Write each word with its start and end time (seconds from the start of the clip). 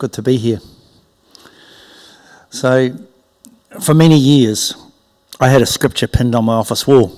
Good 0.00 0.14
to 0.14 0.22
be 0.22 0.38
here. 0.38 0.60
So, 2.48 2.96
for 3.82 3.92
many 3.92 4.16
years, 4.16 4.74
I 5.38 5.50
had 5.50 5.60
a 5.60 5.66
scripture 5.66 6.06
pinned 6.08 6.34
on 6.34 6.46
my 6.46 6.54
office 6.54 6.86
wall. 6.86 7.14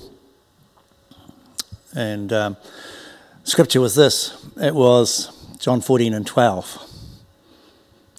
And 1.95 2.33
um, 2.33 2.57
scripture 3.45 3.79
was 3.79 3.95
this 3.95 4.35
it 4.61 4.75
was 4.75 5.31
John 5.59 5.79
14 5.79 6.13
and 6.13 6.27
12. 6.27 6.77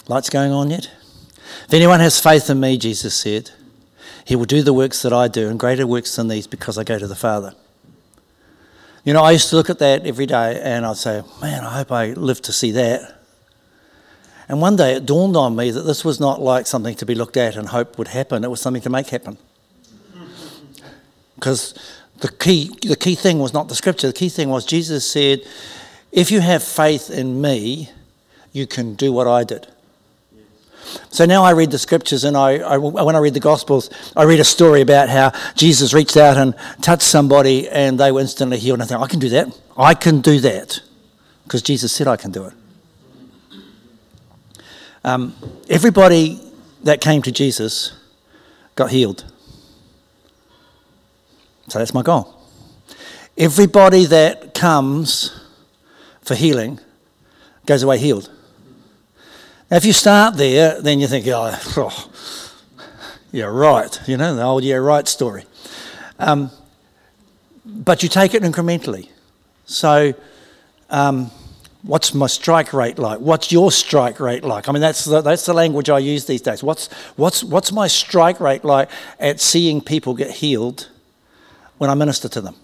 Lights 0.08 0.30
going 0.30 0.52
on 0.52 0.70
yet? 0.70 0.90
If 1.68 1.74
anyone 1.74 2.00
has 2.00 2.18
faith 2.18 2.48
in 2.48 2.58
me, 2.58 2.78
Jesus 2.78 3.14
said, 3.14 3.50
he 4.24 4.34
will 4.34 4.46
do 4.46 4.62
the 4.62 4.72
works 4.72 5.02
that 5.02 5.12
I 5.12 5.28
do 5.28 5.50
and 5.50 5.60
greater 5.60 5.86
works 5.86 6.16
than 6.16 6.28
these 6.28 6.46
because 6.46 6.78
I 6.78 6.84
go 6.84 6.98
to 6.98 7.06
the 7.06 7.14
Father. 7.14 7.52
You 9.04 9.12
know, 9.12 9.22
I 9.22 9.32
used 9.32 9.50
to 9.50 9.56
look 9.56 9.68
at 9.68 9.78
that 9.80 10.06
every 10.06 10.24
day 10.24 10.58
and 10.64 10.86
I'd 10.86 10.96
say, 10.96 11.22
man, 11.42 11.64
I 11.64 11.76
hope 11.76 11.92
I 11.92 12.14
live 12.14 12.40
to 12.40 12.52
see 12.54 12.70
that. 12.70 13.13
And 14.48 14.60
one 14.60 14.76
day 14.76 14.94
it 14.94 15.06
dawned 15.06 15.36
on 15.36 15.56
me 15.56 15.70
that 15.70 15.82
this 15.82 16.04
was 16.04 16.20
not 16.20 16.40
like 16.40 16.66
something 16.66 16.94
to 16.96 17.06
be 17.06 17.14
looked 17.14 17.36
at 17.36 17.56
and 17.56 17.68
hope 17.68 17.98
would 17.98 18.08
happen, 18.08 18.44
it 18.44 18.50
was 18.50 18.60
something 18.60 18.82
to 18.82 18.90
make 18.90 19.08
happen. 19.08 19.38
Because 21.34 21.74
the 22.20 22.28
key, 22.28 22.70
the 22.82 22.96
key 22.96 23.14
thing 23.14 23.38
was 23.38 23.52
not 23.52 23.68
the 23.68 23.74
scripture, 23.74 24.06
the 24.06 24.12
key 24.12 24.28
thing 24.28 24.50
was 24.50 24.64
Jesus 24.64 25.10
said, 25.10 25.42
if 26.12 26.30
you 26.30 26.40
have 26.40 26.62
faith 26.62 27.10
in 27.10 27.40
me, 27.40 27.90
you 28.52 28.66
can 28.66 28.94
do 28.94 29.12
what 29.12 29.26
I 29.26 29.44
did. 29.44 29.66
So 31.10 31.24
now 31.24 31.42
I 31.42 31.52
read 31.52 31.70
the 31.70 31.78
scriptures, 31.78 32.24
and 32.24 32.36
I, 32.36 32.58
I, 32.58 32.76
when 32.76 33.16
I 33.16 33.18
read 33.18 33.34
the 33.34 33.40
Gospels, 33.40 33.90
I 34.16 34.24
read 34.24 34.38
a 34.38 34.44
story 34.44 34.80
about 34.80 35.08
how 35.08 35.32
Jesus 35.54 35.92
reached 35.92 36.16
out 36.16 36.36
and 36.36 36.54
touched 36.82 37.02
somebody, 37.02 37.68
and 37.68 37.98
they 37.98 38.12
were 38.12 38.20
instantly 38.20 38.58
healed. 38.58 38.80
And 38.80 38.82
I 38.82 38.86
think, 38.86 39.00
I 39.00 39.06
can 39.06 39.18
do 39.18 39.28
that. 39.30 39.60
I 39.76 39.94
can 39.94 40.20
do 40.20 40.40
that 40.40 40.80
because 41.44 41.62
Jesus 41.62 41.92
said 41.92 42.06
I 42.06 42.16
can 42.16 42.30
do 42.30 42.44
it. 42.44 42.52
Um, 45.04 45.34
everybody 45.68 46.40
that 46.82 47.00
came 47.00 47.20
to 47.22 47.30
Jesus 47.30 47.92
got 48.74 48.90
healed. 48.90 49.24
So 51.68 51.78
that's 51.78 51.94
my 51.94 52.02
goal. 52.02 52.34
Everybody 53.36 54.06
that 54.06 54.54
comes 54.54 55.38
for 56.22 56.34
healing 56.34 56.80
goes 57.66 57.82
away 57.82 57.98
healed. 57.98 58.30
Now, 59.70 59.76
if 59.76 59.84
you 59.84 59.92
start 59.92 60.36
there, 60.36 60.80
then 60.80 61.00
you 61.00 61.06
think, 61.06 61.26
oh, 61.28 61.58
oh 61.76 62.10
you're 63.32 63.52
right, 63.52 64.00
you 64.06 64.16
know, 64.16 64.34
the 64.34 64.42
old 64.42 64.62
yeah, 64.64 64.76
right 64.76 65.06
story. 65.08 65.44
Um, 66.18 66.50
but 67.64 68.02
you 68.02 68.08
take 68.08 68.34
it 68.34 68.42
incrementally. 68.42 69.08
So, 69.66 70.14
um, 70.90 71.30
what's 71.84 72.14
my 72.14 72.26
strike 72.26 72.72
rate 72.72 72.98
like? 72.98 73.20
What's 73.20 73.52
your 73.52 73.70
strike 73.70 74.18
rate 74.18 74.42
like? 74.42 74.68
I 74.68 74.72
mean, 74.72 74.80
that's 74.80 75.04
the, 75.04 75.20
that's 75.20 75.46
the 75.46 75.54
language 75.54 75.90
I 75.90 75.98
use 75.98 76.24
these 76.24 76.40
days. 76.40 76.62
What's, 76.62 76.90
what's, 77.16 77.44
what's 77.44 77.72
my 77.72 77.86
strike 77.86 78.40
rate 78.40 78.64
like 78.64 78.90
at 79.20 79.40
seeing 79.40 79.80
people 79.80 80.14
get 80.14 80.30
healed 80.30 80.88
when 81.78 81.90
I 81.90 81.94
minister 81.94 82.28
to 82.28 82.40
them? 82.40 82.56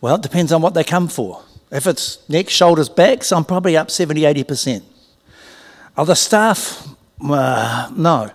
Well, 0.00 0.16
it 0.16 0.22
depends 0.22 0.52
on 0.52 0.62
what 0.62 0.74
they 0.74 0.84
come 0.84 1.08
for. 1.08 1.42
If 1.70 1.86
it's 1.86 2.26
neck, 2.28 2.48
shoulders, 2.48 2.88
backs, 2.88 3.32
I'm 3.32 3.44
probably 3.44 3.76
up 3.76 3.90
70, 3.90 4.22
80%. 4.22 4.82
Other 5.96 6.14
staff, 6.14 6.88
uh, 7.22 7.90
no. 7.94 8.30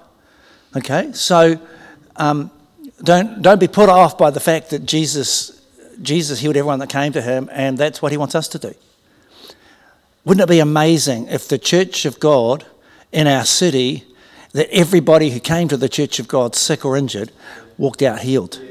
Okay, 0.75 1.11
so 1.13 1.59
um, 2.15 2.51
don't, 3.03 3.41
don't 3.41 3.59
be 3.59 3.67
put 3.67 3.89
off 3.89 4.17
by 4.17 4.29
the 4.29 4.39
fact 4.39 4.69
that 4.69 4.85
Jesus, 4.85 5.65
Jesus 6.01 6.39
healed 6.39 6.55
everyone 6.55 6.79
that 6.79 6.89
came 6.89 7.11
to 7.13 7.21
him, 7.21 7.49
and 7.51 7.77
that's 7.77 8.01
what 8.01 8.11
he 8.11 8.17
wants 8.17 8.35
us 8.35 8.47
to 8.49 8.59
do. 8.59 8.73
Wouldn't 10.29 10.47
it 10.47 10.53
be 10.53 10.59
amazing 10.59 11.25
if 11.29 11.47
the 11.47 11.57
church 11.57 12.05
of 12.05 12.19
God 12.19 12.63
in 13.11 13.25
our 13.25 13.43
city, 13.45 14.05
that 14.51 14.69
everybody 14.71 15.31
who 15.31 15.39
came 15.39 15.67
to 15.69 15.75
the 15.75 15.89
church 15.89 16.19
of 16.19 16.27
God, 16.27 16.53
sick 16.53 16.85
or 16.85 16.95
injured, 16.95 17.31
walked 17.79 18.03
out 18.03 18.19
healed? 18.19 18.61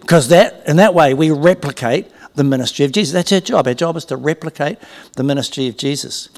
Because 0.00 0.28
that, 0.28 0.66
in 0.66 0.76
that 0.76 0.94
way, 0.94 1.12
we 1.12 1.30
replicate 1.30 2.10
the 2.34 2.44
ministry 2.44 2.86
of 2.86 2.92
Jesus. 2.92 3.12
That's 3.12 3.30
our 3.30 3.40
job. 3.40 3.66
Our 3.66 3.74
job 3.74 3.98
is 3.98 4.06
to 4.06 4.16
replicate 4.16 4.78
the 5.16 5.22
ministry 5.22 5.68
of 5.68 5.76
Jesus. 5.76 6.30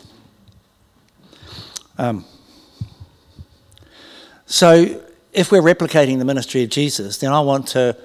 Um, 1.96 2.24
so, 4.44 5.00
if 5.32 5.52
we're 5.52 5.62
replicating 5.62 6.18
the 6.18 6.24
ministry 6.24 6.64
of 6.64 6.70
Jesus, 6.70 7.18
then 7.18 7.30
I 7.30 7.38
want 7.42 7.68
to, 7.68 7.96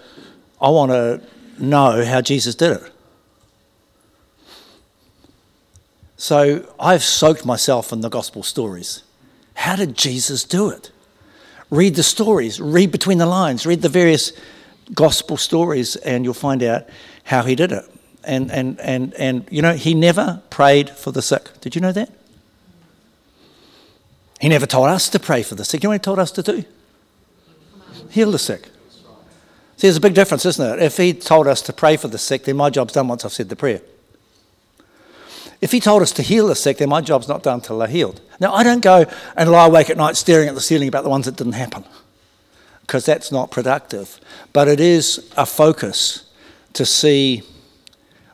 I 0.61 0.69
want 0.69 0.91
to 0.91 1.19
know 1.57 2.05
how 2.05 2.21
Jesus 2.21 2.53
did 2.53 2.73
it. 2.73 2.92
So, 6.23 6.73
I've 6.79 7.03
soaked 7.03 7.45
myself 7.45 7.91
in 7.91 7.99
the 7.99 8.07
gospel 8.07 8.43
stories. 8.43 9.03
How 9.55 9.75
did 9.75 9.93
Jesus 9.93 10.45
do 10.45 10.69
it? 10.69 10.89
Read 11.69 11.95
the 11.95 12.01
stories, 12.01 12.61
read 12.61 12.93
between 12.93 13.17
the 13.17 13.25
lines, 13.25 13.65
read 13.65 13.81
the 13.81 13.89
various 13.89 14.31
gospel 14.93 15.35
stories, 15.35 15.97
and 15.97 16.23
you'll 16.23 16.33
find 16.33 16.63
out 16.63 16.87
how 17.25 17.43
he 17.43 17.55
did 17.55 17.73
it. 17.73 17.83
And, 18.23 18.49
and, 18.53 18.79
and, 18.79 19.13
and 19.15 19.45
you 19.51 19.61
know, 19.61 19.73
he 19.73 19.93
never 19.93 20.41
prayed 20.49 20.91
for 20.91 21.11
the 21.11 21.21
sick. 21.21 21.59
Did 21.59 21.75
you 21.75 21.81
know 21.81 21.91
that? 21.91 22.09
He 24.39 24.47
never 24.47 24.65
told 24.65 24.87
us 24.87 25.09
to 25.09 25.19
pray 25.19 25.43
for 25.43 25.55
the 25.55 25.65
sick. 25.65 25.83
You 25.83 25.87
know 25.87 25.89
what 25.89 26.01
he 26.01 26.05
told 26.05 26.19
us 26.19 26.31
to 26.31 26.41
do? 26.41 26.63
Heal 28.11 28.31
the 28.31 28.39
sick. 28.39 28.69
See, 29.75 29.87
there's 29.87 29.97
a 29.97 29.99
big 29.99 30.13
difference, 30.13 30.45
isn't 30.45 30.79
it? 30.79 30.81
If 30.81 30.95
he 30.95 31.11
told 31.11 31.47
us 31.47 31.61
to 31.63 31.73
pray 31.73 31.97
for 31.97 32.07
the 32.07 32.17
sick, 32.17 32.45
then 32.45 32.55
my 32.55 32.69
job's 32.69 32.93
done 32.93 33.09
once 33.09 33.25
I've 33.25 33.33
said 33.33 33.49
the 33.49 33.57
prayer. 33.57 33.81
If 35.63 35.71
he 35.71 35.79
told 35.79 36.01
us 36.01 36.11
to 36.11 36.21
heal 36.21 36.47
the 36.47 36.55
sick, 36.55 36.79
then 36.79 36.89
my 36.89 36.99
job's 36.99 37.29
not 37.29 37.41
done 37.41 37.59
until 37.59 37.79
they're 37.79 37.87
healed. 37.87 38.19
Now, 38.37 38.53
I 38.53 38.63
don't 38.63 38.81
go 38.81 39.05
and 39.37 39.49
lie 39.49 39.67
awake 39.67 39.89
at 39.89 39.95
night 39.95 40.17
staring 40.17 40.49
at 40.49 40.55
the 40.55 40.59
ceiling 40.59 40.89
about 40.89 41.05
the 41.05 41.09
ones 41.09 41.25
that 41.25 41.37
didn't 41.37 41.53
happen, 41.53 41.85
because 42.81 43.05
that's 43.05 43.31
not 43.31 43.49
productive. 43.49 44.19
But 44.51 44.67
it 44.67 44.81
is 44.81 45.31
a 45.37 45.45
focus 45.45 46.29
to 46.73 46.85
see 46.85 47.43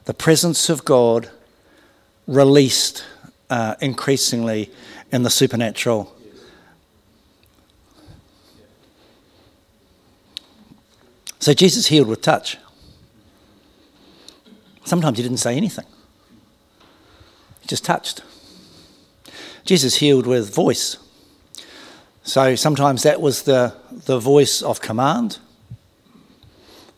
the 0.05 0.13
presence 0.15 0.69
of 0.69 0.83
God 0.83 1.29
released 2.25 3.05
uh, 3.51 3.75
increasingly 3.79 4.71
in 5.11 5.21
the 5.21 5.29
supernatural. 5.29 6.11
So 11.37 11.53
Jesus 11.53 11.85
healed 11.85 12.07
with 12.07 12.23
touch. 12.23 12.57
Sometimes 14.83 15.19
he 15.19 15.23
didn't 15.23 15.37
say 15.37 15.55
anything, 15.55 15.85
just 17.69 17.85
touched. 17.85 18.23
Jesus 19.63 19.97
healed 19.97 20.25
with 20.25 20.53
voice. 20.53 20.97
So 22.23 22.55
sometimes 22.55 23.03
that 23.03 23.21
was 23.21 23.43
the, 23.43 23.75
the 24.05 24.19
voice 24.19 24.61
of 24.63 24.81
command, 24.81 25.37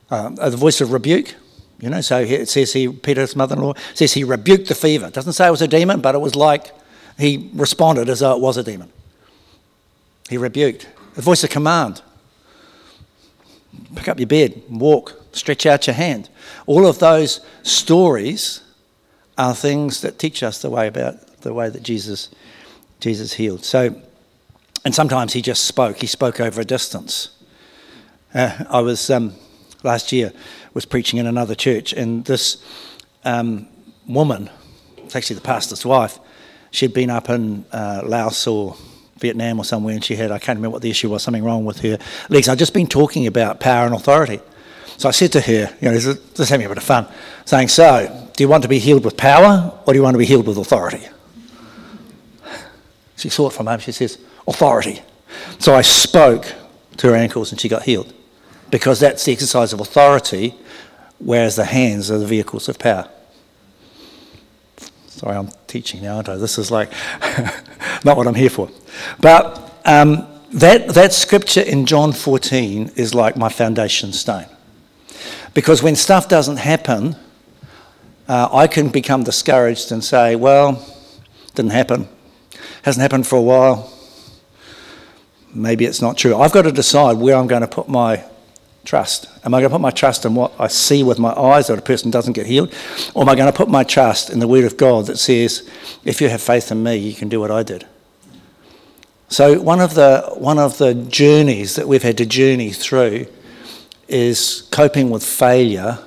uh, 0.09 0.30
the 0.30 0.58
voice 0.58 0.82
of 0.82 0.94
rebuke. 0.94 1.36
You 1.80 1.90
know, 1.90 2.02
so 2.02 2.20
it 2.20 2.48
says 2.48 2.74
he, 2.74 2.88
Peter's 2.88 3.36
mother 3.36 3.56
in 3.56 3.62
law 3.62 3.74
says 3.94 4.14
he 4.14 4.24
rebuked 4.24 4.68
the 4.68 4.76
fever. 4.76 5.09
Doesn't 5.09 5.34
say 5.34 5.48
it 5.48 5.52
was 5.52 5.62
a 5.62 5.68
demon, 5.68 6.00
but 6.00 6.16
it 6.16 6.20
was 6.20 6.36
like 6.36 6.72
he 7.18 7.50
responded 7.53 8.08
as 8.08 8.20
though 8.20 8.36
it 8.36 8.42
was 8.42 8.56
a 8.58 8.64
demon. 8.64 8.92
He 10.30 10.38
rebuked. 10.38 10.88
The 11.16 11.22
voice 11.22 11.44
of 11.44 11.50
command. 11.50 12.02
Pick 13.96 14.08
up 14.08 14.20
your 14.20 14.28
bed, 14.28 14.62
walk, 14.70 15.22
stretch 15.34 15.66
out 15.66 15.88
your 15.88 15.96
hand. 15.96 16.30
All 16.66 16.86
of 16.86 17.00
those 17.00 17.42
stories 17.64 18.62
are 19.41 19.56
things 19.56 20.02
that 20.02 20.19
teach 20.19 20.44
us 20.44 20.62
the 20.62 20.69
way 20.69 20.88
about 20.88 21.16
the 21.41 21.53
way 21.53 21.68
that 21.68 21.81
Jesus 21.81 22.29
Jesus 23.00 23.34
healed. 23.34 23.66
So, 23.66 24.00
and 24.85 24.94
sometimes 24.94 25.34
he 25.34 25.41
just 25.41 25.63
spoke. 25.63 25.97
He 25.97 26.07
spoke 26.07 26.40
over 26.40 26.62
a 26.62 26.66
distance. 26.66 27.29
Uh, 28.34 28.63
I 28.69 28.81
was 28.81 29.09
um, 29.09 29.34
last 29.84 30.12
year 30.12 30.31
was 30.74 30.85
preaching 30.85 31.19
in 31.19 31.25
another 31.25 31.56
church, 31.56 31.91
and 31.91 32.24
this 32.25 32.63
um, 33.25 33.68
woman, 34.07 34.50
it's 34.97 35.16
actually 35.16 35.35
the 35.38 35.41
pastor's 35.41 35.85
wife, 35.85 36.19
she'd 36.69 36.94
been 36.94 37.09
up 37.09 37.29
in 37.29 37.66
uh, 37.72 38.02
Laos 38.06 38.46
or 38.47 38.78
Vietnam 39.18 39.59
or 39.59 39.66
somewhere, 39.66 39.96
and 39.96 40.03
she 40.03 40.16
had, 40.16 40.32
I 40.32 40.40
can't 40.40 40.58
remember 40.58 40.76
what 40.76 40.82
the 40.82 40.90
issue 40.90 41.09
was, 41.09 41.23
something 41.23 41.44
wrong 41.44 41.66
with 41.66 41.79
her 41.79 41.97
legs. 42.29 42.47
I'd 42.47 42.59
just 42.59 42.73
been 42.73 42.87
talking 42.87 43.28
about 43.28 43.59
power 43.59 43.85
and 43.85 43.96
authority. 43.96 44.40
So 45.02 45.09
I 45.09 45.14
said 45.14 45.32
to 45.32 45.42
her, 45.42 45.76
you 45.82 45.90
know, 45.90 45.98
just 45.98 46.52
having 46.52 46.68
a 46.68 46.70
bit 46.70 46.78
of 46.78 46.84
fun, 46.84 47.08
saying, 47.46 47.70
So, 47.70 48.30
do 48.36 48.44
you 48.44 48.48
want 48.48 48.62
to 48.62 48.70
be 48.70 48.78
healed 48.78 49.03
with 49.03 49.18
power 49.18 49.74
or 49.84 49.94
do 49.94 49.98
you 49.98 50.03
want 50.03 50.14
to 50.14 50.20
be 50.20 50.28
healed 50.28 50.46
with 50.46 50.59
authority? 50.59 51.02
She 53.18 53.30
saw 53.30 53.48
it 53.48 53.53
from 53.53 53.66
home. 53.66 53.80
She 53.80 53.94
says, 53.94 54.20
Authority. 54.48 55.02
So 55.58 55.74
I 55.74 55.82
spoke 55.82 56.53
to 56.98 57.08
her 57.08 57.16
ankles 57.16 57.52
and 57.52 57.59
she 57.59 57.68
got 57.68 57.82
healed 57.82 58.14
because 58.70 59.00
that's 59.00 59.26
the 59.26 59.32
exercise 59.32 59.74
of 59.74 59.80
authority, 59.80 60.53
whereas 61.18 61.56
the 61.56 61.66
hands 61.66 62.12
are 62.12 62.20
the 62.20 62.28
vehicles 62.28 62.70
of 62.70 62.78
power. 62.78 63.09
Sorry, 65.08 65.36
I'm 65.36 65.50
teaching 65.66 66.04
now, 66.04 66.18
aren't 66.18 66.30
I? 66.30 66.36
This 66.36 66.59
is 66.59 66.70
like 66.70 66.92
not 68.06 68.18
what 68.18 68.28
I'm 68.28 68.36
here 68.36 68.52
for. 68.52 68.70
But 69.20 69.82
um, 69.84 70.28
that, 70.54 70.90
that 70.90 71.12
scripture 71.12 71.62
in 71.62 71.88
John 71.88 72.14
14 72.14 72.92
is 72.97 73.16
like 73.16 73.36
my 73.36 73.50
foundation 73.50 74.14
stone. 74.14 74.46
Because 75.53 75.84
when 75.84 75.96
stuff 75.96 76.30
doesn't 76.30 76.58
happen, 76.58 77.16
uh, 78.28 78.50
I 78.52 78.68
can 78.68 78.90
become 78.90 79.24
discouraged 79.24 79.92
and 79.92 80.03
say, 80.03 80.36
well, 80.36 80.86
didn't 81.56 81.72
happen. 81.72 82.08
hasn't 82.84 83.02
happened 83.02 83.28
for 83.28 83.38
a 83.38 83.42
while. 83.42 83.92
Maybe 85.53 85.86
it's 85.86 86.02
not 86.02 86.18
true. 86.18 86.40
I've 86.40 86.53
got 86.53 86.62
to 86.62 86.72
decide 86.72 87.18
where 87.18 87.36
I'm 87.36 87.48
going 87.48 87.62
to 87.62 87.68
put 87.68 87.90
my 87.90 88.24
trust. 88.86 89.28
Am 89.44 89.53
I 89.53 89.59
going 89.59 89.70
to 89.70 89.76
put 89.76 89.82
my 89.82 89.92
trust 89.92 90.26
in 90.26 90.34
what 90.34 90.53
I 90.58 90.68
see 90.68 91.03
with 91.03 91.20
my 91.20 91.34
eyes 91.34 91.68
that 91.68 91.78
a 91.78 91.82
person 91.82 92.09
doesn't 92.09 92.34
get 92.34 92.46
healed? 92.46 92.74
Or 93.14 93.24
am 93.24 93.30
I 93.30 93.36
going 93.36 93.52
to 93.52 93.56
put 93.56 93.68
my 93.68 93.84
trust 93.84 94.30
in 94.30 94.40
the 94.40 94.47
Word 94.47 94.64
of 94.64 94.78
God 94.78 95.08
that 95.08 95.18
says, 95.18 95.70
if 96.06 96.22
you 96.22 96.30
have 96.30 96.42
faith 96.42 96.72
in 96.72 96.82
me, 96.82 96.96
you 96.96 97.14
can 97.14 97.28
do 97.28 97.42
what 97.42 97.52
I 97.52 97.64
did? 97.64 97.86
So, 99.28 99.62
one 99.62 99.80
of 99.80 99.94
the, 99.94 100.34
one 100.38 100.59
of 100.59 100.78
the 100.78 100.94
journeys 100.94 101.76
that 101.76 101.88
we've 101.88 102.04
had 102.04 102.18
to 102.18 102.26
journey 102.26 102.72
through 102.72 103.28
is 104.11 104.67
coping 104.72 105.09
with 105.09 105.23
failure 105.23 105.97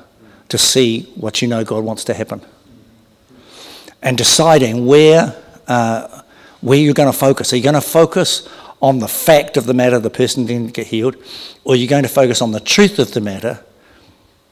to 0.48 0.58
see 0.58 1.02
what 1.14 1.42
you 1.42 1.48
know 1.48 1.64
God 1.64 1.84
wants 1.84 2.04
to 2.04 2.14
happen. 2.14 2.42
And 4.02 4.18
deciding 4.18 4.86
where, 4.86 5.34
uh, 5.66 6.22
where 6.60 6.78
you're 6.78 6.94
going 6.94 7.10
to 7.10 7.18
focus. 7.18 7.52
Are 7.52 7.56
you 7.56 7.62
going 7.62 7.74
to 7.74 7.80
focus 7.80 8.48
on 8.82 8.98
the 8.98 9.08
fact 9.08 9.56
of 9.56 9.64
the 9.64 9.72
matter 9.72 9.98
the 9.98 10.10
person 10.10 10.44
didn't 10.44 10.74
get 10.74 10.86
healed, 10.86 11.16
or 11.64 11.72
are 11.72 11.76
you're 11.76 11.88
going 11.88 12.02
to 12.02 12.08
focus 12.08 12.42
on 12.42 12.52
the 12.52 12.60
truth 12.60 12.98
of 12.98 13.12
the 13.12 13.20
matter 13.20 13.64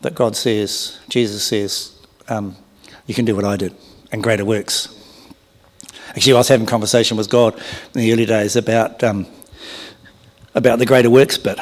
that 0.01 0.15
God 0.15 0.35
says, 0.35 0.99
Jesus 1.09 1.45
says, 1.45 1.93
um, 2.29 2.57
you 3.07 3.15
can 3.15 3.27
do 3.27 3.37
what 3.37 3.45
I 3.45 3.57
did, 3.57 3.75
and 4.11 4.23
greater 4.23 4.45
works. 4.45 4.89
Actually, 6.09 6.33
I 6.33 6.37
was 6.39 6.49
having 6.49 6.67
a 6.67 6.71
conversation 6.71 7.17
with 7.17 7.29
God 7.29 7.55
in 7.95 8.01
the 8.01 8.13
early 8.13 8.27
days 8.27 8.57
about 8.57 9.03
um, 9.05 9.27
about 10.55 10.79
the 10.79 10.87
greater 10.87 11.11
works 11.11 11.39
bit, 11.39 11.59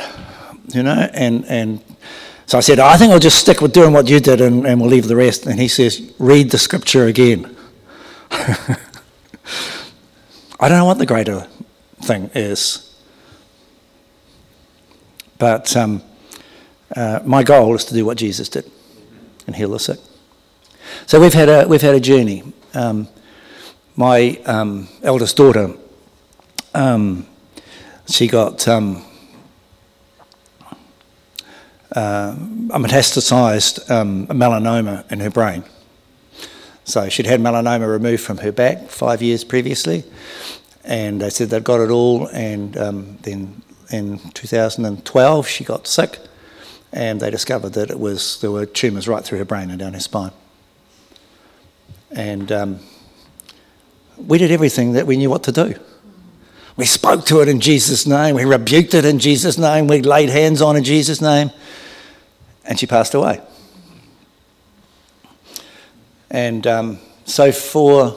you 0.74 0.82
know, 0.82 1.08
and 1.12 1.44
and 1.46 1.80
so 2.50 2.58
I 2.58 2.62
said, 2.62 2.80
I 2.80 2.96
think 2.96 3.12
I'll 3.12 3.20
just 3.20 3.38
stick 3.38 3.60
with 3.60 3.72
doing 3.72 3.92
what 3.92 4.08
you 4.08 4.18
did, 4.18 4.40
and, 4.40 4.66
and 4.66 4.80
we'll 4.80 4.90
leave 4.90 5.06
the 5.06 5.14
rest. 5.14 5.46
And 5.46 5.60
he 5.60 5.68
says, 5.68 6.12
read 6.18 6.50
the 6.50 6.58
scripture 6.58 7.04
again. 7.04 7.56
I 8.32 8.76
don't 10.68 10.78
know 10.78 10.84
what 10.84 10.98
the 10.98 11.06
greater 11.06 11.46
thing 12.02 12.28
is. 12.34 12.92
But 15.38 15.76
um, 15.76 16.02
uh, 16.96 17.20
my 17.24 17.44
goal 17.44 17.72
is 17.76 17.84
to 17.84 17.94
do 17.94 18.04
what 18.04 18.18
Jesus 18.18 18.48
did 18.48 18.68
and 19.46 19.54
heal 19.54 19.70
the 19.70 19.78
sick. 19.78 20.00
So 21.06 21.20
we've 21.20 21.32
had 21.32 21.48
a, 21.48 21.68
we've 21.68 21.80
had 21.80 21.94
a 21.94 22.00
journey. 22.00 22.52
Um, 22.74 23.06
my 23.94 24.40
um, 24.44 24.88
eldest 25.04 25.36
daughter, 25.36 25.72
um, 26.74 27.28
she 28.08 28.26
got 28.26 28.66
um, 28.66 29.04
uh, 31.96 32.36
a 32.70 32.78
metastasized 32.78 33.90
um, 33.90 34.26
melanoma 34.28 35.10
in 35.10 35.20
her 35.20 35.30
brain. 35.30 35.64
So 36.84 37.08
she'd 37.08 37.26
had 37.26 37.40
melanoma 37.40 37.90
removed 37.90 38.22
from 38.22 38.38
her 38.38 38.52
back 38.52 38.88
five 38.88 39.22
years 39.22 39.44
previously, 39.44 40.04
and 40.84 41.20
they 41.20 41.30
said 41.30 41.50
they'd 41.50 41.64
got 41.64 41.80
it 41.80 41.90
all. 41.90 42.26
And 42.28 42.76
um, 42.76 43.18
then 43.22 43.62
in 43.90 44.18
2012, 44.34 45.46
she 45.46 45.64
got 45.64 45.86
sick, 45.86 46.18
and 46.92 47.20
they 47.20 47.30
discovered 47.30 47.70
that 47.74 47.90
it 47.90 48.00
was 48.00 48.40
there 48.40 48.50
were 48.50 48.66
tumours 48.66 49.06
right 49.06 49.24
through 49.24 49.38
her 49.38 49.44
brain 49.44 49.70
and 49.70 49.78
down 49.78 49.94
her 49.94 50.00
spine. 50.00 50.32
And 52.10 52.50
um, 52.50 52.80
we 54.16 54.38
did 54.38 54.50
everything 54.50 54.92
that 54.92 55.06
we 55.06 55.16
knew 55.16 55.30
what 55.30 55.44
to 55.44 55.52
do. 55.52 55.74
We 56.80 56.86
spoke 56.86 57.26
to 57.26 57.42
it 57.42 57.48
in 57.48 57.60
Jesus' 57.60 58.06
name. 58.06 58.36
We 58.36 58.46
rebuked 58.46 58.94
it 58.94 59.04
in 59.04 59.18
Jesus' 59.18 59.58
name. 59.58 59.86
We 59.86 60.00
laid 60.00 60.30
hands 60.30 60.62
on 60.62 60.78
in 60.78 60.82
Jesus' 60.82 61.20
name, 61.20 61.50
and 62.64 62.78
she 62.78 62.86
passed 62.86 63.12
away. 63.12 63.42
And 66.30 66.66
um, 66.66 66.98
so 67.26 67.52
for 67.52 68.16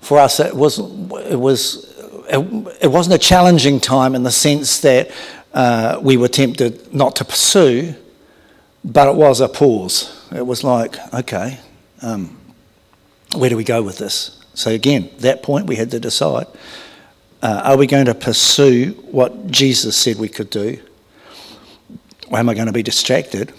for 0.00 0.18
us, 0.18 0.40
it 0.40 0.52
was, 0.52 0.80
it 0.80 1.38
was, 1.38 1.94
it, 2.28 2.38
it 2.82 2.88
wasn't 2.88 3.14
a 3.14 3.18
challenging 3.18 3.78
time 3.78 4.16
in 4.16 4.24
the 4.24 4.32
sense 4.32 4.80
that 4.80 5.12
uh, 5.54 6.00
we 6.02 6.16
were 6.16 6.26
tempted 6.26 6.92
not 6.92 7.14
to 7.14 7.24
pursue, 7.24 7.94
but 8.84 9.06
it 9.06 9.14
was 9.14 9.40
a 9.40 9.48
pause. 9.48 10.26
It 10.34 10.44
was 10.44 10.64
like, 10.64 10.96
okay, 11.14 11.60
um, 12.02 12.36
where 13.36 13.48
do 13.48 13.56
we 13.56 13.62
go 13.62 13.80
with 13.80 13.98
this? 13.98 14.42
So 14.54 14.72
again, 14.72 15.08
that 15.18 15.44
point 15.44 15.66
we 15.66 15.76
had 15.76 15.92
to 15.92 16.00
decide: 16.00 16.48
uh, 17.42 17.62
Are 17.64 17.76
we 17.76 17.86
going 17.86 18.06
to 18.06 18.14
pursue 18.14 18.92
what 19.10 19.46
Jesus 19.50 19.96
said 19.96 20.18
we 20.18 20.28
could 20.28 20.50
do, 20.50 20.80
or 22.30 22.38
am 22.38 22.48
I 22.48 22.54
going 22.54 22.66
to 22.66 22.72
be 22.72 22.82
distracted 22.82 23.52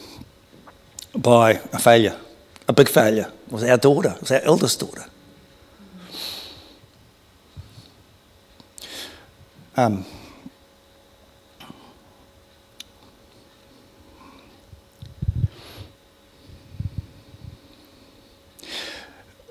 by 1.16 1.54
a 1.74 1.80
failure, 1.80 2.18
a 2.68 2.74
big 2.74 2.88
failure? 2.90 3.32
It 3.48 3.54
was 3.54 3.64
our 3.64 3.78
daughter, 3.78 4.14
it 4.16 4.22
was 4.22 4.32
our 4.32 4.42
eldest 4.42 4.80
daughter. 4.80 5.06
Um, 9.76 10.06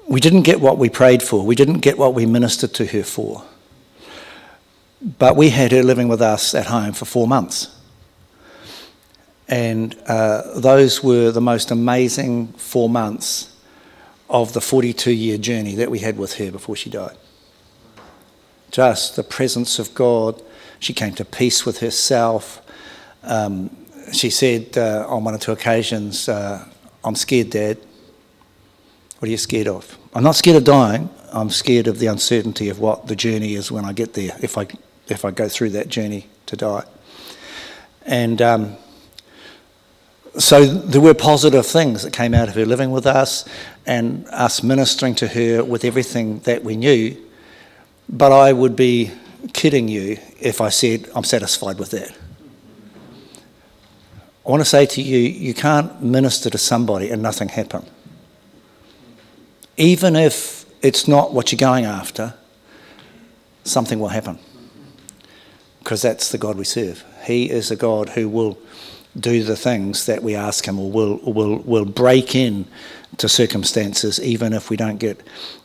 we 0.06 0.20
didn't 0.20 0.42
get 0.42 0.60
what 0.60 0.76
we 0.76 0.88
prayed 0.88 1.22
for. 1.22 1.44
We 1.44 1.54
didn't 1.54 1.80
get 1.80 1.96
what 1.96 2.14
we 2.14 2.26
ministered 2.26 2.74
to 2.74 2.86
her 2.86 3.02
for. 3.02 3.44
But 5.02 5.36
we 5.36 5.50
had 5.50 5.72
her 5.72 5.82
living 5.82 6.08
with 6.08 6.20
us 6.20 6.54
at 6.54 6.66
home 6.66 6.92
for 6.92 7.04
four 7.06 7.26
months. 7.26 7.76
And 9.48 9.96
uh, 10.06 10.60
those 10.60 11.02
were 11.02 11.30
the 11.30 11.40
most 11.40 11.70
amazing 11.70 12.48
four 12.52 12.88
months 12.88 13.56
of 14.28 14.52
the 14.52 14.60
42 14.60 15.10
year 15.10 15.38
journey 15.38 15.74
that 15.76 15.90
we 15.90 15.98
had 15.98 16.18
with 16.18 16.34
her 16.34 16.52
before 16.52 16.76
she 16.76 16.90
died 16.90 17.16
just 18.70 19.16
the 19.16 19.22
presence 19.22 19.78
of 19.78 19.94
God. 19.94 20.40
She 20.78 20.92
came 20.92 21.14
to 21.14 21.24
peace 21.24 21.66
with 21.66 21.80
herself. 21.80 22.62
Um, 23.22 23.76
she 24.12 24.30
said 24.30 24.76
uh, 24.78 25.06
on 25.08 25.24
one 25.24 25.34
or 25.34 25.38
two 25.38 25.52
occasions, 25.52 26.28
uh, 26.28 26.66
I'm 27.04 27.14
scared, 27.14 27.50
Dad. 27.50 27.78
What 29.18 29.28
are 29.28 29.30
you 29.30 29.36
scared 29.36 29.68
of? 29.68 29.98
I'm 30.14 30.22
not 30.22 30.36
scared 30.36 30.56
of 30.56 30.64
dying. 30.64 31.10
I'm 31.32 31.50
scared 31.50 31.86
of 31.86 31.98
the 31.98 32.06
uncertainty 32.06 32.68
of 32.70 32.80
what 32.80 33.06
the 33.06 33.14
journey 33.14 33.54
is 33.54 33.70
when 33.70 33.84
I 33.84 33.92
get 33.92 34.14
there, 34.14 34.36
if 34.40 34.56
I, 34.56 34.66
if 35.10 35.24
I 35.24 35.30
go 35.30 35.48
through 35.48 35.70
that 35.70 35.88
journey 35.88 36.26
to 36.46 36.56
die. 36.56 36.84
And 38.06 38.40
um, 38.40 38.76
so 40.38 40.64
there 40.64 41.00
were 41.00 41.14
positive 41.14 41.66
things 41.66 42.02
that 42.02 42.12
came 42.12 42.34
out 42.34 42.48
of 42.48 42.54
her 42.54 42.64
living 42.64 42.90
with 42.90 43.06
us 43.06 43.48
and 43.86 44.26
us 44.28 44.62
ministering 44.62 45.14
to 45.16 45.28
her 45.28 45.64
with 45.64 45.84
everything 45.84 46.40
that 46.40 46.64
we 46.64 46.76
knew 46.76 47.16
but 48.10 48.32
I 48.32 48.52
would 48.52 48.74
be 48.74 49.12
kidding 49.52 49.88
you 49.88 50.18
if 50.40 50.60
I 50.60 50.68
said 50.68 51.08
I'm 51.14 51.24
satisfied 51.24 51.78
with 51.78 51.90
that. 51.92 52.10
I 54.44 54.50
want 54.50 54.62
to 54.62 54.68
say 54.68 54.84
to 54.86 55.02
you, 55.02 55.18
you 55.18 55.54
can't 55.54 56.02
minister 56.02 56.50
to 56.50 56.58
somebody 56.58 57.10
and 57.10 57.22
nothing 57.22 57.48
happen. 57.48 57.86
Even 59.76 60.16
if 60.16 60.66
it's 60.82 61.06
not 61.06 61.32
what 61.32 61.52
you're 61.52 61.58
going 61.58 61.84
after, 61.84 62.34
something 63.64 64.00
will 64.00 64.08
happen. 64.08 64.38
Because 65.80 66.02
that's 66.02 66.30
the 66.30 66.38
God 66.38 66.56
we 66.56 66.64
serve. 66.64 67.04
He 67.24 67.50
is 67.50 67.70
a 67.70 67.76
God 67.76 68.10
who 68.10 68.28
will 68.28 68.58
do 69.18 69.42
the 69.42 69.56
things 69.56 70.06
that 70.06 70.22
we 70.22 70.36
ask 70.36 70.66
Him 70.66 70.78
or 70.78 70.90
will, 70.90 71.18
will, 71.24 71.58
will 71.58 71.84
break 71.84 72.34
in 72.34 72.66
to 73.16 73.28
circumstances 73.28 74.20
even 74.22 74.52
if 74.52 74.70
we 74.70 74.76
don't 74.76 74.98
get 74.98 75.20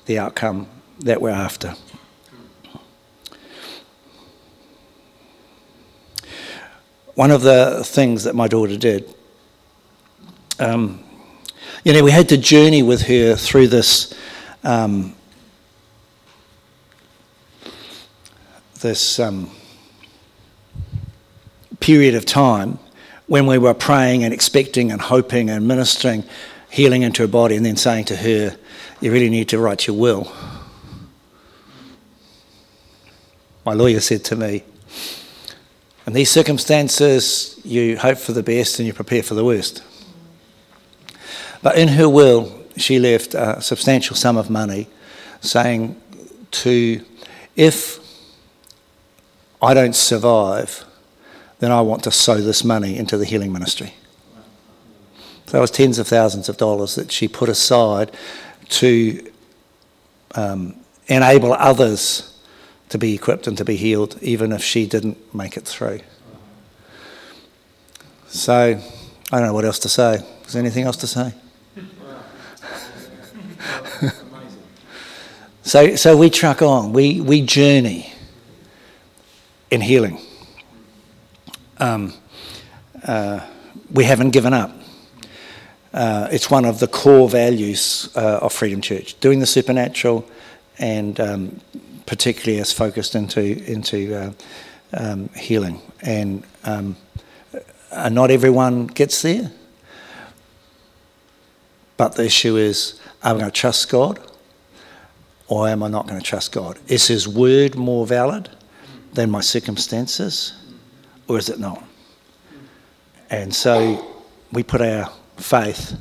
the 0.07 0.17
outcome 0.17 0.67
that 0.99 1.21
we're 1.21 1.29
after. 1.29 1.75
one 7.15 7.31
of 7.31 7.41
the 7.41 7.81
things 7.85 8.25
that 8.25 8.35
my 8.35 8.47
daughter 8.47 8.77
did, 8.77 9.13
um, 10.59 11.01
you 11.83 11.93
know, 11.93 12.03
we 12.03 12.11
had 12.11 12.29
to 12.29 12.37
journey 12.37 12.83
with 12.83 13.03
her 13.03 13.35
through 13.35 13.67
this. 13.67 14.13
Um, 14.63 15.15
this 18.81 19.19
um, 19.19 19.49
period 21.85 22.15
of 22.15 22.25
time 22.25 22.79
when 23.27 23.45
we 23.45 23.59
were 23.59 23.75
praying 23.75 24.23
and 24.23 24.33
expecting 24.33 24.91
and 24.91 24.99
hoping 24.99 25.51
and 25.51 25.67
ministering 25.67 26.23
healing 26.71 27.03
into 27.03 27.21
her 27.21 27.27
body 27.27 27.55
and 27.55 27.63
then 27.63 27.77
saying 27.77 28.03
to 28.03 28.15
her, 28.15 28.57
You 29.01 29.11
really 29.11 29.29
need 29.29 29.49
to 29.49 29.59
write 29.59 29.85
your 29.85 29.95
will. 29.95 30.33
My 33.63 33.73
lawyer 33.73 33.99
said 33.99 34.25
to 34.25 34.35
me, 34.35 34.63
in 36.07 36.13
these 36.13 36.31
circumstances, 36.31 37.59
you 37.63 37.99
hope 37.99 38.17
for 38.17 38.31
the 38.31 38.41
best 38.41 38.79
and 38.79 38.87
you 38.87 38.93
prepare 38.93 39.21
for 39.21 39.35
the 39.35 39.45
worst. 39.45 39.83
But 41.61 41.77
in 41.77 41.89
her 41.89 42.09
will, 42.09 42.63
she 42.77 42.97
left 42.97 43.35
a 43.35 43.61
substantial 43.61 44.15
sum 44.15 44.37
of 44.37 44.49
money 44.49 44.87
saying 45.41 46.01
to, 46.49 47.05
if 47.55 47.99
I 49.61 49.75
don't 49.75 49.95
survive, 49.95 50.83
then 51.65 51.71
I 51.71 51.81
want 51.81 52.03
to 52.03 52.11
sow 52.11 52.35
this 52.35 52.63
money 52.63 52.95
into 52.95 53.17
the 53.17 53.25
healing 53.25 53.51
ministry. 53.51 53.95
So 55.47 55.53
that 55.53 55.61
was 55.61 55.71
tens 55.71 55.97
of 55.97 56.07
thousands 56.07 56.47
of 56.47 56.57
dollars 56.57 56.93
that 56.93 57.11
she 57.11 57.27
put 57.27 57.49
aside 57.49 58.11
to 58.69 59.31
um, 60.35 60.75
enable 61.07 61.53
others 61.53 62.39
to 62.89 62.99
be 62.99 63.15
equipped 63.15 63.47
and 63.47 63.57
to 63.57 63.65
be 63.65 63.77
healed, 63.77 64.19
even 64.21 64.51
if 64.51 64.63
she 64.63 64.85
didn't 64.85 65.33
make 65.33 65.57
it 65.57 65.65
through. 65.65 66.01
So, 68.27 68.79
I 69.31 69.39
don't 69.39 69.47
know 69.47 69.53
what 69.55 69.65
else 69.65 69.79
to 69.79 69.89
say. 69.89 70.23
Is 70.45 70.53
there 70.53 70.61
anything 70.61 70.85
else 70.85 70.97
to 70.97 71.07
say? 71.07 71.33
so, 75.63 75.95
so 75.95 76.15
we 76.15 76.29
truck 76.29 76.61
on, 76.61 76.93
we, 76.93 77.21
we 77.21 77.41
journey 77.41 78.13
in 79.71 79.81
healing. 79.81 80.19
Um, 81.77 82.13
uh, 83.03 83.45
we 83.91 84.05
haven't 84.05 84.31
given 84.31 84.53
up. 84.53 84.71
Uh, 85.93 86.27
it's 86.31 86.49
one 86.49 86.65
of 86.65 86.79
the 86.79 86.87
core 86.87 87.29
values 87.29 88.09
uh, 88.15 88.39
of 88.41 88.53
Freedom 88.53 88.81
Church, 88.81 89.19
doing 89.19 89.39
the 89.39 89.45
supernatural 89.45 90.27
and 90.77 91.19
um, 91.19 91.61
particularly 92.05 92.59
as 92.59 92.71
focused 92.71 93.15
into, 93.15 93.41
into 93.69 94.15
uh, 94.15 94.31
um, 94.93 95.29
healing. 95.29 95.81
And 96.01 96.43
um, 96.63 96.95
uh, 97.91 98.09
not 98.09 98.31
everyone 98.31 98.87
gets 98.87 99.21
there. 99.21 99.51
But 101.97 102.15
the 102.15 102.25
issue 102.25 102.57
is 102.57 102.99
am 103.23 103.37
I 103.37 103.39
going 103.39 103.51
to 103.51 103.59
trust 103.59 103.89
God 103.89 104.19
or 105.47 105.67
am 105.67 105.81
I 105.83 105.87
not 105.87 106.07
going 106.07 106.19
to 106.19 106.25
trust 106.25 106.51
God? 106.51 106.77
Is 106.87 107.07
His 107.07 107.27
word 107.27 107.75
more 107.75 108.05
valid 108.05 108.49
than 109.13 109.31
my 109.31 109.39
circumstances 109.39 110.53
or 111.27 111.37
is 111.37 111.49
it 111.49 111.59
not? 111.59 111.83
And 113.29 113.53
so 113.53 114.15
we 114.51 114.63
put 114.63 114.81
our 114.81 115.11
faith 115.37 115.93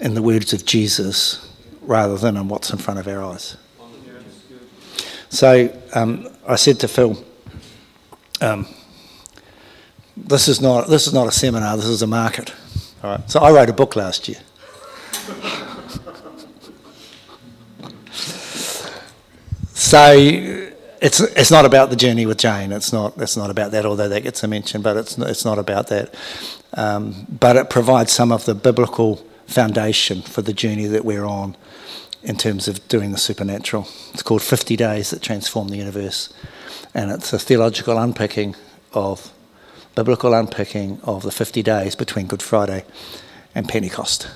in 0.00 0.14
the 0.14 0.22
words 0.22 0.52
of 0.52 0.64
Jesus 0.64 1.48
rather 1.82 2.16
than 2.16 2.36
in 2.36 2.48
what's 2.48 2.70
in 2.70 2.78
front 2.78 3.00
of 3.00 3.08
our 3.08 3.22
eyes. 3.22 3.56
So 5.28 5.74
um, 5.94 6.28
I 6.46 6.56
said 6.56 6.80
to 6.80 6.88
Phil, 6.88 7.22
um, 8.40 8.66
this 10.16 10.48
is 10.48 10.60
not 10.60 10.88
this 10.88 11.06
is 11.06 11.14
not 11.14 11.26
a 11.26 11.32
seminar. 11.32 11.76
This 11.76 11.86
is 11.86 12.02
a 12.02 12.06
market. 12.06 12.52
All 13.02 13.12
right. 13.12 13.30
So 13.30 13.40
I 13.40 13.50
wrote 13.50 13.70
a 13.70 13.72
book 13.72 13.96
last 13.96 14.28
year. 14.28 14.38
so 19.72 20.61
it's 21.02 21.20
it's 21.20 21.50
not 21.50 21.64
about 21.64 21.90
the 21.90 21.96
journey 21.96 22.26
with 22.26 22.38
Jane. 22.38 22.70
It's 22.70 22.92
not 22.92 23.18
it's 23.18 23.36
not 23.36 23.50
about 23.50 23.72
that. 23.72 23.84
Although 23.84 24.08
that 24.08 24.22
gets 24.22 24.42
a 24.44 24.48
mention, 24.48 24.82
but 24.82 24.96
it's 24.96 25.18
it's 25.18 25.44
not 25.44 25.58
about 25.58 25.88
that. 25.88 26.14
Um, 26.74 27.26
but 27.28 27.56
it 27.56 27.68
provides 27.68 28.12
some 28.12 28.30
of 28.30 28.44
the 28.44 28.54
biblical 28.54 29.16
foundation 29.46 30.22
for 30.22 30.40
the 30.42 30.52
journey 30.52 30.86
that 30.86 31.04
we're 31.04 31.24
on 31.24 31.56
in 32.22 32.36
terms 32.36 32.68
of 32.68 32.86
doing 32.86 33.10
the 33.10 33.18
supernatural. 33.18 33.88
It's 34.14 34.22
called 34.22 34.42
50 34.42 34.76
Days 34.76 35.10
That 35.10 35.20
Transform 35.20 35.68
the 35.68 35.76
Universe, 35.76 36.32
and 36.94 37.10
it's 37.10 37.32
a 37.32 37.38
theological 37.38 37.98
unpicking 37.98 38.54
of 38.92 39.32
biblical 39.96 40.32
unpicking 40.32 41.00
of 41.02 41.24
the 41.24 41.32
50 41.32 41.62
days 41.64 41.96
between 41.96 42.28
Good 42.28 42.42
Friday 42.42 42.84
and 43.54 43.68
Pentecost 43.68 44.30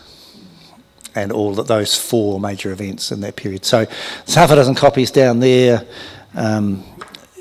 and 1.14 1.32
all 1.32 1.54
that 1.54 1.66
those 1.66 1.94
four 1.94 2.38
major 2.38 2.72
events 2.72 3.10
in 3.10 3.20
that 3.20 3.36
period. 3.36 3.64
So 3.64 3.84
there's 3.84 4.34
half 4.34 4.50
a 4.50 4.56
dozen 4.56 4.74
copies 4.74 5.10
down 5.10 5.40
there. 5.40 5.86
Um, 6.36 6.84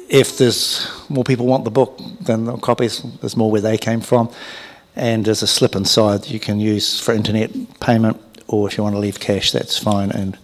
if 0.10 0.38
there's 0.38 0.88
more 1.10 1.24
people 1.24 1.46
want 1.46 1.64
the 1.64 1.72
book 1.72 2.00
than 2.22 2.46
the 2.46 2.58
copies, 2.58 3.04
there's 3.20 3.36
more 3.38 3.52
where 3.52 3.62
they 3.62 3.78
came 3.78 4.02
from. 4.02 4.32
And 4.96 5.26
there's 5.26 5.44
a 5.44 5.48
slip 5.48 5.76
inside 5.76 6.28
you 6.28 6.40
can 6.40 6.60
use 6.60 7.00
for 7.02 7.14
internet 7.14 7.52
payment, 7.82 8.20
or 8.48 8.68
if 8.68 8.78
you 8.78 8.84
want 8.84 8.96
to 8.96 9.00
leave 9.00 9.20
cash, 9.20 9.52
that's 9.52 9.78
fine, 9.78 10.10
and 10.12 10.38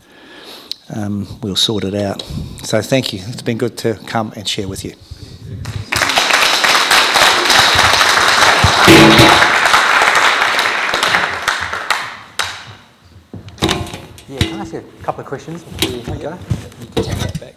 um, 0.94 1.40
we'll 1.42 1.56
sort 1.56 1.86
it 1.86 1.96
out. 1.96 2.22
So 2.64 2.82
thank 2.82 3.14
you. 3.14 3.22
It's 3.28 3.42
been 3.42 3.58
good 3.58 3.78
to 3.80 3.94
come 4.08 4.34
and 4.36 4.46
share 4.48 4.68
with 4.68 4.84
you. 4.84 4.94
Yeah, 14.28 14.40
can 14.40 14.54
I 14.54 14.62
ask 14.62 14.74
you 14.74 14.80
a 14.80 15.04
couple 15.04 15.22
of 15.22 15.28
questions 15.28 15.64
before 15.64 16.16
you 16.16 16.22
go? 16.22 16.38
You 16.80 16.88
can 16.88 17.04
take 17.04 17.18
that 17.18 17.40
back. 17.40 17.56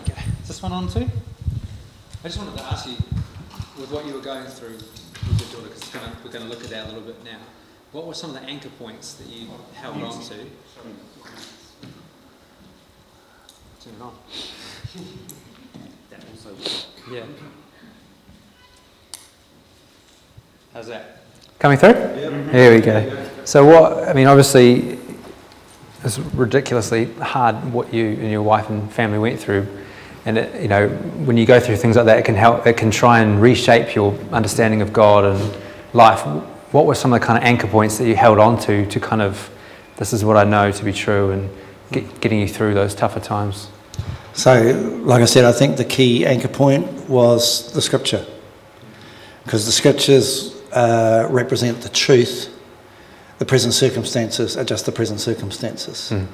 Okay. 0.00 0.22
Is 0.48 0.49
this 0.60 0.70
one 0.70 0.72
on 0.72 0.88
too? 0.88 1.08
I 2.22 2.28
just 2.28 2.38
wanted 2.38 2.58
to 2.58 2.64
ask 2.64 2.86
you, 2.86 2.96
with 3.78 3.90
what 3.90 4.04
you 4.04 4.12
were 4.12 4.20
going 4.20 4.44
through 4.44 4.74
with 4.74 5.40
your 5.40 5.62
daughter, 5.62 5.74
because 5.74 6.22
we're 6.22 6.30
going 6.30 6.44
to 6.44 6.50
look 6.50 6.62
at 6.62 6.68
that 6.68 6.84
a 6.84 6.88
little 6.88 7.00
bit 7.00 7.24
now. 7.24 7.38
What 7.92 8.06
were 8.06 8.12
some 8.12 8.36
of 8.36 8.42
the 8.42 8.46
anchor 8.46 8.68
points 8.78 9.14
that 9.14 9.26
you 9.26 9.48
held 9.74 10.02
on 10.02 10.20
to? 10.20 10.28
Turn 10.28 10.44
it 13.86 14.02
on. 14.02 14.12
That 16.10 16.24
also. 16.30 16.54
Yeah. 17.10 17.24
How's 20.74 20.88
that? 20.88 21.22
Coming 21.58 21.78
through? 21.78 21.94
Mm-hmm. 21.94 22.50
Here 22.50 22.74
we 22.74 22.80
go. 22.82 23.28
So 23.46 23.64
what, 23.64 24.08
I 24.08 24.12
mean, 24.12 24.26
obviously, 24.26 24.98
it's 26.04 26.18
ridiculously 26.18 27.06
hard 27.14 27.72
what 27.72 27.94
you 27.94 28.08
and 28.08 28.30
your 28.30 28.42
wife 28.42 28.68
and 28.68 28.92
family 28.92 29.18
went 29.18 29.40
through. 29.40 29.66
And, 30.26 30.38
it, 30.38 30.62
you 30.62 30.68
know, 30.68 30.88
when 30.88 31.36
you 31.36 31.46
go 31.46 31.58
through 31.58 31.76
things 31.76 31.96
like 31.96 32.06
that, 32.06 32.18
it 32.18 32.24
can 32.24 32.34
help, 32.34 32.66
it 32.66 32.76
can 32.76 32.90
try 32.90 33.20
and 33.20 33.40
reshape 33.40 33.94
your 33.94 34.14
understanding 34.32 34.82
of 34.82 34.92
God 34.92 35.24
and 35.24 35.56
life. 35.94 36.20
What 36.72 36.86
were 36.86 36.94
some 36.94 37.12
of 37.12 37.20
the 37.20 37.26
kind 37.26 37.38
of 37.38 37.44
anchor 37.44 37.66
points 37.66 37.98
that 37.98 38.06
you 38.06 38.14
held 38.14 38.38
on 38.38 38.58
to, 38.60 38.86
to 38.86 39.00
kind 39.00 39.22
of, 39.22 39.50
this 39.96 40.12
is 40.12 40.24
what 40.24 40.36
I 40.36 40.44
know 40.44 40.70
to 40.70 40.84
be 40.84 40.92
true 40.92 41.30
and 41.30 41.50
get, 41.90 42.20
getting 42.20 42.40
you 42.40 42.48
through 42.48 42.74
those 42.74 42.94
tougher 42.94 43.20
times? 43.20 43.68
So, 44.32 45.00
like 45.02 45.22
I 45.22 45.24
said, 45.24 45.44
I 45.44 45.52
think 45.52 45.76
the 45.76 45.84
key 45.84 46.24
anchor 46.24 46.48
point 46.48 47.08
was 47.08 47.72
the 47.72 47.82
scripture. 47.82 48.24
Because 49.44 49.66
the 49.66 49.72
scriptures 49.72 50.54
uh, 50.72 51.26
represent 51.30 51.80
the 51.80 51.88
truth. 51.88 52.56
The 53.38 53.46
present 53.46 53.74
circumstances 53.74 54.56
are 54.56 54.64
just 54.64 54.86
the 54.86 54.92
present 54.92 55.20
circumstances. 55.20 56.12
Mm. 56.12 56.26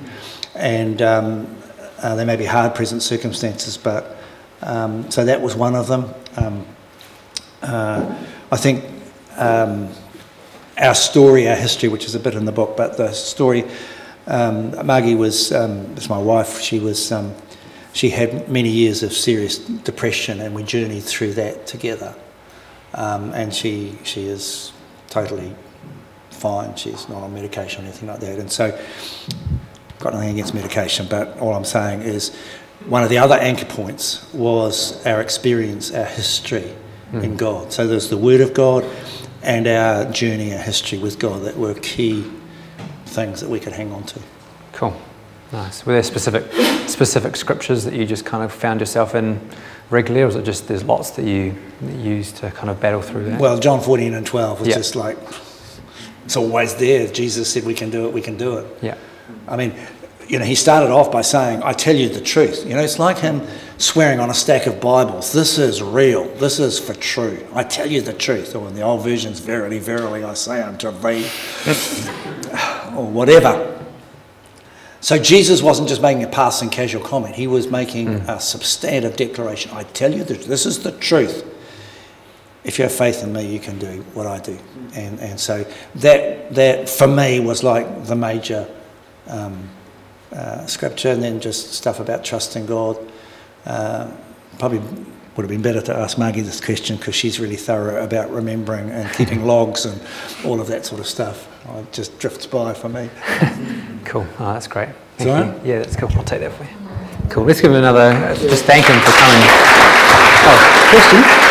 And 0.55 1.03
um, 1.03 1.57
uh, 1.99 2.15
they 2.15 2.25
may 2.25 2.37
be 2.37 2.45
hard 2.45 2.75
present 2.75 3.03
circumstances, 3.03 3.77
but 3.77 4.19
um, 4.63 5.11
so 5.11 5.25
that 5.25 5.41
was 5.41 5.55
one 5.55 5.75
of 5.75 5.89
them. 5.89 6.13
Um, 6.37 6.67
uh, 7.63 8.25
I 8.51 8.57
think 8.57 8.85
um, 9.37 9.91
our 10.79 10.95
story, 10.95 11.49
our 11.49 11.57
history, 11.57 11.89
which 11.89 12.05
is 12.05 12.15
a 12.15 12.21
bit 12.21 12.35
in 12.35 12.45
the 12.45 12.53
book, 12.53 12.77
but 12.77 12.97
the 12.97 13.13
story, 13.13 13.65
um, 14.27 14.87
Margie 14.87 15.15
was, 15.15 15.53
um, 15.53 15.95
was 15.95 16.09
my 16.09 16.19
wife, 16.19 16.61
she 16.61 16.79
was, 16.79 17.13
um, 17.13 17.35
she 17.93 18.11
had 18.11 18.49
many 18.49 18.69
years 18.69 19.03
of 19.03 19.13
serious 19.13 19.59
depression 19.59 20.41
and 20.41 20.55
we 20.55 20.63
journeyed 20.63 21.03
through 21.03 21.33
that 21.35 21.67
together. 21.67 22.15
And 22.93 23.53
she, 23.55 23.99
she 24.05 24.27
is 24.27 24.73
totally 25.09 25.55
fine. 26.31 26.77
She's 26.77 27.09
not 27.09 27.23
on 27.23 27.35
medication 27.35 27.85
or 27.85 27.89
anything 27.89 28.09
like 28.09 28.21
that. 28.21 28.39
And 28.39 28.51
so, 28.51 28.79
got 30.07 30.15
nothing 30.15 30.31
against 30.31 30.55
medication, 30.55 31.07
but 31.09 31.37
all 31.39 31.55
I'm 31.55 31.65
saying 31.65 32.03
is 32.03 32.35
one 32.87 33.03
of 33.03 33.11
the 33.11 33.19
other 33.19 33.35
anchor 33.35 33.65
points 33.65 34.33
was 34.33 35.05
our 35.05 35.21
experience, 35.21 35.93
our 35.93 36.05
history 36.05 36.73
mm. 37.13 37.25
in 37.25 37.37
God. 37.37 37.73
So 37.73 37.87
there's 37.87 38.09
the 38.09 38.17
Word 38.17 38.41
of 38.41 38.55
God 38.55 38.85
and 39.43 39.67
our 39.67 40.11
journey, 40.13 40.55
our 40.55 40.63
history 40.63 40.99
with 40.99 41.19
God 41.19 41.43
that 41.43 41.57
were 41.57 41.75
key 41.75 42.31
things 43.07 43.41
that 43.41 43.51
we 43.51 43.59
could 43.59 43.73
hang 43.73 43.93
on 43.93 44.05
to. 44.05 44.21
Cool. 44.73 44.97
Nice. 45.53 45.85
Were 45.87 45.93
there 45.95 46.03
specific 46.03 46.53
specific 46.89 47.37
scriptures 47.37 47.85
that 47.85 47.95
you 47.95 48.05
just 48.05 48.25
kind 48.25 48.45
of 48.45 48.53
found 48.53 48.81
yourself 48.81 49.15
in 49.15 49.41
regularly, 49.91 50.23
or 50.23 50.27
was 50.27 50.37
it 50.37 50.45
just 50.45 50.69
there's 50.69 50.85
lots 50.85 51.11
that 51.13 51.25
you, 51.25 51.55
use 51.97 52.33
to 52.33 52.51
kind 52.51 52.71
of 52.71 52.81
battle 52.81 53.03
through 53.03 53.25
that? 53.25 53.41
Well, 53.41 53.59
John 53.59 53.81
14 53.81 54.15
and 54.15 54.27
12 54.27 54.61
was 54.61 54.69
just 54.69 54.97
like, 54.97 55.17
it's 56.25 56.37
always 56.37 56.75
there. 56.77 57.07
Jesus 57.07 57.53
said 57.53 57.65
we 57.65 57.75
can 57.75 57.91
do 57.91 58.07
it, 58.07 58.13
we 58.13 58.21
can 58.21 58.37
do 58.37 58.59
it. 58.59 58.67
Yeah. 58.83 58.99
I 59.49 59.57
mean, 59.57 59.75
you 60.29 60.39
know, 60.39 60.45
he 60.45 60.55
started 60.55 60.91
off 60.91 61.13
by 61.13 61.23
saying, 61.23 61.63
I 61.63 61.73
tell 61.73 61.95
you 61.95 62.09
the 62.09 62.21
truth. 62.21 62.67
You 62.67 62.75
know, 62.75 62.83
it's 62.83 62.99
like 62.99 63.19
him 63.19 63.47
swearing 63.79 64.19
on 64.19 64.31
a 64.31 64.35
stack 64.35 64.67
of 64.67 64.81
Bibles. 64.81 65.33
This 65.33 65.59
is 65.59 65.83
real. 65.83 66.27
This 66.37 66.59
is 66.59 66.79
for 66.79 66.95
true. 66.95 67.47
I 67.55 67.63
tell 67.63 67.87
you 67.87 68.01
the 68.01 68.13
truth. 68.13 68.57
Or 68.57 68.67
in 68.69 68.75
the 68.75 68.83
old 68.83 69.03
versions, 69.03 69.39
verily, 69.39 69.79
verily, 69.79 70.25
I 70.25 70.35
say 70.35 70.63
unto 70.63 70.91
thee. 70.91 71.29
or 72.97 73.07
whatever. 73.07 73.73
So 75.01 75.19
Jesus 75.19 75.63
wasn't 75.63 75.89
just 75.89 76.03
making 76.03 76.25
a 76.25 76.29
passing 76.29 76.71
casual 76.71 77.03
comment, 77.03 77.37
he 77.37 77.47
was 77.47 77.71
making 77.71 78.09
mm. 78.09 78.29
a 78.29 78.41
substantive 78.41 79.17
declaration. 79.17 79.71
I 79.73 79.85
tell 79.85 80.13
you 80.13 80.25
that 80.25 80.43
this 80.43 80.67
is 80.67 80.83
the 80.83 80.93
truth. 80.93 81.53
If 82.65 82.79
you 82.79 82.83
have 82.83 82.93
faith 82.93 83.23
in 83.23 83.33
me, 83.33 83.47
you 83.47 83.61
can 83.61 83.79
do 83.79 84.05
what 84.15 84.27
I 84.27 84.41
do. 84.41 84.59
And, 84.97 85.21
and 85.21 85.39
so 85.39 85.65
that, 85.97 86.53
that, 86.57 86.89
for 86.89 87.07
me, 87.07 87.39
was 87.39 87.63
like 87.63 88.07
the 88.07 88.17
major 88.17 88.69
um, 89.29 89.69
uh, 90.33 90.67
scripture, 90.67 91.11
and 91.11 91.23
then 91.23 91.41
just 91.41 91.73
stuff 91.73 92.01
about 92.01 92.25
trusting 92.25 92.67
God. 92.67 92.99
Uh, 93.65 94.11
probably 94.59 94.79
would 95.37 95.43
have 95.43 95.51
been 95.51 95.63
better 95.63 95.83
to 95.83 95.95
ask 95.95 96.17
Maggie 96.17 96.41
this 96.41 96.61
question 96.65 96.97
because 96.97 97.15
she's 97.15 97.39
really 97.39 97.57
thorough 97.57 98.03
about 98.03 98.31
remembering 98.31 98.89
and 98.91 99.13
keeping 99.15 99.45
logs 99.47 99.85
and 99.85 100.01
all 100.45 100.61
of 100.61 100.67
that 100.69 100.87
sort 100.87 101.01
of 101.01 101.07
stuff. 101.07 101.49
It 101.77 101.93
just 101.93 102.19
drifts 102.19 102.47
by 102.47 102.73
for 102.73 102.89
me. 102.89 103.11
cool. 104.05 104.27
Oh, 104.39 104.53
that's 104.55 104.67
great. 104.67 104.89
Thank 105.19 105.29
you. 105.65 105.71
Yeah, 105.71 105.79
that's 105.81 105.97
cool. 105.97 106.11
I'll 106.13 106.25
take 106.25 106.41
that 106.41 106.53
for 106.53 106.65
you. 106.65 106.71
Cool. 107.29 107.45
Let's 107.45 107.61
give 107.61 107.71
him 107.71 107.79
another. 107.79 108.13
Just 108.37 108.65
thank 108.65 108.87
him 108.87 108.99
for 109.01 109.11
coming. 109.11 109.49
Oh, 110.49 110.59
question. 110.91 111.47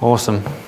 Awesome. 0.00 0.65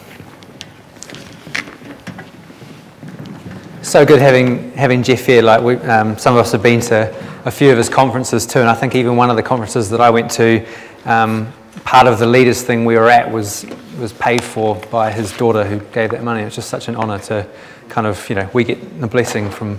So 3.89 4.05
good 4.05 4.21
having 4.21 4.71
having 4.73 5.03
Jeff 5.03 5.25
here. 5.25 5.41
Like 5.41 5.63
we, 5.63 5.77
um, 5.77 6.19
some 6.19 6.35
of 6.35 6.41
us 6.41 6.53
have 6.53 6.63
been 6.63 6.81
to 6.83 7.09
a 7.47 7.51
few 7.51 7.71
of 7.71 7.79
his 7.79 7.89
conferences 7.89 8.45
too, 8.45 8.59
and 8.59 8.69
I 8.69 8.75
think 8.75 8.95
even 8.95 9.17
one 9.17 9.31
of 9.31 9.37
the 9.37 9.43
conferences 9.43 9.89
that 9.89 9.99
I 10.03 10.11
went 10.11 10.31
to, 10.33 10.63
um, 11.07 11.51
part 11.85 12.07
of 12.07 12.19
the 12.19 12.27
leaders 12.27 12.61
thing 12.61 12.85
we 12.85 12.97
were 12.97 13.09
at 13.09 13.33
was 13.33 13.65
was 13.99 14.13
paid 14.13 14.45
for 14.45 14.75
by 14.91 15.11
his 15.11 15.35
daughter 15.39 15.65
who 15.65 15.81
gave 15.95 16.11
that 16.11 16.23
money. 16.23 16.43
It's 16.43 16.55
just 16.55 16.69
such 16.69 16.89
an 16.89 16.97
honour 16.97 17.19
to 17.21 17.49
kind 17.89 18.07
of 18.07 18.29
you 18.29 18.35
know 18.35 18.51
we 18.53 18.63
get 18.63 19.01
the 19.01 19.07
blessing 19.07 19.49
from 19.49 19.79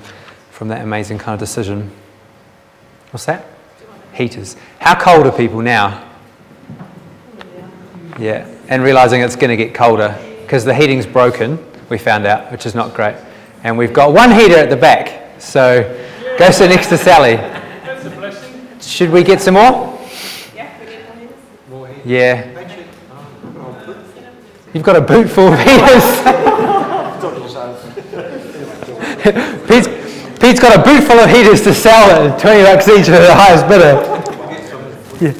from 0.49 0.69
that 0.69 0.81
amazing 0.81 1.19
kind 1.19 1.35
of 1.35 1.39
decision. 1.39 1.91
What's 3.11 3.25
that? 3.25 3.45
Heaters. 4.13 4.55
How 4.79 4.99
cold 4.99 5.27
are 5.27 5.37
people 5.37 5.61
now? 5.61 6.03
Yeah, 8.17 8.47
and 8.69 8.81
realizing 8.81 9.21
it's 9.21 9.35
going 9.35 9.55
to 9.55 9.63
get 9.63 9.75
colder 9.75 10.17
because 10.41 10.65
the 10.65 10.73
heating's 10.73 11.05
broken, 11.05 11.63
we 11.89 11.99
found 11.99 12.25
out, 12.25 12.51
which 12.51 12.65
is 12.65 12.73
not 12.73 12.95
great. 12.95 13.15
And 13.63 13.77
we've 13.77 13.93
got 13.93 14.13
one 14.13 14.31
heater 14.31 14.55
at 14.55 14.69
the 14.69 14.77
back, 14.77 15.39
so 15.41 15.83
go 16.37 16.49
sit 16.51 16.69
next 16.69 16.87
to 16.87 16.97
Sally. 16.97 17.35
That's 17.35 18.05
a 18.05 18.09
blessing. 18.09 18.67
Should 18.79 19.11
we 19.11 19.23
get 19.23 19.41
some 19.41 19.55
more? 19.55 19.99
Yeah, 20.55 20.79
we 20.79 20.85
get 20.85 21.69
more 21.69 21.87
heaters. 21.87 22.05
Yeah. 22.05 22.55
You've 24.73 24.83
got 24.83 24.95
a 24.95 25.01
boot 25.01 25.27
full 25.29 25.51
of 25.51 25.59
heaters. 25.59 26.03
Pete's, 29.67 29.87
Pete's 30.39 30.59
got 30.59 30.79
a 30.79 30.81
boot 30.83 31.03
full 31.03 31.19
of 31.19 31.29
heaters 31.29 31.61
to 31.63 31.73
sell 31.73 32.09
at 32.09 32.39
20 32.39 32.63
bucks 32.63 32.87
each 32.87 33.05
for 33.05 33.11
the 33.11 33.33
highest 33.33 33.67
bidder. 33.67 33.97
Yeah. 35.19 35.33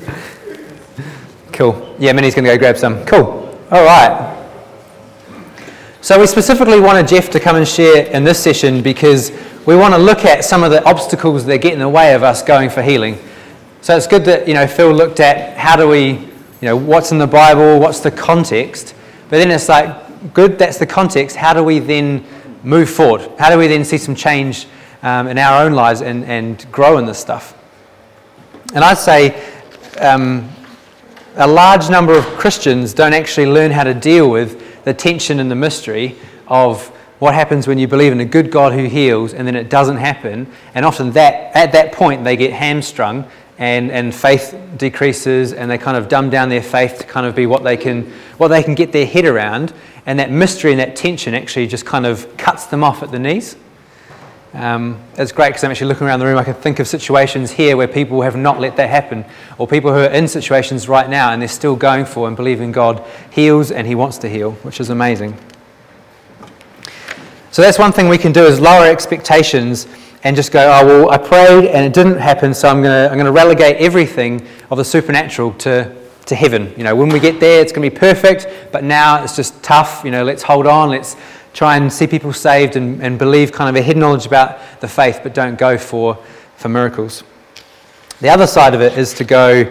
Cool. 1.54 1.96
Yeah, 2.00 2.12
Minnie's 2.14 2.36
going 2.36 2.46
to 2.46 2.52
go 2.52 2.58
grab 2.58 2.78
some. 2.78 3.06
Cool. 3.06 3.58
All 3.72 3.86
right. 3.86 4.39
So 6.02 6.18
we 6.18 6.28
specifically 6.28 6.80
wanted 6.80 7.10
Jeff 7.10 7.30
to 7.32 7.42
come 7.42 7.58
and 7.58 7.68
share 7.68 8.08
in 8.08 8.24
this 8.24 8.42
session 8.42 8.82
because 8.82 9.34
we 9.66 9.76
want 9.76 9.94
to 9.94 9.98
look 9.98 10.24
at 10.24 10.46
some 10.46 10.64
of 10.64 10.72
the 10.72 10.82
obstacles 10.86 11.44
that 11.46 11.58
get 11.58 11.74
in 11.74 11.80
the 11.80 11.90
way 11.90 12.14
of 12.14 12.24
us 12.24 12.42
going 12.42 12.70
for 12.70 12.82
healing. 12.82 13.20
So 13.82 13.98
it's 13.98 14.08
good 14.08 14.24
that 14.24 14.48
you 14.48 14.54
know 14.54 14.66
Phil 14.66 14.94
looked 14.94 15.20
at 15.20 15.58
how 15.58 15.76
do 15.76 15.90
we, 15.90 16.12
you 16.12 16.30
know, 16.62 16.78
what's 16.78 17.12
in 17.12 17.18
the 17.18 17.28
Bible, 17.28 17.80
what's 17.80 18.00
the 18.00 18.12
context, 18.12 18.96
but 19.24 19.40
then 19.40 19.52
it's 19.52 19.68
like 19.68 20.34
good 20.34 20.58
that's 20.58 20.78
the 20.78 20.88
context. 20.88 21.36
How 21.36 21.54
do 21.54 21.66
we 21.66 21.80
then 21.80 22.26
move 22.64 22.90
forward? 22.90 23.30
How 23.38 23.50
do 23.50 23.58
we 23.58 23.68
then 23.68 23.84
see 23.84 23.98
some 23.98 24.16
change 24.16 24.68
um, 25.04 25.28
in 25.28 25.38
our 25.38 25.66
own 25.66 25.74
lives 25.74 26.02
and, 26.02 26.24
and 26.24 26.66
grow 26.72 26.98
in 26.98 27.06
this 27.06 27.20
stuff? 27.20 27.58
And 28.74 28.86
I'd 28.86 28.98
say 28.98 29.52
um, 30.00 30.50
a 31.36 31.48
large 31.48 31.90
number 31.90 32.18
of 32.18 32.24
Christians 32.38 32.94
don't 32.94 33.14
actually 33.14 33.48
learn 33.48 33.72
how 33.72 33.84
to 33.84 33.94
deal 33.94 34.30
with 34.30 34.69
the 34.84 34.94
tension 34.94 35.40
and 35.40 35.50
the 35.50 35.56
mystery 35.56 36.16
of 36.48 36.88
what 37.20 37.34
happens 37.34 37.68
when 37.68 37.78
you 37.78 37.88
believe 37.88 38.12
in 38.12 38.20
a 38.22 38.26
good 38.26 38.50
God 38.50 38.74
who 38.74 38.86
heals 38.86 39.34
and 39.34 39.46
then 39.46 39.56
it 39.56 39.70
doesn't 39.70 39.98
happen. 39.98 40.48
And 40.74 40.86
often 40.86 41.12
that 41.12 41.56
at 41.56 41.74
that 41.74 41.92
point 41.92 42.24
they 42.24 42.38
get 42.38 42.54
hamstrung 42.54 43.30
and, 43.58 43.92
and 43.92 44.16
faith 44.16 44.58
decreases 44.78 45.52
and 45.52 45.70
they 45.70 45.78
kind 45.78 45.98
of 45.98 46.08
dumb 46.08 46.30
down 46.30 46.48
their 46.48 46.64
faith 46.64 47.00
to 47.00 47.04
kind 47.04 47.26
of 47.26 47.36
be 47.36 47.46
what 47.46 47.64
they 47.64 47.76
can 47.76 48.12
what 48.38 48.48
they 48.48 48.64
can 48.64 48.74
get 48.74 48.94
their 48.94 49.06
head 49.06 49.26
around. 49.26 49.74
And 50.06 50.18
that 50.20 50.32
mystery 50.32 50.72
and 50.72 50.80
that 50.80 50.96
tension 50.96 51.34
actually 51.34 51.68
just 51.68 51.86
kind 51.86 52.06
of 52.06 52.38
cuts 52.38 52.66
them 52.68 52.84
off 52.84 53.04
at 53.04 53.12
the 53.12 53.20
knees. 53.20 53.58
Um, 54.54 55.00
it's 55.16 55.32
great 55.32 55.50
because 55.50 55.64
I'm 55.64 55.70
actually 55.70 55.90
looking 55.90 56.08
around 56.08 56.20
the 56.20 56.26
room. 56.26 56.38
I 56.38 56.44
can 56.44 56.56
think 56.56 56.80
of 56.80 56.88
situations 56.88 57.52
here 57.52 57.78
where 57.78 57.88
people 57.88 58.22
have 58.24 58.36
not 58.36 58.60
let 58.60 58.76
that 58.78 58.90
happen, 58.90 59.24
or 59.60 59.68
people 59.68 59.94
who 59.94 60.00
are 60.00 60.10
in 60.10 60.28
situations 60.28 60.90
right 60.90 61.08
now 61.08 61.32
and 61.32 61.42
they're 61.42 61.48
still 61.48 61.76
going 61.76 62.06
for 62.06 62.28
and 62.28 62.36
believing 62.36 62.72
God 62.72 63.06
heals 63.30 63.70
and 63.70 63.86
He 63.86 63.94
wants 63.94 64.18
to 64.20 64.30
heal, 64.30 64.54
which 64.64 64.80
is 64.80 64.90
amazing. 64.90 65.38
So 67.52 67.62
that's 67.62 67.78
one 67.78 67.92
thing 67.92 68.10
we 68.10 68.18
can 68.18 68.32
do 68.32 68.44
is 68.44 68.60
lower 68.60 68.88
expectations 68.88 69.88
and 70.24 70.36
just 70.36 70.52
go, 70.52 70.62
oh 70.62 70.86
well, 70.86 71.12
I 71.12 71.18
prayed 71.18 71.68
and 71.68 71.86
it 71.86 71.94
didn't 71.94 72.18
happen, 72.18 72.54
so 72.54 72.70
I'm 72.70 72.82
going 72.82 73.08
to 73.08 73.12
I'm 73.12 73.24
to 73.24 73.32
relegate 73.32 73.78
everything 73.78 74.46
of 74.72 74.78
the 74.78 74.86
supernatural 74.86 75.54
to 75.54 75.96
to 76.26 76.36
heaven. 76.36 76.74
You 76.78 76.84
know, 76.84 76.96
when 76.96 77.10
we 77.10 77.20
get 77.20 77.40
there, 77.40 77.62
it's 77.62 77.72
going 77.72 77.88
to 77.88 77.94
be 77.94 78.00
perfect, 78.00 78.72
but 78.72 78.84
now 78.84 79.24
it's 79.24 79.36
just 79.36 79.62
tough. 79.62 80.04
You 80.04 80.12
know, 80.12 80.24
let's 80.24 80.44
hold 80.44 80.68
on. 80.68 80.90
Let's 80.90 81.16
try 81.54 81.78
and 81.78 81.92
see 81.92 82.08
people 82.08 82.34
saved 82.34 82.76
and, 82.76 83.02
and 83.02 83.18
believe 83.18 83.52
kind 83.52 83.70
of 83.70 83.82
a 83.82 83.84
hidden 83.84 84.02
knowledge 84.02 84.26
about 84.26 84.60
the 84.82 84.88
faith, 84.88 85.20
but 85.24 85.34
don't 85.34 85.58
go 85.58 85.78
for, 85.78 86.16
for 86.56 86.70
miracles. 86.70 87.24
The 88.22 88.30
other 88.30 88.48
side 88.48 88.74
of 88.74 88.82
it 88.82 88.98
is 88.98 89.14
to 89.16 89.24
go, 89.24 89.64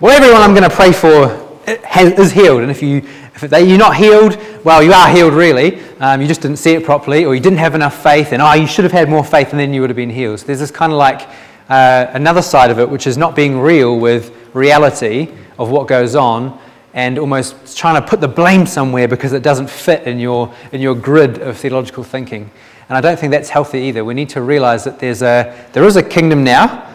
well, 0.00 0.16
everyone 0.16 0.42
I'm 0.42 0.54
going 0.54 0.68
to 0.68 0.74
pray 0.74 0.92
for 0.92 1.48
is 1.66 2.32
healed. 2.32 2.62
And 2.62 2.70
if, 2.70 2.82
you, 2.82 2.98
if 3.34 3.42
you're 3.42 3.78
not 3.78 3.96
healed, 3.96 4.38
well, 4.64 4.82
you 4.82 4.92
are 4.92 5.08
healed 5.08 5.34
really. 5.34 5.80
Um, 6.00 6.20
you 6.20 6.28
just 6.28 6.40
didn't 6.40 6.58
see 6.58 6.72
it 6.72 6.84
properly, 6.84 7.24
or 7.24 7.34
you 7.34 7.40
didn't 7.40 7.58
have 7.58 7.74
enough 7.74 8.02
faith, 8.02 8.32
and 8.32 8.40
oh, 8.40 8.52
you 8.54 8.66
should 8.66 8.84
have 8.84 8.92
had 8.92 9.08
more 9.08 9.24
faith, 9.24 9.50
and 9.50 9.60
then 9.60 9.74
you 9.74 9.80
would 9.80 9.90
have 9.90 9.96
been 9.96 10.10
healed. 10.10 10.40
So 10.40 10.46
there's 10.46 10.60
this 10.60 10.70
kind 10.70 10.92
of 10.92 10.98
like 10.98 11.28
uh, 11.68 12.06
another 12.12 12.42
side 12.42 12.70
of 12.70 12.78
it, 12.78 12.88
which 12.88 13.06
is 13.06 13.16
not 13.16 13.36
being 13.36 13.58
real 13.58 13.98
with 13.98 14.34
reality 14.54 15.28
of 15.58 15.70
what 15.70 15.86
goes 15.86 16.14
on 16.14 16.58
and 16.94 17.18
almost 17.18 17.76
trying 17.76 18.00
to 18.00 18.08
put 18.08 18.20
the 18.20 18.28
blame 18.28 18.66
somewhere 18.66 19.06
because 19.06 19.32
it 19.32 19.42
doesn't 19.42 19.70
fit 19.70 20.06
in 20.06 20.18
your, 20.18 20.52
in 20.72 20.80
your 20.80 20.94
grid 20.94 21.38
of 21.38 21.56
theological 21.56 22.02
thinking. 22.02 22.50
And 22.88 22.96
I 22.98 23.00
don't 23.00 23.18
think 23.18 23.30
that's 23.30 23.48
healthy 23.48 23.78
either. 23.80 24.04
We 24.04 24.14
need 24.14 24.30
to 24.30 24.42
realize 24.42 24.82
that 24.84 24.98
there's 24.98 25.22
a, 25.22 25.54
there 25.72 25.84
is 25.84 25.96
a 25.96 26.02
kingdom 26.02 26.42
now, 26.42 26.92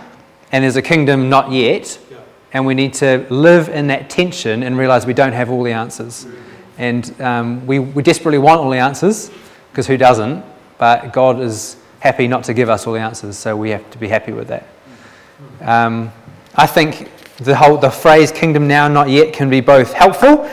and 0.51 0.63
there's 0.63 0.75
a 0.75 0.81
kingdom 0.81 1.29
not 1.29 1.51
yet. 1.51 1.97
And 2.51 2.65
we 2.65 2.73
need 2.73 2.93
to 2.95 3.25
live 3.29 3.69
in 3.69 3.87
that 3.87 4.09
tension 4.09 4.63
and 4.63 4.77
realize 4.77 5.05
we 5.05 5.13
don't 5.13 5.33
have 5.33 5.49
all 5.49 5.63
the 5.63 5.73
answers. 5.73 6.25
And 6.77 7.21
um, 7.21 7.65
we, 7.65 7.79
we 7.79 8.03
desperately 8.03 8.37
want 8.37 8.61
all 8.61 8.69
the 8.69 8.77
answers, 8.77 9.31
because 9.71 9.87
who 9.87 9.97
doesn't? 9.97 10.43
But 10.77 11.13
God 11.13 11.39
is 11.39 11.77
happy 11.99 12.27
not 12.27 12.43
to 12.45 12.53
give 12.53 12.69
us 12.69 12.85
all 12.85 12.93
the 12.93 12.99
answers, 12.99 13.37
so 13.37 13.55
we 13.55 13.69
have 13.71 13.89
to 13.91 13.97
be 13.97 14.07
happy 14.07 14.33
with 14.33 14.49
that. 14.49 14.67
Um, 15.61 16.11
I 16.55 16.67
think 16.67 17.09
the 17.39 17.55
whole 17.55 17.77
the 17.77 17.89
phrase 17.89 18.31
kingdom 18.31 18.67
now 18.67 18.87
not 18.87 19.09
yet 19.09 19.33
can 19.33 19.49
be 19.49 19.59
both 19.59 19.91
helpful 19.91 20.49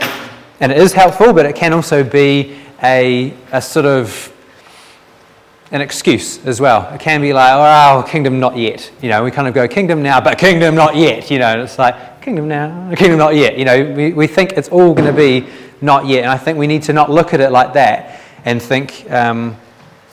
and 0.59 0.73
it 0.73 0.79
is 0.79 0.92
helpful 0.92 1.33
but 1.33 1.47
it 1.47 1.55
can 1.55 1.73
also 1.73 2.03
be 2.03 2.59
a, 2.83 3.33
a 3.53 3.62
sort 3.62 3.87
of 3.87 4.29
an 5.71 5.81
excuse 5.81 6.45
as 6.45 6.61
well. 6.61 6.92
It 6.92 7.01
can 7.01 7.21
be 7.21 7.33
like 7.33 7.53
oh 7.55 8.03
kingdom 8.09 8.40
not 8.40 8.57
yet 8.57 8.90
you 9.01 9.09
know 9.09 9.23
we 9.23 9.31
kind 9.31 9.47
of 9.47 9.55
go 9.55 9.68
kingdom 9.68 10.03
now 10.03 10.21
but 10.21 10.38
kingdom 10.38 10.75
not 10.75 10.97
yet 10.97 11.31
you 11.31 11.38
know 11.38 11.62
it's 11.62 11.79
like 11.79 12.21
kingdom 12.21 12.49
now 12.49 12.92
kingdom 12.97 13.18
not 13.18 13.37
yet 13.37 13.57
you 13.57 13.64
know 13.64 13.92
we, 13.92 14.12
we 14.12 14.27
think 14.27 14.53
it's 14.53 14.68
all 14.68 14.92
going 14.92 15.07
to 15.07 15.16
be 15.16 15.49
not 15.81 16.07
yet 16.07 16.23
and 16.23 16.31
i 16.31 16.37
think 16.37 16.59
we 16.59 16.66
need 16.66 16.83
to 16.83 16.92
not 16.92 17.11
look 17.11 17.33
at 17.33 17.40
it 17.40 17.51
like 17.51 17.73
that 17.73 18.21
and 18.45 18.61
think 18.61 19.11
um, 19.11 19.57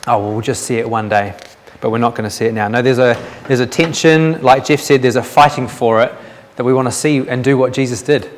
oh 0.06 0.18
well, 0.18 0.32
we'll 0.32 0.40
just 0.40 0.62
see 0.62 0.76
it 0.76 0.88
one 0.88 1.08
day 1.08 1.36
but 1.80 1.90
we're 1.90 1.98
not 1.98 2.14
going 2.14 2.28
to 2.28 2.30
see 2.30 2.44
it 2.44 2.52
now. 2.52 2.68
No 2.68 2.82
there's 2.82 2.98
a 2.98 3.16
there's 3.48 3.60
a 3.60 3.66
tension. 3.66 4.40
Like 4.42 4.64
jeff 4.64 4.80
said 4.80 5.02
there's 5.02 5.16
a 5.16 5.22
fighting 5.22 5.66
for 5.66 6.02
it 6.02 6.12
that 6.56 6.64
we 6.64 6.72
want 6.72 6.88
to 6.88 6.92
see 6.92 7.18
and 7.28 7.42
do 7.42 7.56
what 7.56 7.72
Jesus 7.72 8.02
did. 8.02 8.30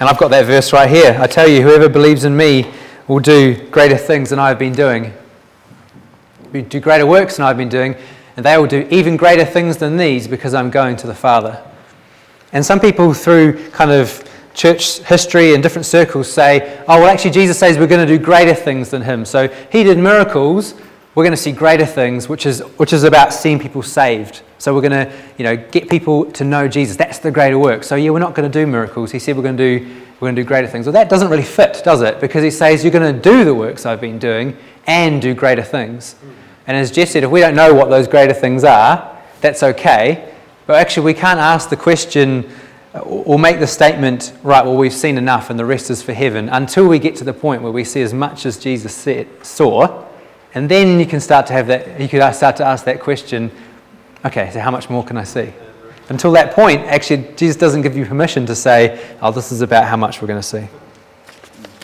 And 0.00 0.08
I've 0.08 0.18
got 0.18 0.28
that 0.28 0.46
verse 0.46 0.72
right 0.72 0.88
here. 0.88 1.16
I 1.20 1.26
tell 1.26 1.48
you, 1.48 1.62
whoever 1.62 1.88
believes 1.88 2.24
in 2.24 2.36
me 2.36 2.72
will 3.08 3.18
do 3.18 3.68
greater 3.70 3.96
things 3.96 4.30
than 4.30 4.38
I 4.38 4.48
have 4.48 4.58
been 4.58 4.74
doing. 4.74 5.12
We 6.52 6.62
do 6.62 6.78
greater 6.78 7.04
works 7.04 7.36
than 7.36 7.46
I've 7.46 7.56
been 7.56 7.68
doing, 7.68 7.96
and 8.36 8.46
they 8.46 8.56
will 8.56 8.66
do 8.66 8.86
even 8.90 9.16
greater 9.16 9.44
things 9.44 9.76
than 9.76 9.96
these 9.96 10.28
because 10.28 10.54
I'm 10.54 10.70
going 10.70 10.96
to 10.96 11.06
the 11.06 11.14
Father. 11.14 11.62
And 12.52 12.64
some 12.64 12.78
people, 12.80 13.12
through 13.12 13.70
kind 13.70 13.90
of 13.90 14.24
church 14.54 15.00
history 15.00 15.54
and 15.54 15.62
different 15.62 15.86
circles, 15.86 16.30
say, 16.30 16.82
oh, 16.88 17.00
well, 17.00 17.08
actually, 17.08 17.32
Jesus 17.32 17.58
says 17.58 17.76
we're 17.76 17.86
going 17.86 18.06
to 18.06 18.18
do 18.18 18.22
greater 18.22 18.54
things 18.54 18.90
than 18.90 19.02
him. 19.02 19.24
So 19.24 19.48
he 19.70 19.82
did 19.82 19.98
miracles, 19.98 20.74
we're 21.14 21.24
going 21.24 21.32
to 21.32 21.36
see 21.36 21.52
greater 21.52 21.86
things, 21.86 22.28
which 22.28 22.46
is, 22.46 22.60
which 22.76 22.92
is 22.92 23.02
about 23.02 23.32
seeing 23.32 23.58
people 23.58 23.82
saved. 23.82 24.42
So 24.58 24.74
we're 24.74 24.88
going 24.88 25.08
to, 25.08 25.12
you 25.36 25.44
know, 25.44 25.56
get 25.56 25.88
people 25.88 26.30
to 26.32 26.44
know 26.44 26.68
Jesus. 26.68 26.96
That's 26.96 27.18
the 27.18 27.30
greater 27.30 27.58
work. 27.58 27.82
So 27.82 27.96
yeah, 27.96 28.10
we're 28.10 28.18
not 28.18 28.34
going 28.34 28.50
to 28.50 28.58
do 28.60 28.66
miracles. 28.66 29.10
He 29.10 29.18
said 29.18 29.36
we're 29.36 29.42
going 29.42 29.56
to 29.56 29.78
do, 29.78 29.86
we're 30.20 30.26
going 30.26 30.36
to 30.36 30.42
do 30.42 30.46
greater 30.46 30.68
things. 30.68 30.86
Well, 30.86 30.92
that 30.92 31.08
doesn't 31.08 31.28
really 31.28 31.42
fit, 31.42 31.82
does 31.84 32.02
it? 32.02 32.20
Because 32.20 32.42
he 32.44 32.50
says 32.50 32.84
you're 32.84 32.92
going 32.92 33.14
to 33.14 33.20
do 33.20 33.44
the 33.44 33.54
works 33.54 33.86
I've 33.86 34.00
been 34.00 34.18
doing 34.18 34.56
and 34.86 35.20
do 35.20 35.34
greater 35.34 35.62
things. 35.62 36.14
And 36.66 36.76
as 36.76 36.90
Jeff 36.90 37.08
said, 37.08 37.24
if 37.24 37.30
we 37.30 37.40
don't 37.40 37.56
know 37.56 37.72
what 37.74 37.88
those 37.88 38.06
greater 38.06 38.34
things 38.34 38.62
are, 38.62 39.18
that's 39.40 39.62
okay. 39.62 40.32
But 40.66 40.76
actually, 40.76 41.06
we 41.06 41.14
can't 41.14 41.40
ask 41.40 41.70
the 41.70 41.76
question 41.76 42.50
or 42.92 43.38
make 43.38 43.58
the 43.58 43.66
statement, 43.66 44.32
right, 44.42 44.64
well, 44.64 44.76
we've 44.76 44.92
seen 44.92 45.18
enough 45.18 45.50
and 45.50 45.58
the 45.58 45.64
rest 45.64 45.90
is 45.90 46.02
for 46.02 46.12
heaven, 46.12 46.48
until 46.48 46.86
we 46.86 46.98
get 46.98 47.16
to 47.16 47.24
the 47.24 47.32
point 47.32 47.62
where 47.62 47.72
we 47.72 47.84
see 47.84 48.02
as 48.02 48.12
much 48.12 48.44
as 48.44 48.58
Jesus 48.58 49.06
saw 49.42 50.04
and 50.58 50.68
then 50.68 50.98
you 50.98 51.06
can 51.06 51.20
start 51.20 51.46
to 51.46 51.52
have 51.52 51.68
that, 51.68 52.00
you 52.00 52.08
can 52.08 52.34
start 52.34 52.56
to 52.56 52.64
ask 52.64 52.84
that 52.84 53.00
question 53.00 53.52
okay, 54.24 54.50
so 54.52 54.58
how 54.58 54.72
much 54.72 54.90
more 54.90 55.04
can 55.04 55.16
I 55.16 55.22
see? 55.22 55.52
Until 56.08 56.32
that 56.32 56.52
point, 56.52 56.80
actually, 56.86 57.32
Jesus 57.36 57.54
doesn't 57.54 57.82
give 57.82 57.96
you 57.96 58.04
permission 58.04 58.44
to 58.46 58.56
say, 58.56 59.16
oh, 59.22 59.30
this 59.30 59.52
is 59.52 59.60
about 59.60 59.84
how 59.84 59.96
much 59.96 60.20
we're 60.20 60.26
going 60.26 60.40
to 60.40 60.46
see. 60.46 60.66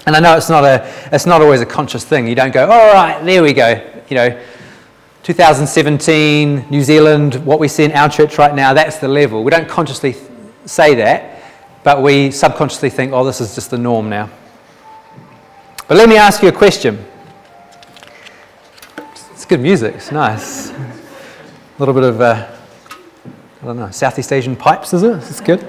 And 0.07 0.17
I 0.17 0.19
know 0.19 0.37
it's 0.37 0.51
not, 0.51 0.65
a, 0.65 0.93
it's 1.13 1.25
not 1.25 1.41
always 1.41 1.61
a 1.61 1.67
conscious 1.67 2.05
thing. 2.05 2.27
You 2.27 2.35
don't 2.35 2.53
go, 2.53 2.69
all 2.69 2.93
right, 2.93 3.25
there 3.25 3.45
we 3.45 3.53
go. 3.53 3.81
You 4.11 4.17
know, 4.17 4.43
2017, 5.23 6.67
New 6.69 6.83
Zealand, 6.83 7.37
what 7.47 7.61
we 7.61 7.69
see 7.69 7.85
in 7.85 7.93
our 7.93 8.09
church 8.09 8.37
right 8.39 8.55
now, 8.57 8.75
that's 8.75 8.99
the 8.99 9.09
level. 9.09 9.45
We 9.45 9.53
don't 9.53 9.69
consciously 9.69 10.17
say 10.67 10.97
that, 10.97 11.41
but 11.85 12.03
we 12.03 12.33
subconsciously 12.33 12.91
think, 12.91 13.13
oh, 13.13 13.25
this 13.25 13.41
is 13.41 13.55
just 13.55 13.71
the 13.71 13.79
norm 13.79 14.11
now. 14.11 14.29
But 15.87 15.97
let 15.97 16.09
me 16.09 16.17
ask 16.17 16.43
you 16.43 16.49
a 16.49 16.53
question. 16.53 17.07
It's 19.45 19.51
good 19.51 19.61
music, 19.61 19.97
it's 19.97 20.11
nice. 20.11 20.71
A 20.71 20.75
little 21.79 21.93
bit 21.93 22.05
of, 22.05 22.19
uh, 22.19 22.51
I 23.61 23.67
don't 23.67 23.77
know, 23.77 23.91
Southeast 23.91 24.33
Asian 24.33 24.57
pipes, 24.57 24.95
is 24.95 25.03
it? 25.03 25.17
It's 25.17 25.43
good. 25.43 25.61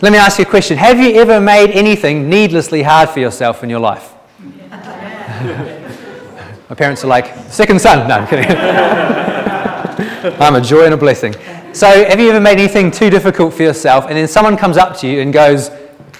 Let 0.00 0.10
me 0.10 0.16
ask 0.16 0.38
you 0.38 0.46
a 0.46 0.48
question. 0.48 0.78
Have 0.78 0.98
you 0.98 1.16
ever 1.16 1.38
made 1.38 1.72
anything 1.72 2.30
needlessly 2.30 2.82
hard 2.82 3.10
for 3.10 3.20
yourself 3.20 3.62
in 3.62 3.68
your 3.68 3.80
life? 3.80 4.14
My 4.70 6.74
parents 6.74 7.04
are 7.04 7.08
like, 7.08 7.26
second 7.50 7.78
son. 7.78 8.08
No, 8.08 8.14
I'm 8.14 8.26
kidding. 8.26 8.50
I'm 10.40 10.54
a 10.54 10.62
joy 10.62 10.86
and 10.86 10.94
a 10.94 10.96
blessing. 10.96 11.34
So, 11.74 12.06
have 12.06 12.18
you 12.18 12.30
ever 12.30 12.40
made 12.40 12.58
anything 12.58 12.90
too 12.90 13.10
difficult 13.10 13.52
for 13.52 13.64
yourself 13.64 14.06
and 14.06 14.16
then 14.16 14.28
someone 14.28 14.56
comes 14.56 14.78
up 14.78 14.96
to 15.00 15.06
you 15.06 15.20
and 15.20 15.30
goes, 15.30 15.70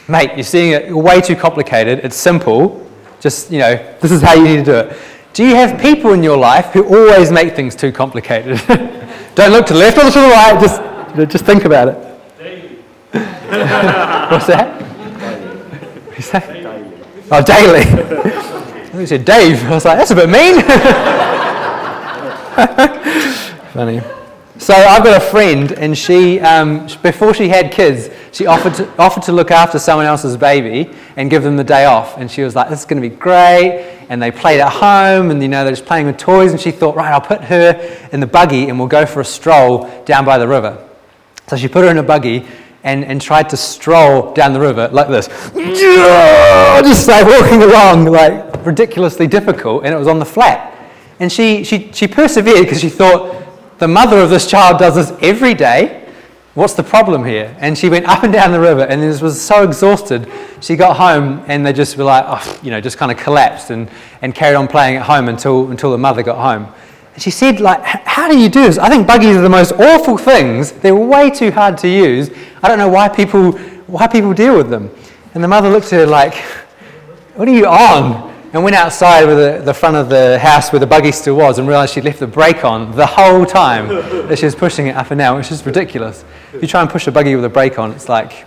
mate, 0.06 0.32
you're 0.34 0.44
seeing 0.44 0.72
it 0.72 0.94
way 0.94 1.22
too 1.22 1.34
complicated. 1.34 2.00
It's 2.00 2.16
simple. 2.16 2.86
Just, 3.20 3.50
you 3.50 3.60
know, 3.60 3.96
this 4.02 4.12
is 4.12 4.20
how 4.20 4.34
you 4.34 4.44
need 4.44 4.56
to 4.56 4.64
do 4.64 4.74
it. 4.74 4.98
Do 5.34 5.44
you 5.44 5.54
have 5.56 5.78
people 5.80 6.12
in 6.12 6.22
your 6.22 6.36
life 6.36 6.66
who 6.66 6.84
always 6.84 7.32
make 7.32 7.56
things 7.56 7.74
too 7.74 7.90
complicated? 7.90 8.60
Don't 9.34 9.50
look 9.50 9.66
to 9.66 9.72
the 9.72 9.80
left 9.80 9.98
or 9.98 10.02
to 10.02 10.10
the 10.10 10.28
right, 10.28 10.60
just, 10.60 10.80
just 11.32 11.44
think 11.44 11.64
about 11.64 11.88
it. 11.88 11.96
What's 14.30 14.46
that? 14.46 14.80
Who's 16.12 16.30
that? 16.30 16.48
Oh, 17.32 17.42
daily. 17.42 17.80
I 18.94 19.04
said 19.06 19.24
Dave. 19.24 19.64
I 19.64 19.70
was 19.70 19.84
like, 19.84 19.98
that's 19.98 20.12
a 20.12 20.14
bit 20.14 20.28
mean. 20.28 20.62
Funny. 23.72 24.00
So 24.58 24.72
I've 24.72 25.02
got 25.02 25.20
a 25.20 25.24
friend, 25.24 25.72
and 25.72 25.98
she, 25.98 26.38
um, 26.38 26.86
before 27.02 27.34
she 27.34 27.48
had 27.48 27.72
kids, 27.72 28.08
she 28.34 28.46
offered 28.46 28.74
to, 28.74 28.96
offered 28.98 29.22
to 29.24 29.32
look 29.32 29.50
after 29.50 29.78
someone 29.78 30.06
else's 30.06 30.36
baby 30.36 30.90
and 31.16 31.30
give 31.30 31.42
them 31.42 31.56
the 31.56 31.64
day 31.64 31.84
off. 31.84 32.18
And 32.18 32.30
she 32.30 32.42
was 32.42 32.54
like, 32.54 32.68
"This 32.68 32.80
is 32.80 32.84
going 32.84 33.00
to 33.00 33.08
be 33.08 33.14
great." 33.14 33.92
And 34.08 34.20
they 34.20 34.30
played 34.30 34.60
at 34.60 34.70
home, 34.70 35.30
and 35.30 35.40
you 35.40 35.48
know 35.48 35.64
they're 35.64 35.72
just 35.72 35.86
playing 35.86 36.06
with 36.06 36.18
toys. 36.18 36.50
And 36.50 36.60
she 36.60 36.70
thought, 36.70 36.96
"Right, 36.96 37.12
I'll 37.12 37.20
put 37.20 37.42
her 37.42 38.08
in 38.12 38.20
the 38.20 38.26
buggy, 38.26 38.68
and 38.68 38.78
we'll 38.78 38.88
go 38.88 39.06
for 39.06 39.20
a 39.20 39.24
stroll 39.24 39.88
down 40.04 40.24
by 40.24 40.38
the 40.38 40.48
river." 40.48 40.76
So 41.46 41.56
she 41.56 41.68
put 41.68 41.84
her 41.84 41.90
in 41.90 41.98
a 41.98 42.02
buggy, 42.02 42.46
and, 42.84 43.04
and 43.04 43.20
tried 43.20 43.48
to 43.48 43.56
stroll 43.56 44.32
down 44.34 44.52
the 44.52 44.60
river 44.60 44.88
like 44.92 45.08
this. 45.08 45.28
Just 46.84 47.08
like 47.08 47.26
walking 47.26 47.62
along, 47.62 48.04
like 48.04 48.64
ridiculously 48.66 49.26
difficult, 49.26 49.84
and 49.84 49.94
it 49.94 49.98
was 49.98 50.06
on 50.06 50.18
the 50.18 50.24
flat. 50.24 50.70
And 51.18 51.32
she, 51.32 51.64
she, 51.64 51.90
she 51.92 52.06
persevered 52.06 52.60
because 52.60 52.80
she 52.80 52.90
thought, 52.90 53.42
the 53.78 53.88
mother 53.88 54.18
of 54.18 54.30
this 54.30 54.46
child 54.48 54.78
does 54.78 54.94
this 54.94 55.12
every 55.22 55.54
day. 55.54 56.03
What's 56.54 56.74
the 56.74 56.84
problem 56.84 57.24
here? 57.24 57.56
And 57.58 57.76
she 57.76 57.88
went 57.88 58.06
up 58.06 58.22
and 58.22 58.32
down 58.32 58.52
the 58.52 58.60
river 58.60 58.82
and 58.82 59.02
this 59.02 59.20
was 59.20 59.40
so 59.40 59.64
exhausted. 59.64 60.30
She 60.60 60.76
got 60.76 60.96
home 60.96 61.44
and 61.48 61.66
they 61.66 61.72
just 61.72 61.96
were 61.96 62.04
like, 62.04 62.24
oh, 62.28 62.60
you 62.62 62.70
know, 62.70 62.80
just 62.80 62.96
kind 62.96 63.10
of 63.10 63.18
collapsed 63.18 63.70
and, 63.70 63.90
and 64.22 64.32
carried 64.36 64.54
on 64.54 64.68
playing 64.68 64.96
at 64.96 65.02
home 65.02 65.28
until, 65.28 65.70
until 65.72 65.90
the 65.90 65.98
mother 65.98 66.22
got 66.22 66.38
home. 66.38 66.72
And 67.14 67.22
she 67.22 67.30
said, 67.30 67.58
like, 67.60 67.82
how 67.82 68.28
do 68.28 68.38
you 68.38 68.48
do 68.48 68.62
this? 68.62 68.78
I 68.78 68.88
think 68.88 69.04
buggies 69.04 69.36
are 69.36 69.40
the 69.40 69.48
most 69.48 69.72
awful 69.72 70.16
things. 70.16 70.70
They're 70.70 70.94
way 70.94 71.28
too 71.28 71.50
hard 71.50 71.76
to 71.78 71.88
use. 71.88 72.30
I 72.62 72.68
don't 72.68 72.78
know 72.78 72.88
why 72.88 73.08
people, 73.08 73.52
why 73.88 74.06
people 74.06 74.32
deal 74.32 74.56
with 74.56 74.70
them. 74.70 74.90
And 75.34 75.42
the 75.42 75.48
mother 75.48 75.68
looked 75.68 75.92
at 75.92 76.00
her 76.00 76.06
like, 76.06 76.34
what 77.34 77.48
are 77.48 77.54
you 77.54 77.66
on? 77.66 78.33
And 78.54 78.64
went 78.64 78.74
outside 78.74 79.26
with 79.26 79.36
the, 79.36 79.62
the 79.62 79.74
front 79.74 79.96
of 79.96 80.08
the 80.08 80.38
house 80.38 80.72
where 80.72 80.80
the 80.80 80.86
buggy 80.86 81.12
still 81.12 81.36
was 81.36 81.58
and 81.58 81.68
realized 81.68 81.92
she'd 81.92 82.04
left 82.04 82.20
the 82.20 82.26
brake 82.26 82.64
on 82.64 82.96
the 82.96 83.04
whole 83.04 83.44
time 83.44 83.88
that 84.28 84.38
she 84.38 84.46
was 84.46 84.54
pushing 84.54 84.86
it 84.86 84.96
up 84.96 85.10
and 85.10 85.18
down, 85.18 85.36
which 85.36 85.52
is 85.52 85.66
ridiculous. 85.66 86.24
If 86.54 86.62
you 86.62 86.68
try 86.68 86.80
and 86.80 86.88
push 86.88 87.06
a 87.06 87.12
buggy 87.12 87.34
with 87.36 87.44
a 87.44 87.50
brake 87.50 87.78
on, 87.78 87.92
it's 87.92 88.08
like, 88.08 88.46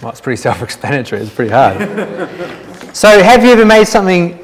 well, 0.00 0.12
it's 0.12 0.22
pretty 0.22 0.40
self 0.40 0.62
explanatory. 0.62 1.20
It's 1.20 1.34
pretty 1.34 1.50
hard. 1.50 1.76
so, 2.96 3.22
have 3.22 3.44
you 3.44 3.50
ever 3.50 3.66
made 3.66 3.86
something 3.86 4.42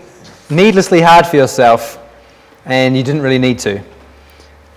needlessly 0.51 1.01
hard 1.01 1.27
for 1.27 1.37
yourself 1.37 1.99
and 2.65 2.97
you 2.97 3.03
didn't 3.03 3.23
really 3.23 3.39
need 3.39 3.59
to. 3.61 3.83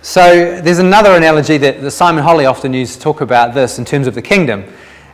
So 0.01 0.62
there's 0.62 0.79
another 0.79 1.15
analogy 1.15 1.57
that, 1.57 1.81
that 1.81 1.91
Simon 1.91 2.23
Holley 2.23 2.45
often 2.45 2.73
used 2.73 2.93
to 2.93 2.99
talk 2.99 3.21
about 3.21 3.53
this 3.53 3.79
in 3.79 3.85
terms 3.85 4.07
of 4.07 4.15
the 4.15 4.21
kingdom. 4.21 4.63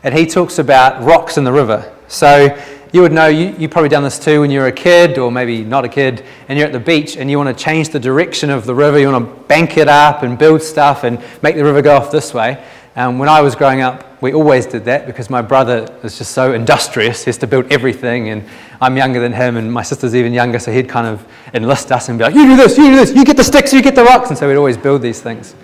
And 0.04 0.16
he 0.16 0.26
talks 0.28 0.60
about 0.60 1.04
rocks 1.04 1.38
in 1.38 1.44
the 1.44 1.52
river. 1.52 1.92
So 2.08 2.56
you 2.92 3.02
would 3.02 3.12
know, 3.12 3.28
you, 3.28 3.56
you've 3.58 3.72
probably 3.72 3.90
done 3.90 4.04
this 4.04 4.18
too 4.18 4.42
when 4.42 4.52
you 4.52 4.60
were 4.60 4.68
a 4.68 4.72
kid, 4.72 5.18
or 5.18 5.32
maybe 5.32 5.64
not 5.64 5.86
a 5.86 5.90
kid, 5.90 6.26
and 6.48 6.58
you're 6.58 6.68
at 6.68 6.74
the 6.74 6.80
beach 6.80 7.18
and 7.18 7.30
you 7.30 7.38
want 7.38 7.56
to 7.56 7.64
change 7.64 7.90
the 7.90 8.00
direction 8.00 8.50
of 8.50 8.66
the 8.66 8.74
river. 8.74 9.00
You 9.00 9.12
want 9.12 9.26
to 9.26 9.44
bank 9.48 9.78
it 9.78 9.88
up 9.88 10.24
and 10.24 10.38
build 10.38 10.62
stuff 10.62 11.04
and 11.04 11.22
make 11.42 11.56
the 11.56 11.64
river 11.64 11.82
go 11.82 11.96
off 11.96 12.12
this 12.12 12.34
way. 12.34 12.64
Um, 12.98 13.20
when 13.20 13.28
I 13.28 13.42
was 13.42 13.56
growing 13.56 13.82
up, 13.82 14.22
we 14.22 14.34
always 14.34 14.66
did 14.66 14.86
that 14.86 15.06
because 15.06 15.30
my 15.30 15.42
brother 15.42 15.86
is 16.02 16.18
just 16.18 16.32
so 16.32 16.54
industrious. 16.54 17.26
He 17.26 17.30
has 17.30 17.38
to 17.40 17.48
build 17.48 17.72
everything, 17.72 18.30
and 18.30 18.48
I'm 18.80 18.96
younger 18.96 19.20
than 19.20 19.34
him, 19.34 19.58
and 19.58 19.72
my 19.72 19.84
sister's 19.84 20.16
even 20.16 20.32
younger, 20.32 20.60
so 20.60 20.72
he'd 20.72 20.88
kind 20.88 21.06
of 21.06 21.28
enlist 21.54 21.92
us 21.92 22.08
and 22.08 22.18
be 22.18 22.24
like, 22.24 22.34
You 22.34 22.46
do 22.48 22.56
this, 22.56 22.78
you 22.78 22.90
do 22.92 22.96
this, 22.96 23.14
you 23.14 23.26
get 23.26 23.36
the 23.36 23.44
sticks, 23.44 23.74
you 23.74 23.82
get 23.82 23.96
the 23.96 24.04
rocks. 24.06 24.30
And 24.30 24.38
so 24.38 24.48
we'd 24.48 24.56
always 24.56 24.78
build 24.78 25.02
these 25.02 25.20
things. 25.20 25.56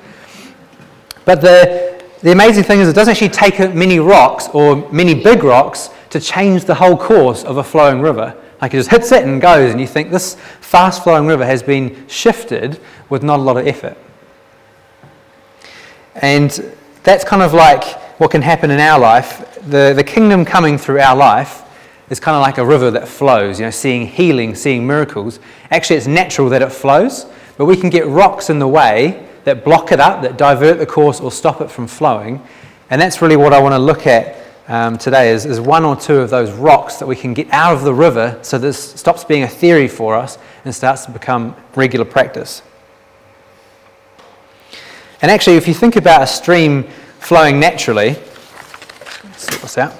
But 1.23 1.39
the, 1.39 2.03
the 2.21 2.33
amazing 2.33 2.65
thing 2.65 2.81
is, 2.81 2.89
it 2.89 2.93
doesn't 2.93 3.11
actually 3.11 3.29
take 3.29 3.73
many 3.73 3.99
rocks 3.99 4.49
or 4.53 4.91
many 4.91 5.13
big 5.13 5.43
rocks 5.43 5.89
to 6.11 6.19
change 6.19 6.65
the 6.65 6.75
whole 6.75 6.95
course 6.95 7.43
of 7.43 7.57
a 7.57 7.63
flowing 7.63 8.01
river. 8.01 8.35
Like 8.61 8.73
it 8.73 8.77
just 8.77 8.91
hits 8.91 9.11
it 9.11 9.23
and 9.25 9.41
goes, 9.41 9.71
and 9.71 9.81
you 9.81 9.87
think 9.87 10.11
this 10.11 10.35
fast 10.59 11.03
flowing 11.03 11.25
river 11.25 11.45
has 11.45 11.63
been 11.63 12.07
shifted 12.07 12.79
with 13.09 13.23
not 13.23 13.39
a 13.39 13.41
lot 13.41 13.57
of 13.57 13.65
effort. 13.65 13.97
And 16.15 16.75
that's 17.03 17.23
kind 17.23 17.41
of 17.41 17.53
like 17.53 17.83
what 18.19 18.29
can 18.29 18.41
happen 18.41 18.69
in 18.69 18.79
our 18.79 18.99
life. 18.99 19.59
The, 19.67 19.93
the 19.95 20.03
kingdom 20.03 20.45
coming 20.45 20.77
through 20.77 20.99
our 20.99 21.15
life 21.15 21.63
is 22.09 22.19
kind 22.19 22.35
of 22.35 22.41
like 22.41 22.57
a 22.57 22.65
river 22.65 22.91
that 22.91 23.07
flows, 23.07 23.59
you 23.59 23.65
know, 23.65 23.71
seeing 23.71 24.05
healing, 24.05 24.53
seeing 24.53 24.85
miracles. 24.85 25.39
Actually, 25.71 25.95
it's 25.95 26.07
natural 26.07 26.49
that 26.49 26.61
it 26.61 26.71
flows, 26.71 27.25
but 27.57 27.65
we 27.65 27.77
can 27.77 27.89
get 27.89 28.05
rocks 28.05 28.49
in 28.49 28.59
the 28.59 28.67
way 28.67 29.27
that 29.45 29.63
block 29.63 29.91
it 29.91 29.99
up, 29.99 30.21
that 30.21 30.37
divert 30.37 30.77
the 30.77 30.85
course 30.85 31.19
or 31.19 31.31
stop 31.31 31.61
it 31.61 31.71
from 31.71 31.87
flowing. 31.87 32.45
And 32.89 33.01
that's 33.01 33.21
really 33.21 33.37
what 33.37 33.53
I 33.53 33.61
want 33.61 33.73
to 33.73 33.79
look 33.79 34.05
at 34.05 34.40
um, 34.71 34.97
today 34.97 35.31
is, 35.31 35.45
is 35.45 35.59
one 35.59 35.83
or 35.83 35.97
two 35.97 36.15
of 36.15 36.29
those 36.29 36.49
rocks 36.53 36.95
that 36.95 37.05
we 37.05 37.17
can 37.17 37.33
get 37.33 37.45
out 37.51 37.73
of 37.73 37.83
the 37.83 37.93
river 37.93 38.39
so 38.41 38.57
this 38.57 38.81
stops 38.93 39.25
being 39.25 39.43
a 39.43 39.47
theory 39.47 39.89
for 39.89 40.15
us 40.15 40.37
and 40.63 40.73
starts 40.73 41.03
to 41.05 41.11
become 41.11 41.53
regular 41.75 42.05
practice. 42.05 42.61
And 45.21 45.29
actually, 45.29 45.57
if 45.57 45.67
you 45.67 45.73
think 45.73 45.97
about 45.97 46.21
a 46.21 46.27
stream 46.27 46.83
flowing 47.19 47.59
naturally, 47.59 48.13
sort 49.35 49.61
this 49.61 49.77
out. 49.77 49.91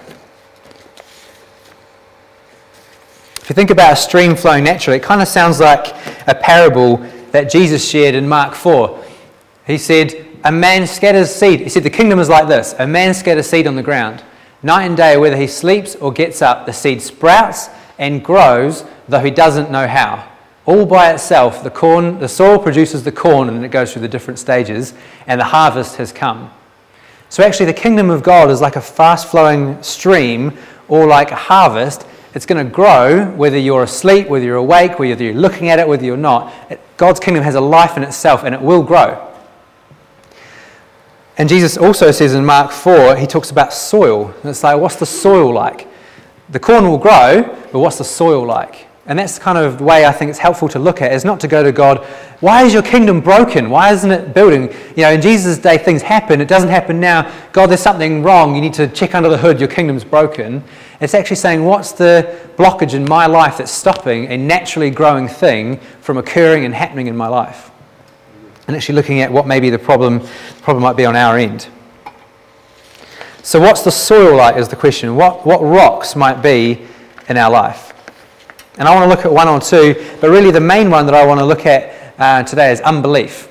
If 3.41 3.49
you 3.49 3.53
think 3.55 3.71
about 3.71 3.91
a 3.91 3.97
stream 3.97 4.37
flowing 4.37 4.63
naturally, 4.63 4.99
it 4.99 5.03
kind 5.03 5.21
of 5.21 5.27
sounds 5.27 5.59
like 5.59 5.93
a 6.27 6.33
parable 6.33 6.95
that 7.31 7.51
Jesus 7.51 7.87
shared 7.87 8.15
in 8.15 8.25
Mark 8.25 8.55
4. 8.55 9.03
He 9.67 9.77
said, 9.77 10.25
A 10.45 10.51
man 10.51 10.87
scatters 10.87 11.29
seed. 11.29 11.59
He 11.59 11.67
said, 11.67 11.83
The 11.83 11.89
kingdom 11.89 12.19
is 12.19 12.29
like 12.29 12.47
this 12.47 12.73
a 12.79 12.87
man 12.87 13.13
scatters 13.13 13.49
seed 13.49 13.67
on 13.67 13.75
the 13.75 13.83
ground. 13.83 14.23
Night 14.63 14.85
and 14.85 14.97
day, 14.97 15.17
whether 15.17 15.37
he 15.37 15.47
sleeps 15.47 15.95
or 15.95 16.11
gets 16.11 16.41
up, 16.41 16.65
the 16.65 16.73
seed 16.73 17.01
sprouts 17.01 17.69
and 17.97 18.23
grows, 18.23 18.85
though 19.07 19.19
he 19.19 19.31
doesn't 19.31 19.71
know 19.71 19.87
how 19.87 20.27
all 20.65 20.85
by 20.85 21.11
itself, 21.11 21.63
the 21.63 21.69
corn, 21.69 22.19
the 22.19 22.27
soil 22.27 22.59
produces 22.59 23.03
the 23.03 23.11
corn 23.11 23.49
and 23.49 23.65
it 23.65 23.69
goes 23.69 23.91
through 23.91 24.03
the 24.03 24.07
different 24.07 24.39
stages, 24.39 24.93
and 25.27 25.39
the 25.39 25.45
harvest 25.45 25.95
has 25.95 26.11
come. 26.11 26.51
So 27.29 27.43
actually, 27.43 27.67
the 27.67 27.73
kingdom 27.73 28.09
of 28.09 28.23
God 28.23 28.49
is 28.51 28.61
like 28.61 28.75
a 28.75 28.81
fast 28.81 29.31
flowing 29.31 29.81
stream 29.81 30.57
or 30.87 31.07
like 31.07 31.31
a 31.31 31.35
harvest. 31.35 32.05
It's 32.33 32.45
going 32.45 32.63
to 32.65 32.71
grow 32.71 33.25
whether 33.31 33.57
you're 33.57 33.83
asleep, 33.83 34.27
whether 34.27 34.45
you're 34.45 34.57
awake, 34.57 34.99
whether 34.99 35.23
you're 35.23 35.33
looking 35.33 35.69
at 35.69 35.79
it, 35.79 35.87
whether 35.87 36.05
you're 36.05 36.17
not. 36.17 36.53
God's 36.97 37.19
kingdom 37.19 37.43
has 37.43 37.55
a 37.55 37.61
life 37.61 37.97
in 37.97 38.03
itself 38.03 38.43
and 38.43 38.53
it 38.53 38.61
will 38.61 38.83
grow. 38.83 39.27
And 41.41 41.49
Jesus 41.49 41.75
also 41.75 42.11
says 42.11 42.35
in 42.35 42.45
Mark 42.45 42.69
4, 42.69 43.15
he 43.15 43.25
talks 43.25 43.49
about 43.49 43.73
soil. 43.73 44.27
And 44.27 44.45
it's 44.51 44.63
like, 44.63 44.79
what's 44.79 44.97
the 44.97 45.07
soil 45.07 45.51
like? 45.51 45.87
The 46.51 46.59
corn 46.59 46.87
will 46.87 46.99
grow, 46.99 47.41
but 47.71 47.79
what's 47.79 47.97
the 47.97 48.03
soil 48.03 48.45
like? 48.45 48.85
And 49.07 49.17
that's 49.17 49.39
kind 49.39 49.57
of 49.57 49.79
the 49.79 49.83
way 49.83 50.05
I 50.05 50.11
think 50.11 50.29
it's 50.29 50.37
helpful 50.37 50.69
to 50.69 50.77
look 50.77 51.01
at 51.01 51.11
is 51.11 51.25
not 51.25 51.39
to 51.39 51.47
go 51.47 51.63
to 51.63 51.71
God, 51.71 52.05
why 52.41 52.61
is 52.61 52.73
your 52.73 52.83
kingdom 52.83 53.21
broken? 53.21 53.71
Why 53.71 53.91
isn't 53.91 54.11
it 54.11 54.35
building? 54.35 54.71
You 54.95 55.01
know, 55.01 55.13
in 55.13 55.19
Jesus' 55.19 55.57
day 55.57 55.79
things 55.79 56.03
happen. 56.03 56.41
It 56.41 56.47
doesn't 56.47 56.69
happen 56.69 56.99
now. 56.99 57.33
God, 57.53 57.71
there's 57.71 57.81
something 57.81 58.21
wrong. 58.21 58.53
You 58.53 58.61
need 58.61 58.75
to 58.75 58.87
check 58.89 59.15
under 59.15 59.27
the 59.27 59.39
hood. 59.39 59.59
Your 59.59 59.67
kingdom's 59.67 60.03
broken. 60.03 60.63
It's 60.99 61.15
actually 61.15 61.37
saying, 61.37 61.65
what's 61.65 61.91
the 61.91 62.39
blockage 62.55 62.93
in 62.93 63.03
my 63.05 63.25
life 63.25 63.57
that's 63.57 63.71
stopping 63.71 64.27
a 64.27 64.37
naturally 64.37 64.91
growing 64.91 65.27
thing 65.27 65.77
from 66.01 66.19
occurring 66.19 66.65
and 66.65 66.75
happening 66.75 67.07
in 67.07 67.17
my 67.17 67.29
life? 67.29 67.70
And 68.71 68.77
actually 68.77 68.95
looking 68.95 69.19
at 69.19 69.29
what 69.29 69.47
maybe 69.47 69.69
the 69.69 69.77
problem, 69.77 70.19
the 70.19 70.61
problem 70.61 70.81
might 70.81 70.95
be 70.95 71.05
on 71.05 71.17
our 71.17 71.37
end. 71.37 71.67
So, 73.43 73.59
what's 73.59 73.81
the 73.81 73.91
soil 73.91 74.37
like 74.37 74.55
is 74.55 74.69
the 74.69 74.77
question. 74.77 75.17
What, 75.17 75.45
what 75.45 75.61
rocks 75.61 76.15
might 76.15 76.41
be 76.41 76.87
in 77.27 77.35
our 77.35 77.51
life? 77.51 77.91
And 78.77 78.87
I 78.87 78.95
want 78.95 79.11
to 79.11 79.13
look 79.13 79.25
at 79.25 79.33
one 79.33 79.49
or 79.49 79.59
two, 79.59 79.95
but 80.21 80.29
really 80.29 80.51
the 80.51 80.61
main 80.61 80.89
one 80.89 81.05
that 81.05 81.13
I 81.13 81.25
want 81.25 81.41
to 81.41 81.45
look 81.45 81.65
at 81.65 82.13
uh, 82.17 82.43
today 82.43 82.71
is 82.71 82.79
unbelief. 82.79 83.49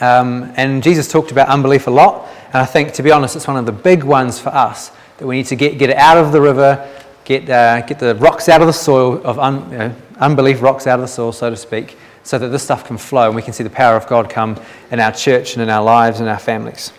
Um, 0.00 0.54
and 0.56 0.82
Jesus 0.82 1.12
talked 1.12 1.30
about 1.30 1.48
unbelief 1.48 1.86
a 1.86 1.90
lot, 1.90 2.30
and 2.46 2.62
I 2.62 2.64
think, 2.64 2.94
to 2.94 3.02
be 3.02 3.10
honest, 3.10 3.36
it's 3.36 3.46
one 3.46 3.58
of 3.58 3.66
the 3.66 3.72
big 3.72 4.04
ones 4.04 4.40
for 4.40 4.48
us 4.48 4.90
that 5.18 5.26
we 5.26 5.36
need 5.36 5.46
to 5.48 5.54
get, 5.54 5.76
get 5.76 5.90
it 5.90 5.98
out 5.98 6.16
of 6.16 6.32
the 6.32 6.40
river, 6.40 6.90
get, 7.26 7.50
uh, 7.50 7.82
get 7.82 7.98
the 7.98 8.14
rocks 8.14 8.48
out 8.48 8.62
of 8.62 8.68
the 8.68 8.72
soil, 8.72 9.20
of 9.22 9.38
un, 9.38 9.94
unbelief 10.16 10.62
rocks 10.62 10.86
out 10.86 10.98
of 10.98 11.02
the 11.02 11.08
soil, 11.08 11.30
so 11.30 11.50
to 11.50 11.56
speak, 11.56 11.98
so 12.22 12.38
that 12.38 12.48
this 12.48 12.62
stuff 12.62 12.86
can 12.86 12.98
flow 12.98 13.26
and 13.26 13.36
we 13.36 13.42
can 13.42 13.52
see 13.52 13.64
the 13.64 13.70
power 13.70 13.96
of 13.96 14.06
God 14.06 14.28
come 14.28 14.60
in 14.90 15.00
our 15.00 15.12
church 15.12 15.54
and 15.54 15.62
in 15.62 15.70
our 15.70 15.82
lives 15.82 16.20
and 16.20 16.28
our 16.28 16.38
families. 16.38 16.92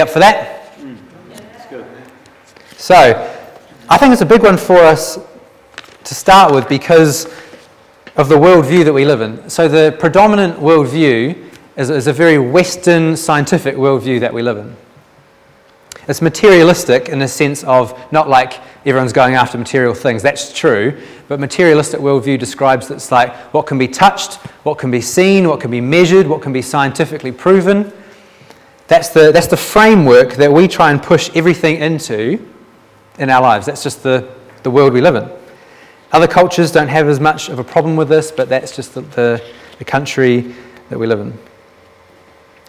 Up 0.00 0.10
for 0.10 0.18
that? 0.18 0.74
So, 2.76 2.94
I 3.88 3.96
think 3.96 4.12
it's 4.12 4.20
a 4.20 4.26
big 4.26 4.42
one 4.42 4.58
for 4.58 4.76
us 4.76 5.18
to 6.04 6.14
start 6.14 6.54
with 6.54 6.68
because 6.68 7.24
of 8.16 8.28
the 8.28 8.36
worldview 8.36 8.84
that 8.84 8.92
we 8.92 9.06
live 9.06 9.22
in. 9.22 9.48
So, 9.48 9.68
the 9.68 9.96
predominant 9.98 10.58
worldview 10.58 11.50
is, 11.76 11.88
is 11.88 12.06
a 12.06 12.12
very 12.12 12.38
Western 12.38 13.16
scientific 13.16 13.76
worldview 13.76 14.20
that 14.20 14.34
we 14.34 14.42
live 14.42 14.58
in. 14.58 14.76
It's 16.08 16.22
materialistic 16.22 17.08
in 17.08 17.18
the 17.18 17.26
sense 17.26 17.64
of 17.64 17.98
not 18.12 18.28
like 18.28 18.60
everyone's 18.86 19.12
going 19.12 19.34
after 19.34 19.58
material 19.58 19.92
things, 19.92 20.22
that's 20.22 20.52
true, 20.52 21.00
but 21.26 21.40
materialistic 21.40 22.00
worldview 22.00 22.38
describes 22.38 22.90
it's 22.90 23.10
like 23.10 23.34
what 23.52 23.66
can 23.66 23.76
be 23.76 23.88
touched, 23.88 24.34
what 24.64 24.78
can 24.78 24.90
be 24.92 25.00
seen, 25.00 25.48
what 25.48 25.60
can 25.60 25.70
be 25.70 25.80
measured, 25.80 26.28
what 26.28 26.42
can 26.42 26.52
be 26.52 26.62
scientifically 26.62 27.32
proven. 27.32 27.92
That's 28.86 29.08
the, 29.08 29.32
that's 29.32 29.48
the 29.48 29.56
framework 29.56 30.34
that 30.34 30.52
we 30.52 30.68
try 30.68 30.92
and 30.92 31.02
push 31.02 31.28
everything 31.34 31.76
into 31.76 32.38
in 33.18 33.28
our 33.28 33.42
lives. 33.42 33.66
That's 33.66 33.82
just 33.82 34.04
the, 34.04 34.32
the 34.62 34.70
world 34.70 34.92
we 34.92 35.00
live 35.00 35.16
in. 35.16 35.28
Other 36.12 36.28
cultures 36.28 36.70
don't 36.70 36.88
have 36.88 37.08
as 37.08 37.18
much 37.18 37.48
of 37.48 37.58
a 37.58 37.64
problem 37.64 37.96
with 37.96 38.08
this, 38.08 38.30
but 38.30 38.48
that's 38.48 38.76
just 38.76 38.94
the, 38.94 39.00
the, 39.00 39.44
the 39.78 39.84
country 39.84 40.54
that 40.88 40.98
we 40.98 41.06
live 41.08 41.18
in. 41.18 41.36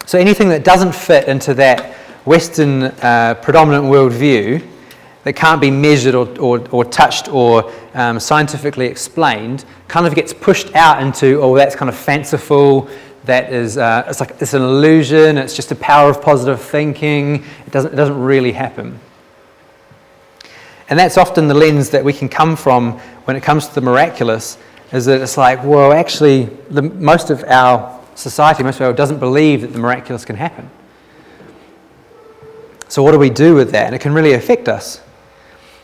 So 0.06 0.18
anything 0.18 0.48
that 0.48 0.64
doesn't 0.64 0.92
fit 0.92 1.28
into 1.28 1.54
that 1.54 1.94
Western 2.24 2.84
uh, 2.84 3.34
predominant 3.42 3.84
worldview 3.84 4.66
that 5.24 5.32
can't 5.34 5.60
be 5.60 5.70
measured 5.70 6.14
or, 6.14 6.28
or, 6.38 6.66
or 6.70 6.84
touched 6.84 7.28
or 7.28 7.72
um, 7.94 8.18
scientifically 8.18 8.86
explained 8.86 9.64
kind 9.86 10.06
of 10.06 10.14
gets 10.14 10.32
pushed 10.32 10.74
out 10.74 11.02
into, 11.02 11.40
oh, 11.40 11.54
that's 11.54 11.74
kind 11.74 11.88
of 11.88 11.96
fanciful, 11.96 12.88
that 13.24 13.52
is, 13.52 13.76
uh, 13.76 14.04
it's 14.08 14.20
like 14.20 14.30
it's 14.40 14.54
an 14.54 14.62
illusion, 14.62 15.36
it's 15.36 15.54
just 15.54 15.70
a 15.70 15.76
power 15.76 16.08
of 16.08 16.22
positive 16.22 16.62
thinking, 16.62 17.44
it 17.66 17.72
doesn't, 17.72 17.92
it 17.92 17.96
doesn't 17.96 18.18
really 18.18 18.52
happen. 18.52 18.98
And 20.88 20.98
that's 20.98 21.18
often 21.18 21.48
the 21.48 21.54
lens 21.54 21.90
that 21.90 22.02
we 22.02 22.14
can 22.14 22.30
come 22.30 22.56
from 22.56 22.92
when 23.26 23.36
it 23.36 23.42
comes 23.42 23.68
to 23.68 23.74
the 23.74 23.82
miraculous, 23.82 24.56
is 24.92 25.04
that 25.04 25.20
it's 25.20 25.36
like, 25.36 25.62
well, 25.62 25.92
actually, 25.92 26.44
the, 26.70 26.80
most 26.80 27.28
of 27.28 27.44
our 27.44 28.00
society, 28.14 28.62
most 28.62 28.76
of 28.76 28.82
our 28.82 28.92
doesn't 28.94 29.18
believe 29.18 29.60
that 29.60 29.74
the 29.74 29.78
miraculous 29.78 30.24
can 30.24 30.36
happen. 30.36 30.70
So, 32.88 33.02
what 33.02 33.12
do 33.12 33.18
we 33.18 33.30
do 33.30 33.54
with 33.54 33.70
that? 33.72 33.86
And 33.86 33.94
it 33.94 34.00
can 34.00 34.12
really 34.12 34.32
affect 34.32 34.68
us. 34.68 35.00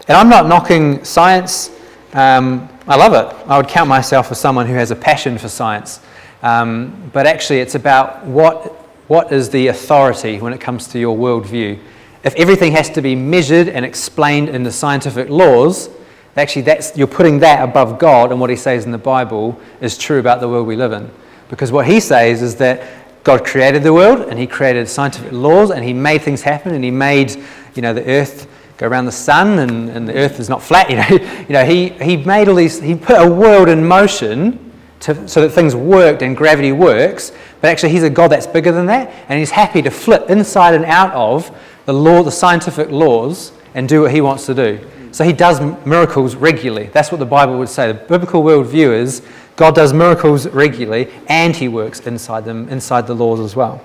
And 0.09 0.17
I'm 0.17 0.29
not 0.29 0.47
knocking 0.47 1.05
science, 1.05 1.71
um, 2.12 2.69
I 2.87 2.97
love 2.97 3.14
it. 3.14 3.47
I 3.49 3.57
would 3.57 3.69
count 3.69 3.88
myself 3.88 4.31
as 4.31 4.38
someone 4.38 4.67
who 4.67 4.75
has 4.75 4.90
a 4.90 4.97
passion 4.97 5.38
for 5.38 5.49
science. 5.49 6.01
Um, 6.43 7.11
but 7.12 7.27
actually, 7.27 7.61
it's 7.61 7.75
about 7.75 8.25
what, 8.27 8.73
what 9.09 9.33
is 9.33 9.49
the 9.49 9.69
authority 9.69 10.38
when 10.38 10.53
it 10.53 10.61
comes 10.61 10.88
to 10.88 10.99
your 10.99 11.17
worldview. 11.17 11.79
If 12.23 12.35
everything 12.37 12.73
has 12.73 12.90
to 12.90 13.03
be 13.03 13.14
measured 13.14 13.69
and 13.69 13.85
explained 13.85 14.51
in 14.51 14.62
the 14.62 14.73
scientific 14.73 15.31
laws, 15.31 15.88
actually 16.37 16.62
that's, 16.62 16.97
you're 16.97 17.07
putting 17.07 17.38
that 17.40 17.67
above 17.67 17.99
God 17.99 18.31
and 18.31 18.40
what 18.40 18.51
he 18.51 18.57
says 18.57 18.85
in 18.85 18.93
the 18.93 18.99
Bible 18.99 19.59
is 19.81 19.97
true 19.97 20.19
about 20.19 20.40
the 20.40 20.49
world 20.49 20.67
we 20.67 20.77
live 20.77 20.93
in. 20.93 21.11
Because 21.49 21.73
what 21.73 21.87
he 21.87 22.01
says 22.01 22.43
is 22.43 22.57
that 22.57 23.04
God 23.25 23.45
created 23.45 23.83
the 23.83 23.93
world 23.93 24.29
and 24.29 24.39
he 24.39 24.47
created 24.47 24.87
scientific 24.87 25.33
laws 25.33 25.71
and 25.71 25.83
he 25.83 25.95
made 25.95 26.21
things 26.21 26.43
happen 26.43 26.75
and 26.75 26.85
he 26.85 26.91
made 26.91 27.43
you 27.75 27.83
know, 27.83 27.95
the 27.95 28.07
earth 28.07 28.47
go 28.77 28.87
around 28.87 29.07
the 29.07 29.13
sun 29.13 29.59
and, 29.61 29.89
and 29.89 30.07
the 30.07 30.15
earth 30.15 30.39
is 30.39 30.49
not 30.49 30.63
flat. 30.63 30.91
You 30.91 30.97
know, 30.97 31.43
you 31.49 31.53
know 31.55 31.65
he, 31.65 31.89
he 31.89 32.19
made 32.19 32.49
all 32.49 32.55
these, 32.55 32.81
he 32.81 32.95
put 32.95 33.17
a 33.17 33.29
world 33.29 33.69
in 33.69 33.87
motion 33.87 34.73
to, 35.01 35.27
so 35.27 35.41
that 35.41 35.51
things 35.51 35.75
worked 35.75 36.23
and 36.23 36.37
gravity 36.37 36.73
works. 36.73 37.33
But 37.61 37.71
actually, 37.71 37.91
he's 37.91 38.03
a 38.03 38.11
God 38.11 38.29
that's 38.31 38.47
bigger 38.47 38.73
than 38.73 38.87
that 38.87 39.11
and 39.29 39.39
he's 39.39 39.51
happy 39.51 39.81
to 39.83 39.91
flip 39.91 40.29
inside 40.29 40.75
and 40.75 40.85
out 40.85 41.13
of 41.13 41.51
the 41.87 41.95
law, 41.95 42.23
the 42.23 42.31
scientific 42.31 42.91
laws 42.91 43.53
and 43.75 43.89
do 43.89 44.03
what 44.03 44.11
he 44.13 44.21
wants 44.21 44.45
to 44.47 44.55
do. 44.55 44.79
So 45.14 45.22
he 45.22 45.33
does 45.33 45.61
miracles 45.87 46.35
regularly. 46.35 46.88
That's 46.88 47.12
what 47.12 47.18
the 47.18 47.24
Bible 47.24 47.57
would 47.61 47.68
say. 47.68 47.87
The 47.87 47.94
biblical 47.94 48.42
worldview 48.42 48.92
is 48.92 49.22
God 49.55 49.77
does 49.77 49.92
miracles 49.92 50.48
regularly 50.48 51.09
and 51.29 51.55
he 51.55 51.68
works 51.68 52.00
inside 52.00 52.44
them, 52.44 52.68
inside 52.68 53.07
the 53.07 53.14
laws 53.14 53.38
as 53.38 53.55
well. 53.55 53.81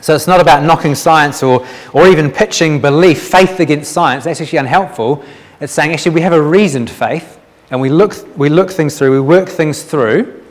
So 0.00 0.14
it's 0.14 0.26
not 0.26 0.40
about 0.40 0.62
knocking 0.62 0.94
science 0.94 1.42
or, 1.42 1.66
or 1.92 2.08
even 2.08 2.30
pitching 2.30 2.80
belief, 2.80 3.28
faith 3.28 3.60
against 3.60 3.92
science. 3.92 4.24
That's 4.24 4.40
actually 4.40 4.60
unhelpful. 4.60 5.22
It's 5.60 5.74
saying 5.74 5.92
actually 5.92 6.12
we 6.12 6.22
have 6.22 6.32
a 6.32 6.40
reasoned 6.40 6.88
faith 6.88 7.38
and 7.70 7.78
we 7.78 7.90
look, 7.90 8.14
we 8.38 8.48
look 8.48 8.70
things 8.70 8.96
through, 8.96 9.12
we 9.12 9.20
work 9.20 9.50
things 9.50 9.82
through. 9.82 10.42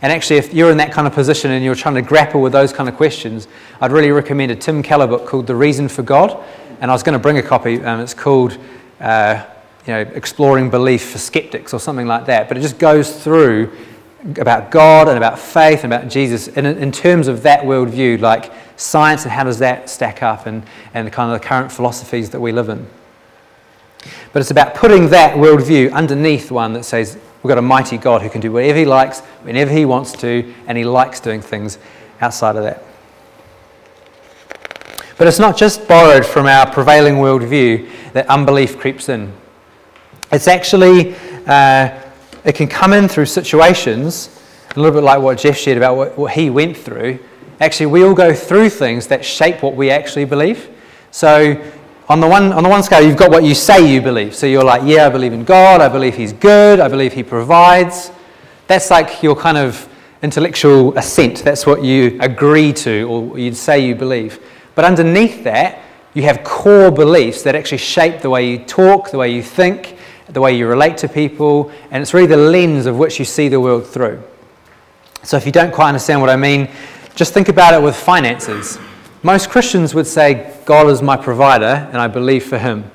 And 0.00 0.12
actually, 0.12 0.38
if 0.38 0.54
you're 0.54 0.70
in 0.70 0.78
that 0.78 0.92
kind 0.92 1.06
of 1.06 1.12
position 1.12 1.50
and 1.50 1.62
you're 1.62 1.74
trying 1.74 1.96
to 1.96 2.02
grapple 2.02 2.40
with 2.40 2.54
those 2.54 2.72
kind 2.72 2.88
of 2.88 2.96
questions, 2.96 3.48
I'd 3.82 3.92
really 3.92 4.12
recommend 4.12 4.50
a 4.50 4.56
Tim 4.56 4.82
Keller 4.82 5.06
book 5.06 5.26
called 5.26 5.46
The 5.46 5.54
Reason 5.54 5.88
for 5.88 6.02
God. 6.02 6.42
And 6.80 6.90
I 6.90 6.94
was 6.94 7.02
going 7.02 7.12
to 7.12 7.18
bring 7.18 7.36
a 7.36 7.42
copy. 7.42 7.82
Um, 7.84 8.00
it's 8.00 8.14
called 8.14 8.58
uh, 9.00 9.44
you 9.86 9.92
know, 9.92 10.00
Exploring 10.00 10.70
Belief 10.70 11.10
for 11.10 11.18
Skeptics 11.18 11.74
or 11.74 11.80
something 11.80 12.06
like 12.06 12.26
that. 12.26 12.48
But 12.48 12.56
it 12.56 12.60
just 12.60 12.78
goes 12.78 13.22
through 13.22 13.70
about 14.36 14.70
God 14.70 15.08
and 15.08 15.16
about 15.16 15.38
faith 15.38 15.84
and 15.84 15.92
about 15.92 16.10
Jesus 16.10 16.48
in, 16.48 16.64
in 16.64 16.90
terms 16.90 17.28
of 17.28 17.42
that 17.42 17.60
worldview, 17.60 18.20
like 18.20 18.52
science 18.76 19.24
and 19.24 19.32
how 19.32 19.44
does 19.44 19.58
that 19.58 19.90
stack 19.90 20.22
up 20.22 20.46
and, 20.46 20.62
and 20.94 21.06
the 21.06 21.10
kind 21.10 21.32
of 21.32 21.40
the 21.40 21.46
current 21.46 21.70
philosophies 21.70 22.30
that 22.30 22.40
we 22.40 22.50
live 22.50 22.68
in. 22.68 22.86
But 24.32 24.40
it's 24.40 24.50
about 24.50 24.74
putting 24.74 25.10
that 25.10 25.36
worldview 25.36 25.92
underneath 25.92 26.50
one 26.50 26.72
that 26.72 26.84
says 26.84 27.18
we've 27.42 27.48
got 27.48 27.58
a 27.58 27.62
mighty 27.62 27.98
God 27.98 28.22
who 28.22 28.30
can 28.30 28.40
do 28.40 28.52
whatever 28.52 28.78
he 28.78 28.84
likes, 28.84 29.20
whenever 29.42 29.70
he 29.70 29.84
wants 29.84 30.12
to, 30.12 30.52
and 30.66 30.76
he 30.76 30.84
likes 30.84 31.20
doing 31.20 31.40
things 31.40 31.78
outside 32.20 32.56
of 32.56 32.64
that. 32.64 32.82
But 35.16 35.28
it's 35.28 35.38
not 35.38 35.56
just 35.56 35.86
borrowed 35.86 36.26
from 36.26 36.46
our 36.46 36.70
prevailing 36.70 37.16
worldview 37.16 37.88
that 38.12 38.28
unbelief 38.28 38.78
creeps 38.78 39.08
in. 39.08 39.32
It's 40.32 40.48
actually, 40.48 41.14
uh, 41.46 42.00
it 42.44 42.54
can 42.54 42.66
come 42.66 42.92
in 42.92 43.06
through 43.06 43.26
situations, 43.26 44.40
a 44.74 44.80
little 44.80 44.92
bit 44.92 45.04
like 45.04 45.20
what 45.20 45.38
Jeff 45.38 45.56
shared 45.56 45.76
about 45.76 45.96
what, 45.96 46.18
what 46.18 46.32
he 46.32 46.50
went 46.50 46.76
through. 46.76 47.20
Actually, 47.60 47.86
we 47.86 48.02
all 48.02 48.14
go 48.14 48.34
through 48.34 48.70
things 48.70 49.06
that 49.06 49.24
shape 49.24 49.62
what 49.62 49.76
we 49.76 49.90
actually 49.90 50.24
believe. 50.24 50.68
So, 51.12 51.62
on 52.08 52.20
the, 52.20 52.26
one, 52.26 52.52
on 52.52 52.62
the 52.62 52.68
one 52.68 52.82
scale, 52.82 53.02
you've 53.02 53.16
got 53.16 53.30
what 53.30 53.44
you 53.44 53.54
say 53.54 53.90
you 53.90 54.02
believe. 54.02 54.34
So 54.34 54.46
you're 54.46 54.64
like, 54.64 54.82
yeah, 54.84 55.06
I 55.06 55.08
believe 55.08 55.32
in 55.32 55.44
God, 55.44 55.80
I 55.80 55.88
believe 55.88 56.16
He's 56.16 56.32
good, 56.32 56.80
I 56.80 56.88
believe 56.88 57.14
He 57.14 57.22
provides. 57.22 58.10
That's 58.66 58.90
like 58.90 59.22
your 59.22 59.34
kind 59.34 59.56
of 59.56 59.88
intellectual 60.22 60.96
assent. 60.98 61.44
That's 61.44 61.64
what 61.64 61.82
you 61.82 62.18
agree 62.20 62.72
to 62.74 63.08
or 63.08 63.38
you'd 63.38 63.56
say 63.56 63.86
you 63.86 63.94
believe. 63.94 64.38
But 64.74 64.84
underneath 64.84 65.44
that, 65.44 65.80
you 66.14 66.22
have 66.22 66.44
core 66.44 66.90
beliefs 66.90 67.42
that 67.42 67.54
actually 67.54 67.78
shape 67.78 68.20
the 68.20 68.30
way 68.30 68.48
you 68.48 68.58
talk, 68.58 69.10
the 69.10 69.18
way 69.18 69.32
you 69.32 69.42
think, 69.42 69.98
the 70.28 70.40
way 70.40 70.56
you 70.56 70.66
relate 70.66 70.96
to 70.98 71.08
people, 71.08 71.70
and 71.90 72.02
it's 72.02 72.14
really 72.14 72.26
the 72.26 72.36
lens 72.36 72.86
of 72.86 72.96
which 72.96 73.18
you 73.18 73.24
see 73.24 73.48
the 73.48 73.60
world 73.60 73.86
through. 73.86 74.22
So 75.22 75.36
if 75.36 75.46
you 75.46 75.52
don't 75.52 75.72
quite 75.72 75.88
understand 75.88 76.20
what 76.20 76.30
I 76.30 76.36
mean, 76.36 76.68
just 77.14 77.32
think 77.32 77.48
about 77.48 77.74
it 77.74 77.82
with 77.82 77.96
finances. 77.96 78.78
Most 79.22 79.48
Christians 79.48 79.94
would 79.94 80.06
say, 80.06 80.54
God 80.64 80.88
is 80.88 81.00
my 81.02 81.16
provider 81.16 81.88
and 81.90 81.96
I 81.96 82.08
believe 82.08 82.44
for 82.44 82.58
him. 82.58 82.90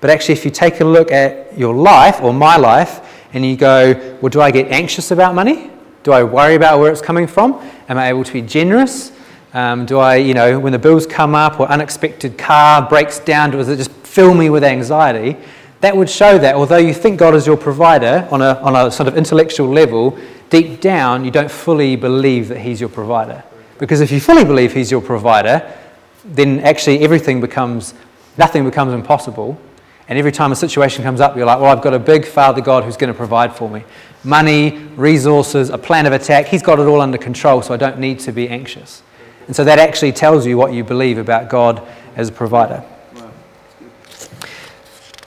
But 0.00 0.10
actually, 0.10 0.32
if 0.34 0.44
you 0.44 0.50
take 0.50 0.80
a 0.80 0.84
look 0.84 1.12
at 1.12 1.56
your 1.56 1.74
life 1.74 2.20
or 2.20 2.34
my 2.34 2.56
life 2.56 3.00
and 3.32 3.46
you 3.46 3.56
go, 3.56 4.18
well, 4.20 4.30
do 4.30 4.40
I 4.40 4.50
get 4.50 4.72
anxious 4.72 5.12
about 5.12 5.34
money? 5.34 5.70
Do 6.02 6.12
I 6.12 6.24
worry 6.24 6.56
about 6.56 6.80
where 6.80 6.90
it's 6.90 7.00
coming 7.00 7.28
from? 7.28 7.54
Am 7.88 7.96
I 7.96 8.08
able 8.08 8.24
to 8.24 8.32
be 8.32 8.42
generous? 8.42 9.12
Um, 9.54 9.84
do 9.84 9.98
I, 9.98 10.16
you 10.16 10.32
know, 10.32 10.58
when 10.58 10.72
the 10.72 10.78
bills 10.78 11.06
come 11.06 11.34
up 11.34 11.60
or 11.60 11.68
unexpected 11.68 12.38
car 12.38 12.88
breaks 12.88 13.18
down, 13.18 13.50
does 13.50 13.68
it 13.68 13.76
just 13.76 13.90
fill 13.90 14.32
me 14.32 14.48
with 14.48 14.64
anxiety? 14.64 15.36
That 15.80 15.96
would 15.96 16.08
show 16.08 16.38
that 16.38 16.54
although 16.54 16.78
you 16.78 16.94
think 16.94 17.18
God 17.18 17.34
is 17.34 17.46
your 17.46 17.56
provider 17.56 18.26
on 18.30 18.40
a, 18.40 18.54
on 18.60 18.76
a 18.76 18.90
sort 18.90 19.08
of 19.08 19.16
intellectual 19.16 19.68
level, 19.68 20.16
deep 20.48 20.80
down 20.80 21.24
you 21.24 21.30
don't 21.30 21.50
fully 21.50 21.96
believe 21.96 22.48
that 22.48 22.58
He's 22.58 22.80
your 22.80 22.88
provider. 22.88 23.42
Because 23.78 24.00
if 24.00 24.10
you 24.10 24.20
fully 24.20 24.44
believe 24.44 24.72
He's 24.72 24.90
your 24.90 25.02
provider, 25.02 25.76
then 26.24 26.60
actually 26.60 27.00
everything 27.00 27.40
becomes, 27.40 27.94
nothing 28.38 28.64
becomes 28.64 28.94
impossible. 28.94 29.60
And 30.08 30.18
every 30.18 30.32
time 30.32 30.52
a 30.52 30.56
situation 30.56 31.04
comes 31.04 31.20
up, 31.20 31.36
you're 31.36 31.46
like, 31.46 31.60
well, 31.60 31.70
I've 31.70 31.82
got 31.82 31.94
a 31.94 31.98
big 31.98 32.26
Father 32.26 32.60
God 32.60 32.84
who's 32.84 32.96
going 32.96 33.12
to 33.12 33.16
provide 33.16 33.54
for 33.54 33.68
me. 33.68 33.84
Money, 34.24 34.78
resources, 34.96 35.70
a 35.70 35.78
plan 35.78 36.06
of 36.06 36.12
attack. 36.12 36.46
He's 36.46 36.62
got 36.62 36.78
it 36.78 36.86
all 36.86 37.00
under 37.00 37.18
control, 37.18 37.60
so 37.60 37.74
I 37.74 37.76
don't 37.76 37.98
need 37.98 38.18
to 38.20 38.32
be 38.32 38.48
anxious. 38.48 39.02
And 39.46 39.56
so 39.56 39.64
that 39.64 39.78
actually 39.78 40.12
tells 40.12 40.46
you 40.46 40.56
what 40.56 40.72
you 40.72 40.84
believe 40.84 41.18
about 41.18 41.48
God 41.48 41.82
as 42.16 42.28
a 42.28 42.32
provider. 42.32 42.84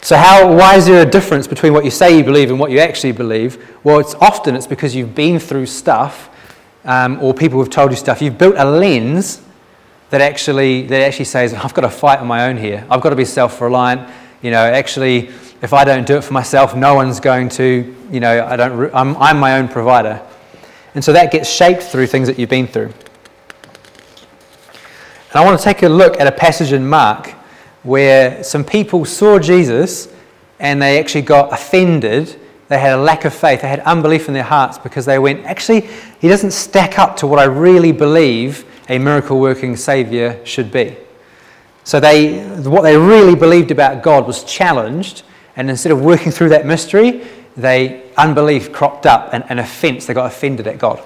So 0.02 0.16
how, 0.16 0.56
why 0.56 0.76
is 0.76 0.86
there 0.86 1.02
a 1.02 1.10
difference 1.10 1.48
between 1.48 1.74
what 1.74 1.84
you 1.84 1.90
say 1.90 2.16
you 2.16 2.24
believe 2.24 2.52
and 2.52 2.60
what 2.60 2.70
you 2.70 2.78
actually 2.78 3.12
believe? 3.12 3.76
Well, 3.84 3.98
it's 3.98 4.14
often 4.16 4.56
it's 4.56 4.68
because 4.68 4.96
you've 4.96 5.16
been 5.16 5.40
through 5.40 5.66
stuff 5.66 6.30
um, 6.84 7.18
or 7.24 7.34
people 7.34 7.60
have 7.60 7.72
told 7.72 7.90
you 7.90 7.98
stuff. 7.98 8.22
You've 8.22 8.38
built 8.38 8.54
a 8.58 8.66
lens 8.66 9.42
that 10.12 10.22
actually, 10.22 10.84
that 10.84 11.02
actually 11.02 11.26
says, 11.26 11.56
I've 11.56 11.74
got 11.74 11.82
to 11.82 11.90
fight 11.90 12.20
on 12.20 12.28
my 12.28 12.48
own 12.48 12.58
here. 12.58 12.86
I've 12.90 13.02
got 13.02 13.10
to 13.10 13.16
be 13.16 13.26
self-reliant. 13.26 14.08
You 14.44 14.52
know, 14.52 14.64
actually, 14.64 15.30
if 15.64 15.74
I 15.74 15.84
don't 15.84 16.06
do 16.06 16.18
it 16.18 16.24
for 16.24 16.34
myself, 16.34 16.76
no 16.76 16.94
one's 16.94 17.20
going 17.20 17.50
to, 17.50 17.96
you 18.12 18.20
know, 18.20 18.46
I 18.46 18.56
don't, 18.56 18.94
I'm, 18.94 19.18
I'm 19.18 19.40
my 19.40 19.58
own 19.58 19.68
provider. 19.68 20.22
And 20.94 21.04
so 21.04 21.14
that 21.14 21.32
gets 21.32 21.50
shaped 21.50 21.82
through 21.82 22.06
things 22.08 22.28
that 22.28 22.38
you've 22.38 22.50
been 22.50 22.68
through. 22.68 22.94
And 25.36 25.42
I 25.42 25.46
want 25.46 25.60
to 25.60 25.64
take 25.66 25.84
a 25.84 25.90
look 25.90 26.18
at 26.18 26.28
a 26.28 26.32
passage 26.32 26.72
in 26.72 26.88
Mark 26.88 27.32
where 27.84 28.42
some 28.42 28.64
people 28.64 29.04
saw 29.04 29.38
Jesus 29.38 30.08
and 30.62 30.82
they 30.82 30.98
actually 30.98 31.24
got 31.24 31.52
offended. 31.52 32.40
They 32.70 32.80
had 32.80 32.94
a 32.94 33.02
lack 33.02 33.26
of 33.26 33.34
faith. 33.34 33.60
They 33.60 33.68
had 33.68 33.82
unbelief 33.82 34.30
in 34.30 34.34
their 34.34 34.44
hearts 34.44 34.78
because 34.78 35.06
they 35.06 35.20
went, 35.20 35.44
actually, 35.44 35.90
he 36.22 36.30
doesn't 36.30 36.52
stack 36.52 36.98
up 36.98 37.18
to 37.18 37.28
what 37.28 37.40
I 37.40 37.44
really 37.44 37.92
believe 37.92 38.64
a 38.88 38.98
miracle 38.98 39.42
working 39.42 39.76
Savior 39.76 40.40
should 40.46 40.72
be. 40.72 40.96
So 41.84 42.00
they, 42.00 42.42
what 42.60 42.84
they 42.84 42.96
really 42.96 43.36
believed 43.36 43.72
about 43.72 44.04
God 44.04 44.26
was 44.26 44.46
challenged, 44.46 45.24
and 45.58 45.70
instead 45.70 45.92
of 45.92 46.02
working 46.02 46.32
through 46.32 46.48
that 46.52 46.66
mystery, 46.66 47.28
they 47.58 48.10
unbelief 48.16 48.72
cropped 48.72 49.06
up 49.06 49.34
and 49.34 49.44
an 49.50 49.60
offense. 49.60 50.06
They 50.06 50.14
got 50.14 50.28
offended 50.28 50.66
at 50.66 50.78
God. 50.78 51.04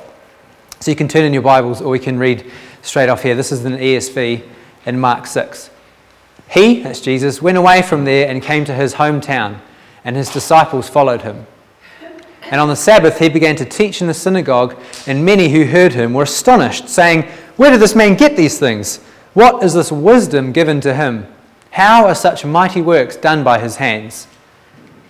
So 0.82 0.92
you 0.92 0.96
can 0.96 1.08
turn 1.08 1.26
in 1.26 1.34
your 1.34 1.42
Bibles, 1.42 1.82
or 1.82 1.90
we 1.90 1.98
can 1.98 2.20
read 2.20 2.46
straight 2.82 3.10
off 3.10 3.24
here. 3.24 3.36
This 3.36 3.52
is 3.52 3.66
an 3.66 3.78
ESV 3.78 4.44
in 4.86 5.00
Mark 5.00 5.28
6. 5.28 5.70
He, 6.50 6.82
that's 6.82 7.02
Jesus, 7.02 7.42
went 7.42 7.58
away 7.58 7.82
from 7.82 8.06
there 8.06 8.28
and 8.28 8.42
came 8.42 8.66
to 8.66 8.74
his 8.74 8.96
hometown, 8.96 9.60
and 10.04 10.16
his 10.16 10.32
disciples 10.32 10.90
followed 10.90 11.22
him. 11.22 11.46
And 12.52 12.60
on 12.60 12.68
the 12.68 12.76
Sabbath 12.76 13.20
he 13.20 13.30
began 13.30 13.56
to 13.58 13.66
teach 13.66 14.02
in 14.02 14.08
the 14.08 14.14
synagogue, 14.14 14.76
and 15.06 15.24
many 15.24 15.50
who 15.50 15.66
heard 15.66 15.94
him 15.94 16.14
were 16.14 16.24
astonished, 16.24 16.90
saying, 16.90 17.24
Where 17.58 17.70
did 17.70 17.80
this 17.80 17.96
man 17.96 18.16
get 18.16 18.36
these 18.36 18.58
things? 18.58 18.98
What 19.36 19.64
is 19.64 19.76
this 19.76 19.92
wisdom 19.92 20.52
given 20.52 20.82
to 20.82 20.94
him? 20.94 21.28
How 21.72 22.08
are 22.08 22.16
such 22.16 22.44
mighty 22.44 22.82
works 22.82 23.16
done 23.16 23.44
by 23.44 23.60
his 23.60 23.76
hands? 23.76 24.28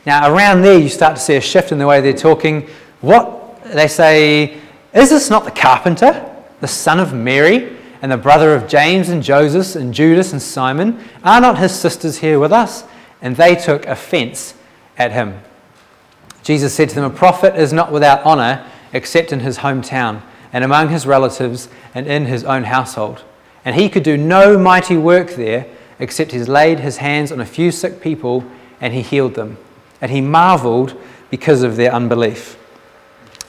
Now, 0.06 0.34
around 0.34 0.62
there, 0.62 0.78
you 0.78 0.90
start 0.90 1.16
to 1.16 1.22
see 1.22 1.36
a 1.36 1.42
shift 1.42 1.72
in 1.72 1.78
the 1.78 1.88
way 1.88 2.02
they're 2.02 2.14
talking. 2.14 2.68
What 3.00 3.64
they 3.64 3.88
say, 3.88 4.58
is 4.94 5.10
this 5.10 5.30
not 5.30 5.46
the 5.46 5.52
carpenter, 5.52 6.29
the 6.62 6.68
son 6.68 7.00
of 7.00 7.14
Mary, 7.14 7.78
and 8.02 8.12
the 8.12 8.18
brother 8.18 8.56
of 8.56 8.68
James 8.68 9.10
and 9.10 9.22
Joseph 9.22 9.76
and 9.76 9.94
Judas 9.94 10.32
and 10.32 10.42
Simon? 10.42 11.04
Are 11.24 11.42
not 11.42 11.58
his 11.58 11.78
sisters 11.78 12.20
here 12.20 12.40
with 12.40 12.52
us? 12.52 12.84
And 13.22 13.36
they 13.36 13.56
took 13.56 13.86
offense 13.86 14.54
at 14.98 15.12
him. 15.12 15.42
Jesus 16.44 16.74
said 16.74 16.90
to 16.90 16.96
them, 16.96 17.04
A 17.04 17.10
prophet 17.10 17.56
is 17.56 17.74
not 17.74 17.92
without 17.92 18.26
honor 18.26 18.66
except 18.94 19.32
in 19.32 19.42
his 19.42 19.60
hometown 19.60 20.22
and 20.54 20.64
among 20.64 20.90
his 20.90 21.06
relatives 21.06 21.70
and 21.94 22.08
in 22.08 22.26
his 22.26 22.44
own 22.44 22.64
household. 22.64 23.24
And 23.66 23.76
he 23.76 23.90
could 23.90 24.04
do 24.04 24.18
no 24.18 24.58
mighty 24.58 24.98
work 24.98 25.32
there 25.32 25.68
except 26.00 26.32
he 26.32 26.40
laid 26.40 26.80
his 26.80 26.98
hands 26.98 27.32
on 27.32 27.42
a 27.42 27.46
few 27.46 27.72
sick 27.72 28.02
people 28.02 28.46
and 28.80 28.94
he 28.94 29.02
healed 29.02 29.36
them. 29.36 29.58
And 30.02 30.10
he 30.10 30.22
marveled 30.22 31.00
because 31.30 31.62
of 31.62 31.76
their 31.76 31.94
unbelief. 31.94 32.58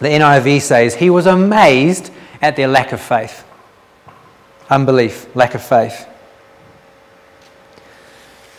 The 0.01 0.09
NIV 0.09 0.61
says, 0.61 0.96
He 0.96 1.11
was 1.11 1.27
amazed 1.27 2.11
at 2.42 2.57
their 2.57 2.68
lack 2.68 2.92
of 2.92 3.00
faith. 3.00 3.44
Unbelief, 4.68 5.35
lack 5.35 5.55
of 5.55 5.62
faith. 5.62 6.07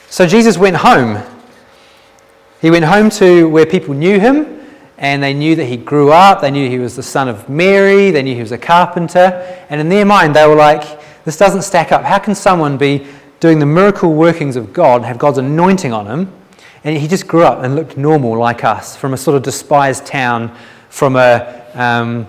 So 0.10 0.28
Jesus 0.28 0.58
went 0.58 0.76
home. 0.76 1.24
He 2.62 2.70
went 2.70 2.86
home 2.86 3.10
to 3.12 3.48
where 3.50 3.66
people 3.66 3.94
knew 3.94 4.20
him 4.20 4.60
and 4.98 5.24
they 5.24 5.34
knew 5.34 5.56
that 5.56 5.66
he 5.66 5.78
grew 5.78 6.12
up. 6.12 6.42
They 6.42 6.52
knew 6.52 6.70
he 6.70 6.78
was 6.78 6.96
the 6.96 7.04
son 7.04 7.28
of 7.28 7.50
Mary. 7.50 8.12
They 8.12 8.22
knew 8.22 8.36
he 8.36 8.42
was 8.42 8.52
a 8.52 8.58
carpenter. 8.58 9.42
And 9.70 9.82
in 9.82 9.90
their 9.90 10.06
mind, 10.06 10.36
they 10.36 10.46
were 10.46 10.56
like, 10.56 11.02
this 11.24 11.38
doesn't 11.38 11.64
stack 11.64 11.92
up. 11.92 12.04
How 12.04 12.20
can 12.20 12.36
someone 12.36 12.78
be 12.78 13.08
doing 13.40 13.58
the 13.58 13.66
miracle 13.66 14.14
workings 14.14 14.56
of 14.56 14.74
God 14.74 15.04
have 15.04 15.18
God's 15.18 15.38
anointing 15.38 15.92
on 15.92 16.06
him? 16.06 16.32
And 16.84 16.98
he 16.98 17.08
just 17.08 17.28
grew 17.28 17.44
up 17.44 17.64
and 17.64 17.76
looked 17.76 17.98
normal 17.98 18.38
like 18.38 18.64
us 18.64 18.96
from 18.96 19.14
a 19.14 19.18
sort 19.18 19.38
of 19.38 19.44
despised 19.44 20.06
town, 20.06 20.56
from 20.90 21.16
a, 21.16 21.66
um, 21.74 22.28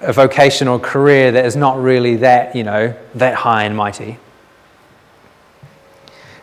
a 0.00 0.12
vocation 0.12 0.68
or 0.68 0.78
career 0.78 1.32
that 1.32 1.44
is 1.44 1.56
not 1.56 1.80
really 1.80 2.16
that, 2.16 2.54
you 2.54 2.64
know, 2.64 2.94
that 3.14 3.34
high 3.34 3.64
and 3.64 3.76
mighty. 3.76 4.18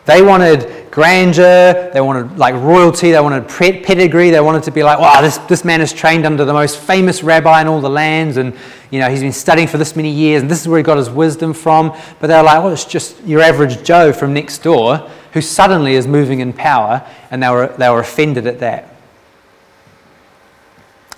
They 0.06 0.22
wanted 0.22 0.92
grandeur, 0.92 1.90
they 1.92 2.00
wanted 2.00 2.38
like 2.38 2.54
royalty, 2.54 3.10
they 3.10 3.20
wanted 3.20 3.48
pedigree, 3.48 4.30
they 4.30 4.40
wanted 4.40 4.62
to 4.62 4.70
be 4.70 4.84
like, 4.84 5.00
wow, 5.00 5.20
this, 5.20 5.38
this 5.38 5.64
man 5.64 5.80
is 5.80 5.92
trained 5.92 6.24
under 6.24 6.44
the 6.44 6.52
most 6.52 6.78
famous 6.78 7.24
rabbi 7.24 7.60
in 7.60 7.66
all 7.66 7.80
the 7.80 7.90
lands, 7.90 8.36
and 8.36 8.56
you 8.92 9.00
know, 9.00 9.10
he's 9.10 9.20
been 9.20 9.32
studying 9.32 9.66
for 9.66 9.78
this 9.78 9.96
many 9.96 10.10
years, 10.10 10.42
and 10.42 10.50
this 10.50 10.60
is 10.60 10.68
where 10.68 10.78
he 10.78 10.84
got 10.84 10.96
his 10.96 11.10
wisdom 11.10 11.52
from. 11.52 11.88
But 12.20 12.28
they 12.28 12.36
were 12.36 12.44
like, 12.44 12.62
well, 12.62 12.72
it's 12.72 12.84
just 12.84 13.20
your 13.24 13.40
average 13.40 13.82
Joe 13.82 14.12
from 14.12 14.32
next 14.32 14.58
door 14.62 15.10
who 15.32 15.40
suddenly 15.42 15.94
is 15.94 16.06
moving 16.06 16.38
in 16.38 16.52
power, 16.52 17.04
and 17.32 17.42
they 17.42 17.50
were, 17.50 17.74
they 17.76 17.90
were 17.90 18.00
offended 18.00 18.46
at 18.46 18.60
that. 18.60 18.95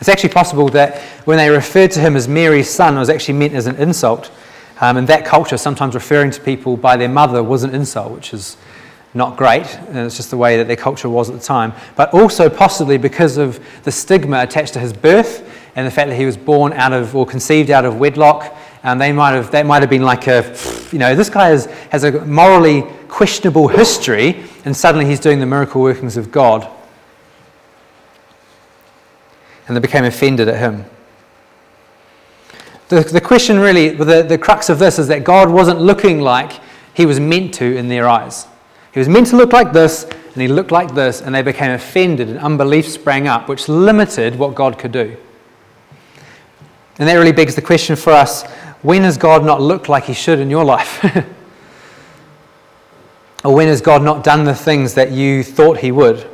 It's 0.01 0.09
actually 0.09 0.31
possible 0.31 0.69
that 0.71 1.01
when 1.25 1.39
they 1.39 1.51
referred 1.51 1.91
to 1.93 2.01
him 2.01 2.17
as 2.17 2.29
Mary's 2.29 2.71
son, 2.71 2.97
it 2.97 3.01
was 3.01 3.11
actually 3.11 3.39
meant 3.39 3.55
as 3.55 3.67
an 3.67 3.77
insult. 3.77 4.31
Um, 4.81 4.97
in 4.97 5.07
that 5.07 5.25
culture, 5.25 5.57
sometimes 5.57 5.95
referring 5.95 6.31
to 6.31 6.41
people 6.41 6.77
by 6.77 6.97
their 6.97 7.09
mother 7.09 7.43
was 7.43 7.65
an 7.65 7.75
insult, 7.75 8.13
which 8.13 8.33
is 8.33 8.57
not 9.15 9.37
great, 9.37 9.67
and 9.89 9.97
it's 9.97 10.17
just 10.17 10.31
the 10.31 10.37
way 10.37 10.57
that 10.59 10.69
their 10.69 10.77
culture 10.77 11.09
was 11.09 11.29
at 11.31 11.35
the 11.35 11.43
time, 11.43 11.73
but 11.97 12.13
also 12.15 12.49
possibly 12.49 12.99
because 12.99 13.39
of 13.39 13.59
the 13.83 13.91
stigma 13.91 14.41
attached 14.43 14.75
to 14.75 14.79
his 14.79 14.93
birth 14.93 15.43
and 15.75 15.87
the 15.87 15.91
fact 15.91 16.11
that 16.11 16.17
he 16.17 16.27
was 16.27 16.37
born 16.37 16.73
out 16.75 16.93
of 16.93 17.17
or 17.17 17.27
conceived 17.27 17.71
out 17.71 17.85
of 17.85 17.99
wedlock. 17.99 18.57
And 18.85 19.01
they 19.01 19.11
might 19.11 19.33
have, 19.33 19.51
that 19.51 19.67
might 19.67 19.83
have 19.83 19.91
been 19.91 20.03
like 20.03 20.29
a, 20.29 20.57
you 20.93 20.99
know, 20.99 21.17
this 21.17 21.29
guy 21.29 21.49
has, 21.49 21.67
has 21.91 22.05
a 22.05 22.25
morally 22.25 22.83
questionable 23.09 23.67
history, 23.67 24.45
and 24.65 24.77
suddenly 24.77 25.07
he's 25.07 25.19
doing 25.19 25.41
the 25.41 25.47
miracle 25.47 25.83
workings 25.83 26.17
of 26.17 26.31
God. 26.31 26.71
And 29.69 29.77
they 29.77 29.81
became 29.81 30.05
offended 30.05 30.49
at 30.49 30.59
him. 30.59 30.85
The, 32.89 33.03
the 33.03 33.21
question 33.21 33.61
really, 33.61 33.91
the, 33.91 34.23
the 34.23 34.39
crux 34.39 34.71
of 34.71 34.79
this 34.79 34.99
is 34.99 35.09
that 35.09 35.23
God 35.23 35.51
wasn't 35.51 35.81
looking 35.81 36.21
like 36.21 36.53
he 36.95 37.07
was 37.07 37.21
meant 37.21 37.55
to 37.55 37.77
in 37.77 37.89
their 37.89 38.09
eyes. 38.09 38.47
He 38.93 38.99
was 38.99 39.09
meant 39.09 39.29
to 39.29 39.37
look 39.37 39.53
like 39.53 39.73
this, 39.73 40.05
and 40.05 40.43
he 40.43 40.49
looked 40.49 40.73
like 40.73 40.95
this, 40.95 41.21
and 41.21 41.35
they 41.35 41.43
became 41.43 41.71
offended, 41.71 42.31
and 42.31 42.39
unbelief 42.39 42.89
sprang 42.89 43.29
up, 43.29 43.49
which 43.49 43.69
limited 43.69 44.37
what 44.37 44.55
God 44.55 44.79
could 44.79 44.93
do. 44.93 45.17
And 46.99 47.09
that 47.09 47.15
really 47.15 47.33
begs 47.33 47.55
the 47.55 47.63
question 47.63 47.95
for 47.95 48.13
us 48.13 48.45
when 48.83 49.03
has 49.03 49.19
God 49.19 49.45
not 49.45 49.61
looked 49.61 49.89
like 49.89 50.05
he 50.05 50.15
should 50.15 50.39
in 50.39 50.51
your 50.51 50.65
life? 50.65 51.05
or 53.45 53.55
when 53.55 53.69
has 53.69 53.81
God 53.81 54.03
not 54.03 54.25
done 54.25 54.45
the 54.45 54.55
things 54.55 54.95
that 54.95 55.13
you 55.13 55.43
thought 55.43 55.79
he 55.79 55.93
would? 55.93 56.29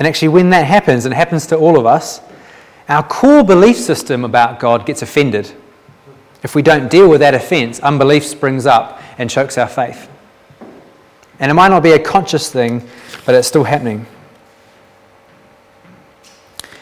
And 0.00 0.08
actually, 0.08 0.28
when 0.28 0.48
that 0.50 0.64
happens, 0.64 1.04
and 1.04 1.12
it 1.12 1.16
happens 1.16 1.46
to 1.48 1.56
all 1.56 1.78
of 1.78 1.84
us, 1.84 2.22
our 2.88 3.02
core 3.02 3.44
belief 3.44 3.76
system 3.76 4.24
about 4.24 4.58
God 4.58 4.86
gets 4.86 5.02
offended. 5.02 5.52
If 6.42 6.54
we 6.54 6.62
don't 6.62 6.90
deal 6.90 7.06
with 7.06 7.20
that 7.20 7.34
offense, 7.34 7.80
unbelief 7.80 8.24
springs 8.24 8.64
up 8.64 9.02
and 9.18 9.28
chokes 9.28 9.58
our 9.58 9.68
faith. 9.68 10.08
And 11.38 11.50
it 11.50 11.54
might 11.54 11.68
not 11.68 11.82
be 11.82 11.92
a 11.92 11.98
conscious 11.98 12.50
thing, 12.50 12.88
but 13.26 13.34
it's 13.34 13.46
still 13.46 13.64
happening. 13.64 14.06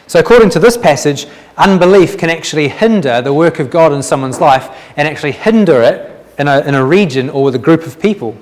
So, 0.06 0.20
according 0.20 0.50
to 0.50 0.60
this 0.60 0.76
passage, 0.76 1.26
unbelief 1.56 2.18
can 2.18 2.30
actually 2.30 2.68
hinder 2.68 3.20
the 3.20 3.34
work 3.34 3.58
of 3.58 3.68
God 3.68 3.92
in 3.92 4.02
someone's 4.02 4.40
life 4.40 4.70
and 4.96 5.08
actually 5.08 5.32
hinder 5.32 5.82
it 5.82 6.24
in 6.38 6.46
a, 6.46 6.60
in 6.60 6.76
a 6.76 6.84
region 6.84 7.30
or 7.30 7.42
with 7.42 7.56
a 7.56 7.58
group 7.58 7.84
of 7.84 8.00
people. 8.00 8.36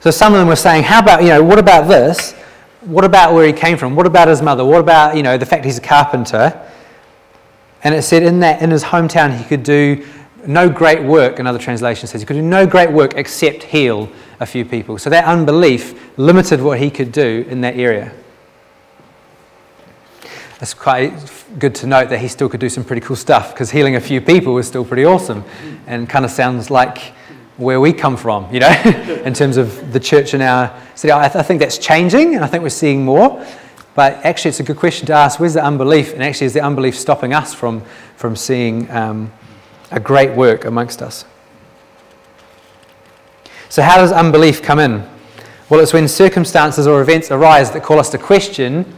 So, 0.00 0.10
some 0.10 0.32
of 0.32 0.40
them 0.40 0.48
were 0.48 0.56
saying, 0.56 0.82
How 0.82 0.98
about, 0.98 1.22
you 1.22 1.28
know, 1.28 1.44
what 1.44 1.60
about 1.60 1.86
this? 1.86 2.34
What 2.80 3.04
about 3.04 3.34
where 3.34 3.46
he 3.46 3.52
came 3.52 3.76
from? 3.76 3.94
What 3.94 4.06
about 4.06 4.28
his 4.28 4.40
mother? 4.40 4.64
What 4.64 4.80
about, 4.80 5.16
you 5.16 5.22
know, 5.22 5.36
the 5.36 5.46
fact 5.46 5.64
he's 5.64 5.78
a 5.78 5.82
carpenter? 5.82 6.66
And 7.82 7.94
it 7.94 8.02
said 8.02 8.22
in 8.22 8.40
that 8.40 8.62
in 8.62 8.70
his 8.70 8.84
hometown 8.84 9.36
he 9.36 9.44
could 9.44 9.62
do 9.62 10.06
no 10.46 10.70
great 10.70 11.02
work, 11.02 11.38
another 11.38 11.58
translation 11.58 12.06
says 12.08 12.22
he 12.22 12.26
could 12.26 12.34
do 12.34 12.42
no 12.42 12.66
great 12.66 12.90
work 12.90 13.14
except 13.16 13.62
heal 13.62 14.10
a 14.40 14.46
few 14.46 14.64
people. 14.64 14.98
So 14.98 15.10
that 15.10 15.24
unbelief 15.24 16.18
limited 16.18 16.62
what 16.62 16.78
he 16.78 16.90
could 16.90 17.12
do 17.12 17.44
in 17.48 17.60
that 17.60 17.76
area. 17.76 18.12
It's 20.60 20.74
quite 20.74 21.12
good 21.58 21.74
to 21.76 21.86
note 21.86 22.10
that 22.10 22.18
he 22.18 22.28
still 22.28 22.48
could 22.48 22.60
do 22.60 22.68
some 22.68 22.84
pretty 22.84 23.00
cool 23.00 23.16
stuff 23.16 23.52
because 23.52 23.70
healing 23.70 23.96
a 23.96 24.00
few 24.00 24.20
people 24.20 24.54
was 24.54 24.66
still 24.66 24.84
pretty 24.84 25.04
awesome 25.04 25.44
and 25.86 26.08
kind 26.08 26.24
of 26.24 26.30
sounds 26.30 26.70
like 26.70 27.12
where 27.60 27.80
we 27.80 27.92
come 27.92 28.16
from, 28.16 28.52
you 28.52 28.60
know, 28.60 28.68
in 29.24 29.34
terms 29.34 29.56
of 29.56 29.92
the 29.92 30.00
church 30.00 30.34
in 30.34 30.40
our 30.40 30.74
city. 30.94 31.12
I, 31.12 31.28
th- 31.28 31.36
I 31.36 31.42
think 31.42 31.60
that's 31.60 31.78
changing 31.78 32.34
and 32.34 32.44
I 32.44 32.48
think 32.48 32.62
we're 32.62 32.70
seeing 32.70 33.04
more. 33.04 33.44
But 33.94 34.24
actually, 34.24 34.50
it's 34.50 34.60
a 34.60 34.64
good 34.64 34.78
question 34.78 35.06
to 35.08 35.12
ask 35.12 35.38
where's 35.38 35.54
the 35.54 35.64
unbelief? 35.64 36.14
And 36.14 36.22
actually, 36.22 36.46
is 36.46 36.54
the 36.54 36.62
unbelief 36.62 36.96
stopping 36.96 37.34
us 37.34 37.52
from, 37.52 37.82
from 38.16 38.34
seeing 38.34 38.90
um, 38.90 39.32
a 39.90 40.00
great 40.00 40.34
work 40.34 40.64
amongst 40.64 41.02
us. 41.02 41.24
So, 43.68 43.82
how 43.82 43.96
does 43.96 44.10
unbelief 44.10 44.62
come 44.62 44.78
in? 44.78 45.06
Well, 45.68 45.80
it's 45.80 45.92
when 45.92 46.08
circumstances 46.08 46.86
or 46.86 47.02
events 47.02 47.30
arise 47.30 47.70
that 47.72 47.82
call 47.82 47.98
us 47.98 48.10
to 48.10 48.18
question 48.18 48.96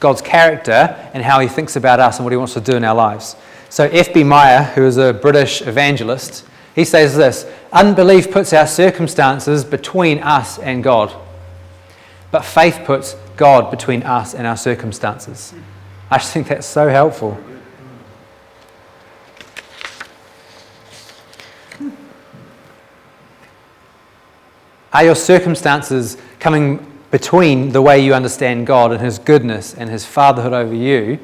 God's 0.00 0.20
character 0.20 0.96
and 1.14 1.22
how 1.22 1.40
he 1.40 1.48
thinks 1.48 1.76
about 1.76 2.00
us 2.00 2.18
and 2.18 2.24
what 2.24 2.32
he 2.32 2.36
wants 2.36 2.54
to 2.54 2.60
do 2.60 2.76
in 2.76 2.84
our 2.84 2.94
lives. 2.94 3.36
So, 3.68 3.84
F.B. 3.84 4.24
Meyer, 4.24 4.64
who 4.64 4.84
is 4.84 4.96
a 4.96 5.12
British 5.12 5.62
evangelist, 5.62 6.44
he 6.74 6.84
says 6.84 7.16
this 7.16 7.46
Unbelief 7.72 8.30
puts 8.30 8.52
our 8.52 8.66
circumstances 8.66 9.64
between 9.64 10.18
us 10.20 10.58
and 10.58 10.82
God, 10.82 11.14
but 12.30 12.44
faith 12.44 12.80
puts 12.84 13.14
God 13.36 13.70
between 13.70 14.02
us 14.02 14.34
and 14.34 14.46
our 14.46 14.56
circumstances. 14.56 15.54
I 16.10 16.18
just 16.18 16.32
think 16.32 16.48
that's 16.48 16.66
so 16.66 16.88
helpful. 16.88 17.38
Are 24.92 25.04
your 25.04 25.14
circumstances 25.14 26.16
coming 26.40 26.84
between 27.12 27.70
the 27.70 27.80
way 27.82 28.04
you 28.04 28.12
understand 28.12 28.66
God 28.66 28.92
and 28.92 29.00
His 29.00 29.18
goodness 29.18 29.74
and 29.74 29.88
His 29.88 30.04
fatherhood 30.04 30.52
over 30.52 30.74
you, 30.74 31.18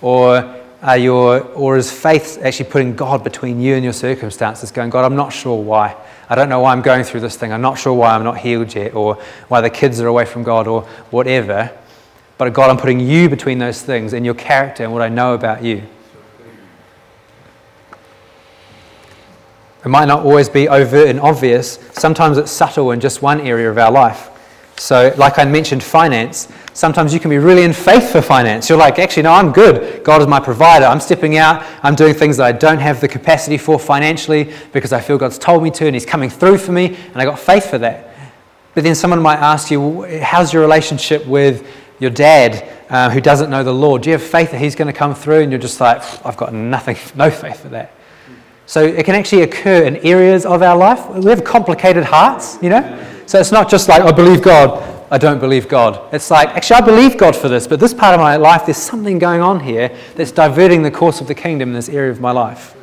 or 0.00 0.59
are 0.82 0.96
your, 0.96 1.42
or 1.52 1.76
is 1.76 1.92
faith 1.92 2.38
actually 2.42 2.70
putting 2.70 2.96
God 2.96 3.22
between 3.22 3.60
you 3.60 3.74
and 3.74 3.84
your 3.84 3.92
circumstances, 3.92 4.70
going, 4.70 4.90
God, 4.90 5.04
I'm 5.04 5.16
not 5.16 5.30
sure 5.30 5.62
why. 5.62 5.96
I 6.28 6.34
don't 6.34 6.48
know 6.48 6.60
why 6.60 6.72
I'm 6.72 6.82
going 6.82 7.04
through 7.04 7.20
this 7.20 7.36
thing. 7.36 7.52
I'm 7.52 7.60
not 7.60 7.78
sure 7.78 7.92
why 7.92 8.14
I'm 8.14 8.24
not 8.24 8.38
healed 8.38 8.74
yet, 8.74 8.94
or 8.94 9.16
why 9.48 9.60
the 9.60 9.70
kids 9.70 10.00
are 10.00 10.06
away 10.06 10.24
from 10.24 10.42
God, 10.42 10.66
or 10.66 10.82
whatever. 11.10 11.70
But 12.38 12.52
God, 12.54 12.70
I'm 12.70 12.78
putting 12.78 13.00
you 13.00 13.28
between 13.28 13.58
those 13.58 13.82
things 13.82 14.14
and 14.14 14.24
your 14.24 14.34
character 14.34 14.82
and 14.82 14.92
what 14.92 15.02
I 15.02 15.10
know 15.10 15.34
about 15.34 15.62
you. 15.62 15.82
It 19.84 19.88
might 19.88 20.06
not 20.06 20.24
always 20.24 20.48
be 20.48 20.68
overt 20.68 21.08
and 21.08 21.20
obvious. 21.20 21.78
Sometimes 21.92 22.38
it's 22.38 22.50
subtle 22.50 22.92
in 22.92 23.00
just 23.00 23.22
one 23.22 23.40
area 23.40 23.70
of 23.70 23.78
our 23.78 23.90
life. 23.90 24.30
So, 24.76 25.12
like 25.18 25.38
I 25.38 25.44
mentioned, 25.44 25.82
finance, 25.82 26.48
sometimes 26.72 27.12
you 27.12 27.20
can 27.20 27.30
be 27.30 27.38
really 27.38 27.62
in 27.62 27.72
faith 27.72 28.10
for 28.12 28.22
finance. 28.22 28.68
You're 28.68 28.78
like, 28.78 28.98
actually, 28.98 29.24
no, 29.24 29.32
I'm 29.32 29.52
good. 29.52 30.04
God 30.04 30.20
is 30.20 30.26
my 30.26 30.40
provider. 30.40 30.86
I'm 30.86 31.00
stepping 31.00 31.36
out. 31.36 31.64
I'm 31.82 31.94
doing 31.94 32.14
things 32.14 32.36
that 32.36 32.46
I 32.46 32.52
don't 32.52 32.78
have 32.78 33.00
the 33.00 33.08
capacity 33.08 33.58
for 33.58 33.78
financially 33.78 34.52
because 34.72 34.92
I 34.92 35.00
feel 35.00 35.18
God's 35.18 35.38
told 35.38 35.62
me 35.62 35.70
to 35.72 35.86
and 35.86 35.94
He's 35.94 36.06
coming 36.06 36.30
through 36.30 36.58
for 36.58 36.72
me, 36.72 36.96
and 36.96 37.16
I 37.16 37.24
got 37.24 37.38
faith 37.38 37.70
for 37.70 37.78
that. 37.78 38.14
But 38.74 38.84
then 38.84 38.94
someone 38.94 39.20
might 39.20 39.38
ask 39.38 39.70
you, 39.70 40.02
how's 40.22 40.52
your 40.52 40.62
relationship 40.62 41.26
with 41.26 41.66
your 41.98 42.10
dad 42.10 42.68
uh, 42.88 43.10
who 43.10 43.20
doesn't 43.20 43.50
know 43.50 43.62
the 43.62 43.74
Lord? 43.74 44.02
Do 44.02 44.10
you 44.10 44.16
have 44.16 44.22
faith 44.22 44.52
that 44.52 44.60
He's 44.60 44.74
going 44.74 44.86
to 44.86 44.98
come 44.98 45.14
through? 45.14 45.40
And 45.40 45.52
you're 45.52 45.60
just 45.60 45.80
like, 45.80 46.02
I've 46.24 46.36
got 46.36 46.54
nothing, 46.54 46.96
no 47.14 47.30
faith 47.30 47.60
for 47.60 47.68
that. 47.70 47.92
So 48.66 48.84
it 48.84 49.04
can 49.04 49.16
actually 49.16 49.42
occur 49.42 49.82
in 49.82 49.96
areas 49.96 50.46
of 50.46 50.62
our 50.62 50.76
life. 50.76 51.08
We 51.08 51.30
have 51.30 51.42
complicated 51.42 52.04
hearts, 52.04 52.56
you 52.62 52.68
know? 52.68 53.19
So 53.30 53.38
it's 53.38 53.52
not 53.52 53.70
just 53.70 53.88
like, 53.88 54.02
I 54.02 54.10
believe 54.10 54.42
God, 54.42 55.06
I 55.08 55.16
don't 55.16 55.38
believe 55.38 55.68
God. 55.68 56.12
It's 56.12 56.32
like, 56.32 56.48
actually, 56.48 56.78
I 56.78 56.80
believe 56.80 57.16
God 57.16 57.36
for 57.36 57.48
this, 57.48 57.64
but 57.64 57.78
this 57.78 57.94
part 57.94 58.12
of 58.12 58.18
my 58.18 58.34
life, 58.34 58.66
there's 58.66 58.76
something 58.76 59.20
going 59.20 59.40
on 59.40 59.60
here 59.60 59.96
that's 60.16 60.32
diverting 60.32 60.82
the 60.82 60.90
course 60.90 61.20
of 61.20 61.28
the 61.28 61.34
kingdom 61.36 61.68
in 61.68 61.74
this 61.76 61.88
area 61.88 62.10
of 62.10 62.18
my 62.20 62.32
life. 62.32 62.74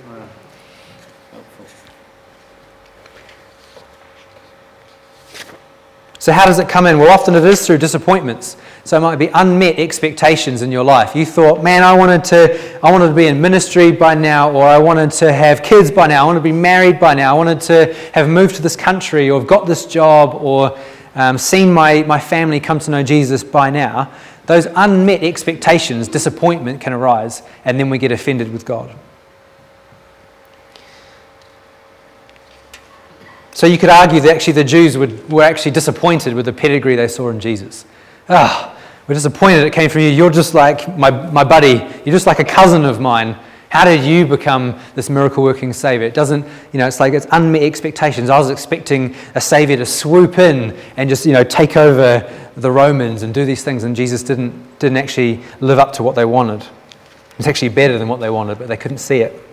So, 6.28 6.34
how 6.34 6.46
does 6.46 6.60
it 6.60 6.68
come 6.68 6.88
in? 6.88 7.00
Well, 7.00 7.10
often 7.10 7.36
it 7.36 7.46
is 7.46 7.66
through 7.66 7.78
disappointments. 7.78 8.58
So 8.84 8.98
it 8.98 9.00
might 9.00 9.16
be 9.16 9.28
unmet 9.34 9.80
expectations 9.80 10.62
in 10.62 10.74
your 10.74 10.84
life. 10.84 11.16
You 11.16 11.26
thought, 11.26 11.64
man, 11.64 11.84
I 11.84 11.96
wanted 11.96 12.22
to, 12.26 12.86
I 12.86 12.92
wanted 12.92 13.08
to 13.08 13.14
be 13.14 13.28
in 13.28 13.40
ministry 13.40 13.94
by 13.94 14.14
now, 14.14 14.52
or 14.52 14.66
I 14.66 14.78
wanted 14.78 15.12
to 15.12 15.32
have 15.32 15.64
kids 15.64 15.90
by 15.90 16.06
now, 16.08 16.24
I 16.24 16.26
wanted 16.26 16.40
to 16.40 16.44
be 16.44 16.52
married 16.52 17.00
by 17.00 17.14
now, 17.14 17.34
I 17.34 17.38
wanted 17.38 17.62
to 17.62 17.94
have 18.12 18.28
moved 18.28 18.56
to 18.56 18.62
this 18.62 18.76
country, 18.76 19.30
or 19.30 19.40
have 19.40 19.48
got 19.48 19.68
this 19.68 19.86
job, 19.86 20.36
or 20.36 20.78
um, 21.16 21.38
seen 21.38 21.72
my, 21.72 22.04
my 22.04 22.20
family 22.20 22.60
come 22.60 22.80
to 22.80 22.92
know 22.92 23.04
Jesus 23.04 23.42
by 23.42 23.70
now. 23.70 24.12
Those 24.48 24.68
unmet 24.76 25.24
expectations, 25.24 26.10
disappointment 26.10 26.82
can 26.82 26.92
arise, 26.92 27.42
and 27.64 27.80
then 27.80 27.90
we 27.90 28.00
get 28.00 28.12
offended 28.12 28.52
with 28.52 28.66
God. 28.66 28.94
So 33.58 33.66
you 33.66 33.80
could 33.80 33.90
argue 33.90 34.20
that 34.20 34.30
actually 34.30 34.54
the 34.54 34.64
Jews 34.64 35.00
would, 35.00 35.32
were 35.32 35.42
actually 35.42 35.72
disappointed 35.72 36.36
with 36.36 36.46
the 36.46 36.54
pedigree 36.54 36.96
they 36.96 37.08
saw 37.08 37.30
in 37.30 37.40
Jesus. 37.40 37.86
Ah, 38.30 38.78
we're 39.08 39.16
disappointed 39.16 39.66
it 39.66 39.74
came 39.74 39.90
from 39.90 40.02
you. 40.02 40.10
You're 40.10 40.30
just 40.30 40.54
like 40.54 40.96
my, 40.96 41.10
my 41.32 41.44
buddy. 41.44 41.84
You're 42.06 42.14
just 42.14 42.28
like 42.28 42.38
a 42.38 42.44
cousin 42.44 42.86
of 42.86 43.00
mine. 43.00 43.36
How 43.70 43.84
did 43.84 44.04
you 44.04 44.28
become 44.28 44.80
this 44.94 45.10
miracle 45.10 45.42
working 45.42 45.74
Savior? 45.74 46.06
It 46.06 46.14
doesn't, 46.14 46.46
you 46.72 46.78
know, 46.78 46.86
it's 46.86 47.00
like 47.00 47.14
it's 47.14 47.26
unmet 47.32 47.64
expectations. 47.64 48.30
I 48.30 48.38
was 48.38 48.52
expecting 48.52 49.16
a 49.34 49.42
Savior 49.42 49.78
to 49.78 49.88
swoop 49.88 50.38
in 50.38 50.78
and 50.96 51.10
just, 51.10 51.26
you 51.26 51.34
know, 51.34 51.44
take 51.44 51.76
over 51.78 52.32
the 52.58 52.72
Romans 52.72 53.24
and 53.24 53.34
do 53.34 53.44
these 53.44 53.64
things, 53.64 53.86
and 53.86 53.96
Jesus 53.96 54.22
didn't, 54.22 54.78
didn't 54.78 54.98
actually 54.98 55.42
live 55.62 55.80
up 55.80 55.94
to 55.94 56.04
what 56.04 56.14
they 56.14 56.26
wanted. 56.26 56.64
It's 57.40 57.48
actually 57.48 57.70
better 57.70 57.98
than 57.98 58.08
what 58.08 58.20
they 58.20 58.30
wanted, 58.30 58.60
but 58.60 58.68
they 58.68 58.78
couldn't 58.78 59.00
see 59.00 59.22
it. 59.22 59.47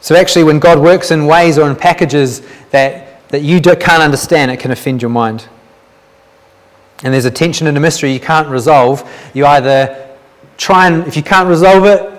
So, 0.00 0.14
actually, 0.14 0.44
when 0.44 0.58
God 0.58 0.78
works 0.78 1.10
in 1.10 1.26
ways 1.26 1.58
or 1.58 1.68
in 1.68 1.76
packages 1.76 2.42
that, 2.70 3.28
that 3.30 3.42
you 3.42 3.60
can't 3.60 4.02
understand, 4.02 4.50
it 4.50 4.60
can 4.60 4.70
offend 4.70 5.02
your 5.02 5.10
mind 5.10 5.48
and 7.04 7.14
there's 7.14 7.24
a 7.24 7.30
tension 7.30 7.66
and 7.66 7.76
a 7.76 7.80
mystery 7.80 8.12
you 8.12 8.20
can't 8.20 8.48
resolve, 8.48 9.08
you 9.32 9.46
either 9.46 10.16
try 10.56 10.88
and, 10.88 11.06
if 11.06 11.16
you 11.16 11.22
can't 11.22 11.48
resolve 11.48 11.84
it, 11.84 12.14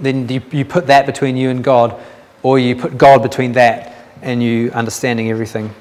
then 0.00 0.28
you, 0.28 0.42
you 0.50 0.64
put 0.64 0.88
that 0.88 1.06
between 1.06 1.36
you 1.36 1.50
and 1.50 1.62
God, 1.62 1.98
or 2.42 2.58
you 2.58 2.74
put 2.74 2.98
God 2.98 3.22
between 3.22 3.52
that 3.52 3.94
and 4.22 4.42
you 4.42 4.70
understanding 4.72 5.30
everything. 5.30 5.72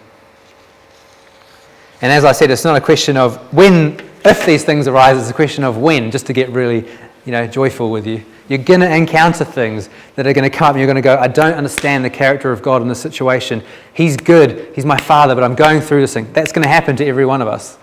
And 2.02 2.12
as 2.12 2.24
I 2.24 2.34
said, 2.34 2.52
it's 2.52 2.64
not 2.64 2.76
a 2.76 2.82
question 2.82 3.18
of 3.18 3.38
when, 3.52 4.00
if 4.24 4.46
these 4.46 4.64
things 4.64 4.88
arise, 4.88 5.18
it's 5.18 5.32
a 5.32 5.34
question 5.34 5.64
of 5.64 5.78
when, 5.78 6.12
just 6.12 6.28
to 6.28 6.34
get 6.34 6.50
really, 6.50 6.88
you 7.26 7.32
know, 7.32 7.48
joyful 7.48 7.89
with 7.89 8.06
you. 8.06 8.24
You're 8.48 8.60
going 8.60 8.82
to 8.82 8.93
encounter 8.93 9.43
things 9.43 9.89
that 10.16 10.28
are 10.28 10.34
going 10.34 10.50
to 10.50 10.56
come 10.56 10.78
you're 10.78 10.86
going 10.86 10.96
to 10.96 11.02
go, 11.02 11.18
I 11.18 11.28
don't 11.28 11.54
understand 11.54 12.06
the 12.06 12.10
character 12.10 12.52
of 12.52 12.62
God 12.62 12.82
in 12.82 12.88
this 12.88 13.02
situation. 13.02 13.64
He's 13.93 14.18
good. 14.18 14.72
He's 14.76 14.86
my 14.86 15.00
father, 15.00 15.34
but 15.34 15.43
I'm 15.43 15.56
going 15.56 15.82
through 15.82 16.02
this 16.02 16.14
thing. 16.14 16.32
That's 16.34 16.52
going 16.52 16.64
to 16.64 16.70
happen 16.70 16.96
to 16.98 17.06
every 17.06 17.26
one 17.26 17.41
of 17.41 17.48
us. 17.48 17.78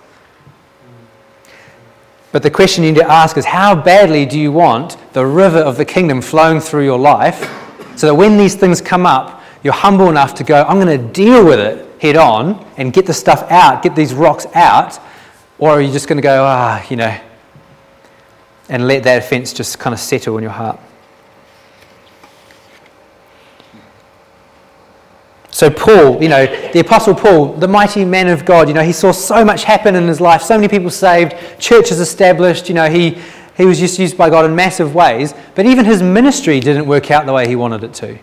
But 2.31 2.43
the 2.43 2.51
question 2.51 2.85
you 2.85 2.93
need 2.93 3.01
to 3.01 3.11
ask 3.11 3.37
is 3.37 3.45
how 3.45 3.75
badly 3.75 4.25
do 4.25 4.39
you 4.39 4.53
want 4.53 4.97
the 5.13 5.27
river 5.27 5.59
of 5.59 5.77
the 5.77 5.85
kingdom 5.85 6.23
flowing 6.23 6.61
through 6.61 6.85
your 6.85 6.99
life 6.99 7.51
so 7.97 8.07
that 8.07 8.15
when 8.15 8.39
these 8.39 8.55
things 8.55 8.81
come 8.81 9.05
up, 9.05 9.43
you're 9.63 9.75
humble 9.75 10.09
enough 10.09 10.35
to 10.37 10.45
go, 10.45 10.63
I'm 10.65 10.81
going 10.81 10.99
to 10.99 11.13
deal 11.13 11.45
with 11.45 11.59
it 11.59 11.89
head 12.03 12.17
on 12.17 12.67
and 12.77 12.93
get 12.93 13.07
the 13.07 13.15
stuff 13.15 13.49
out, 13.49 13.81
get 13.81 13.95
these 13.95 14.13
rocks 14.13 14.45
out? 14.55 14.99
Or 15.59 15.71
are 15.71 15.81
you 15.81 15.93
just 15.93 16.09
going 16.09 16.17
to 16.17 16.23
go, 16.23 16.45
ah, 16.45 16.85
you 16.91 16.97
know, 16.97 17.17
and 18.73 18.89
let 18.89 19.03
that 19.05 19.19
offense 19.19 19.53
just 19.53 19.79
kind 19.79 19.93
of 19.93 20.01
settle 20.01 20.39
in 20.39 20.43
your 20.43 20.51
heart? 20.51 20.81
So, 25.51 25.71
Paul, 25.71 26.23
you 26.23 26.31
know, 26.31 26.47
the 26.73 26.81
Apostle 26.81 27.15
Paul, 27.15 27.53
the 27.53 27.69
mighty 27.69 28.07
man 28.07 28.29
of 28.29 28.47
God, 28.47 28.69
you 28.69 28.75
know, 28.75 28.83
he 28.83 28.93
saw 28.93 29.13
so 29.13 29.45
much 29.45 29.65
happen 29.65 29.95
in 29.95 30.09
his 30.09 30.19
life, 30.19 30.41
so 30.41 30.57
many 30.57 30.69
people 30.69 30.89
saved, 30.89 31.35
churches 31.61 32.01
established, 32.01 32.71
you 32.71 32.75
know, 32.75 32.89
he, 32.89 33.19
he 33.59 33.67
was 33.67 33.79
just 33.79 33.99
used 33.99 34.17
by 34.17 34.31
God 34.31 34.47
in 34.47 34.57
massive 34.57 34.95
ways, 34.95 35.35
but 35.55 35.67
even 35.67 35.85
his 35.85 36.03
ministry 36.03 36.59
didn't 36.59 36.87
work 36.87 37.11
out 37.11 37.27
the 37.27 37.33
way 37.35 37.47
he 37.47 37.55
wanted 37.55 37.85
it 37.85 37.93
to. 37.95 38.19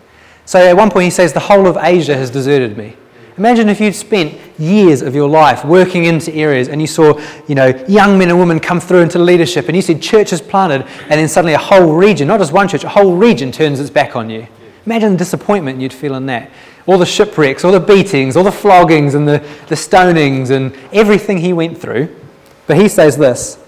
So, 0.46 0.60
at 0.60 0.76
one 0.76 0.90
point, 0.90 1.06
he 1.06 1.12
says, 1.12 1.32
The 1.32 1.40
whole 1.42 1.68
of 1.68 1.78
Asia 1.78 2.18
has 2.18 2.32
deserted 2.32 2.76
me. 2.76 2.96
Imagine 3.40 3.70
if 3.70 3.80
you'd 3.80 3.96
spent 3.96 4.38
years 4.60 5.02
of 5.02 5.16
your 5.16 5.30
life 5.30 5.64
working 5.64 6.04
into 6.04 6.34
areas 6.34 6.68
and 6.68 6.82
you 6.82 6.88
saw, 6.88 7.18
you 7.48 7.56
know, 7.56 7.68
young 7.88 8.20
men 8.20 8.30
and 8.30 8.38
women 8.38 8.60
come 8.60 8.82
through 8.82 9.00
into 9.00 9.18
leadership 9.18 9.68
and 9.68 9.78
you 9.78 9.82
see 9.82 9.98
churches 9.98 10.42
planted 10.42 10.86
and 11.04 11.12
then 11.12 11.28
suddenly 11.30 11.54
a 11.54 11.58
whole 11.58 11.96
region, 11.96 12.28
not 12.28 12.42
just 12.42 12.52
one 12.52 12.68
church, 12.68 12.84
a 12.84 12.90
whole 12.90 13.16
region 13.16 13.50
turns 13.50 13.80
its 13.80 13.90
back 13.90 14.18
on 14.18 14.30
you. 14.30 14.46
Imagine 14.86 15.14
the 15.14 15.18
disappointment 15.18 15.80
you'd 15.80 15.94
feel 15.94 16.16
in 16.16 16.26
that 16.26 16.52
all 16.86 16.98
the 16.98 17.06
shipwrecks, 17.06 17.64
all 17.64 17.72
the 17.72 17.80
beatings, 17.80 18.36
all 18.36 18.44
the 18.44 18.52
floggings 18.52 19.14
and 19.14 19.28
the, 19.28 19.38
the 19.68 19.76
stonings 19.76 20.50
and 20.50 20.76
everything 20.92 21.38
he 21.38 21.54
went 21.54 21.78
through. 21.78 22.14
But 22.66 22.78
he 22.78 22.90
says 22.90 23.16
this 23.16 23.64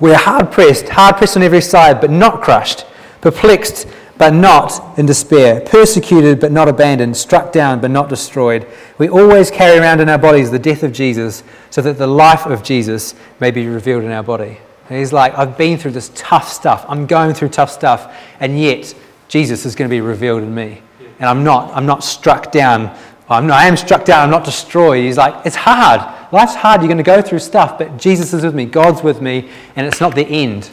We're 0.00 0.16
hard 0.16 0.50
pressed, 0.50 0.88
hard 0.88 1.18
pressed 1.18 1.36
on 1.36 1.42
every 1.42 1.60
side, 1.60 2.00
but 2.00 2.10
not 2.10 2.40
crushed, 2.40 2.86
perplexed, 3.20 3.86
but 4.18 4.32
not 4.32 4.98
in 4.98 5.06
despair, 5.06 5.60
persecuted, 5.60 6.40
but 6.40 6.52
not 6.52 6.68
abandoned, 6.68 7.16
struck 7.16 7.52
down, 7.52 7.80
but 7.80 7.90
not 7.90 8.08
destroyed. 8.08 8.66
We 8.98 9.08
always 9.08 9.50
carry 9.50 9.78
around 9.78 10.00
in 10.00 10.08
our 10.08 10.18
bodies 10.18 10.50
the 10.50 10.58
death 10.58 10.82
of 10.82 10.92
Jesus, 10.92 11.42
so 11.70 11.82
that 11.82 11.98
the 11.98 12.06
life 12.06 12.46
of 12.46 12.62
Jesus 12.62 13.14
may 13.40 13.50
be 13.50 13.66
revealed 13.66 14.04
in 14.04 14.10
our 14.10 14.22
body. 14.22 14.58
And 14.88 14.98
he's 14.98 15.12
like, 15.12 15.36
I've 15.38 15.56
been 15.56 15.78
through 15.78 15.92
this 15.92 16.10
tough 16.14 16.48
stuff, 16.48 16.84
I'm 16.88 17.06
going 17.06 17.34
through 17.34 17.48
tough 17.48 17.70
stuff, 17.70 18.16
and 18.40 18.58
yet 18.60 18.94
Jesus 19.28 19.64
is 19.64 19.74
going 19.74 19.88
to 19.88 19.94
be 19.94 20.00
revealed 20.00 20.42
in 20.42 20.54
me 20.54 20.82
and 21.22 21.28
I'm 21.28 21.44
not, 21.44 21.70
I'm 21.76 21.86
not 21.86 22.02
struck 22.02 22.50
down. 22.50 22.98
I'm 23.28 23.46
not, 23.46 23.60
I 23.60 23.68
am 23.68 23.76
struck 23.76 24.04
down, 24.04 24.24
I'm 24.24 24.30
not 24.30 24.44
destroyed. 24.44 25.04
He's 25.04 25.16
like, 25.16 25.46
it's 25.46 25.54
hard. 25.54 26.00
Life's 26.32 26.56
hard. 26.56 26.80
You're 26.80 26.88
going 26.88 26.96
to 26.98 27.04
go 27.04 27.22
through 27.22 27.38
stuff, 27.38 27.78
but 27.78 27.96
Jesus 27.96 28.34
is 28.34 28.42
with 28.42 28.56
me. 28.56 28.66
God's 28.66 29.04
with 29.04 29.22
me, 29.22 29.48
and 29.76 29.86
it's 29.86 30.00
not 30.00 30.16
the 30.16 30.26
end. 30.26 30.68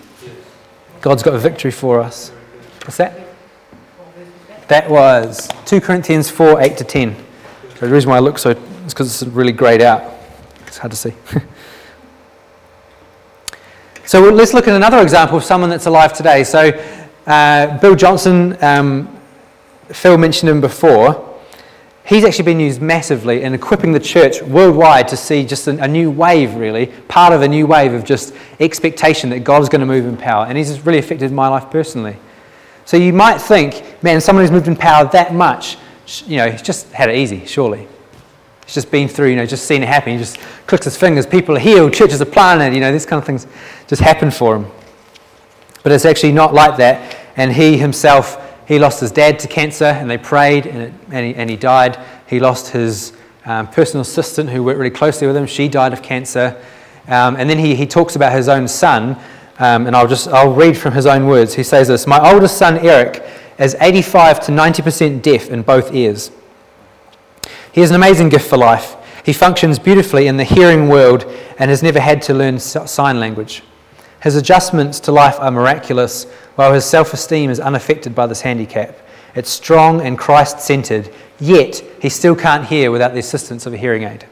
God's 1.02 1.22
got 1.22 1.36
a 1.36 1.38
victory 1.38 1.70
for 1.70 2.00
us. 2.00 2.30
What's 2.82 2.98
that? 2.98 3.29
That 4.70 4.88
was 4.88 5.50
2 5.66 5.82
Corinthians 5.82 6.30
4 6.30 6.62
8 6.62 6.78
to 6.78 6.84
10. 6.84 7.16
So 7.80 7.88
the 7.88 7.92
reason 7.92 8.12
why 8.12 8.18
I 8.18 8.20
look 8.20 8.38
so 8.38 8.52
is 8.52 8.94
because 8.94 9.24
it's 9.24 9.34
really 9.34 9.52
grayed 9.52 9.82
out. 9.82 10.14
It's 10.68 10.78
hard 10.78 10.92
to 10.92 10.98
see. 10.98 11.12
so 14.06 14.22
let's 14.30 14.54
look 14.54 14.68
at 14.68 14.76
another 14.76 15.02
example 15.02 15.38
of 15.38 15.44
someone 15.44 15.72
that's 15.72 15.88
alive 15.88 16.14
today. 16.14 16.44
So 16.44 16.70
uh, 17.26 17.80
Bill 17.80 17.96
Johnson, 17.96 18.64
um, 18.64 19.20
Phil 19.88 20.20
mentioned 20.20 20.52
him 20.52 20.62
before. 20.62 21.26
He's 22.06 22.24
actually 22.24 22.46
been 22.46 22.60
used 22.60 22.80
massively 22.80 23.42
in 23.42 23.56
equipping 23.56 23.92
the 23.92 24.00
church 24.00 24.44
worldwide 24.44 25.08
to 25.08 25.18
see 25.18 25.46
just 25.46 25.68
a, 25.68 25.88
new 25.88 26.12
wave, 26.12 26.54
really, 26.54 26.88
part 27.08 27.34
of 27.34 27.42
a 27.42 27.48
new 27.48 27.66
wave 27.66 27.94
of 27.94 28.06
just 28.06 28.36
expectation 28.60 29.32
that 29.32 29.40
God 29.40 29.64
is 29.64 29.70
going 29.70 29.82
to 29.82 29.88
move 29.88 30.06
in 30.06 30.16
power. 30.16 30.46
And 30.46 30.60
he's 30.60 30.80
really 30.86 31.00
affected 31.00 31.32
my 31.32 31.48
life 31.48 31.72
personally. 31.72 32.18
So 32.90 32.98
you 32.98 33.14
might 33.14 33.38
think, 33.38 34.02
man, 34.02 34.20
someone 34.20 34.44
who's 34.44 34.52
moved 34.52 34.68
in 34.68 34.76
power 34.76 35.08
that 35.10 35.32
much, 35.32 35.78
you 36.26 36.38
know, 36.38 36.50
he's 36.50 36.64
just 36.64 36.92
had 36.92 37.08
it 37.08 37.18
easy, 37.18 37.46
surely. 37.46 37.88
He's 38.66 38.74
just 38.74 38.90
been 38.90 39.08
through, 39.08 39.28
you 39.28 39.36
know, 39.36 39.46
just 39.46 39.66
seen 39.66 39.84
it 39.84 39.88
happen. 39.88 40.14
He 40.14 40.18
just 40.18 40.40
clicks 40.66 40.86
his 40.86 40.98
fingers, 40.98 41.28
people 41.28 41.56
are 41.56 41.60
healed, 41.60 41.94
churches 41.94 42.20
are 42.20 42.26
planted, 42.26 42.74
you 42.74 42.82
know, 42.82 42.92
these 42.92 43.06
kind 43.06 43.20
of 43.22 43.28
things 43.28 43.46
just 43.86 44.02
happen 44.02 44.32
for 44.32 44.56
him. 44.56 44.66
But 45.84 45.92
it's 45.92 46.04
actually 46.04 46.32
not 46.32 46.56
like 46.56 46.78
that. 46.78 47.16
And 47.38 47.54
he 47.54 47.78
himself 47.78 48.44
he 48.68 48.80
lost 48.80 49.02
his 49.02 49.12
dad 49.12 49.38
to 49.38 49.48
cancer, 49.48 49.86
and 49.86 50.10
they 50.10 50.18
prayed, 50.18 50.66
and, 50.66 50.82
it, 50.82 50.94
and, 51.12 51.26
he, 51.28 51.36
and 51.36 51.48
he, 51.48 51.58
died. 51.58 52.04
He 52.26 52.40
lost 52.40 52.70
his 52.70 53.14
um, 53.46 53.68
personal 53.68 54.02
assistant, 54.02 54.50
who 54.50 54.64
worked 54.64 54.80
really 54.80 54.90
closely 54.90 55.28
with 55.28 55.38
him. 55.38 55.46
She 55.46 55.68
died 55.68 55.94
of 55.94 56.02
cancer. 56.02 56.60
Um, 57.08 57.36
and 57.36 57.48
then 57.48 57.60
he, 57.60 57.76
he 57.76 57.86
talks 57.86 58.16
about 58.16 58.32
his 58.32 58.48
own 58.48 58.68
son, 58.68 59.16
um, 59.60 59.88
and 59.88 59.96
I'll 59.96 60.08
just 60.08 60.28
I'll 60.30 60.54
read 60.54 60.78
from 60.78 60.94
his 60.94 61.06
own 61.06 61.28
words. 61.28 61.54
He 61.54 61.64
says 61.64 61.88
this: 61.88 62.08
"My 62.08 62.34
oldest 62.34 62.58
son 62.58 62.78
Eric 62.80 63.24
is 63.60 63.76
85 63.80 64.40
to 64.46 64.52
90 64.52 64.82
percent 64.82 65.24
deaf 65.24 65.50
in 65.50 65.62
both 65.62 65.94
ears. 65.94 66.32
He 67.72 67.82
has 67.82 67.90
an 67.92 67.96
amazing 67.96 68.30
gift 68.30 68.50
for 68.50 68.58
life. 68.58 68.96
He 69.24 69.34
functions 69.34 69.78
beautifully 69.78 70.28
in 70.28 70.38
the 70.38 70.44
hearing 70.44 70.88
world 70.88 71.26
and 71.60 71.70
has 71.70 71.84
never 71.84 72.00
had 72.00 72.22
to 72.24 72.34
learn 72.34 72.58
sign 72.60 73.20
language. 73.20 73.64
His 74.24 74.36
adjustments 74.36 75.00
to 75.02 75.12
life 75.12 75.40
are 75.40 75.52
miraculous, 75.52 76.26
while 76.56 76.74
his 76.74 76.86
self 76.86 77.14
esteem 77.14 77.50
is 77.50 77.60
unaffected 77.60 78.16
by 78.16 78.28
this 78.28 78.42
handicap. 78.42 78.98
It's 79.36 79.50
strong 79.50 80.02
and 80.02 80.18
Christ 80.18 80.60
centered, 80.60 81.14
yet 81.40 81.82
he 82.02 82.10
still 82.10 82.36
can't 82.36 82.66
hear 82.66 82.92
without 82.92 83.14
the 83.14 83.20
assistance 83.20 83.66
of 83.66 83.74
a 83.74 83.78
hearing 83.78 84.04
aid. 84.04 84.26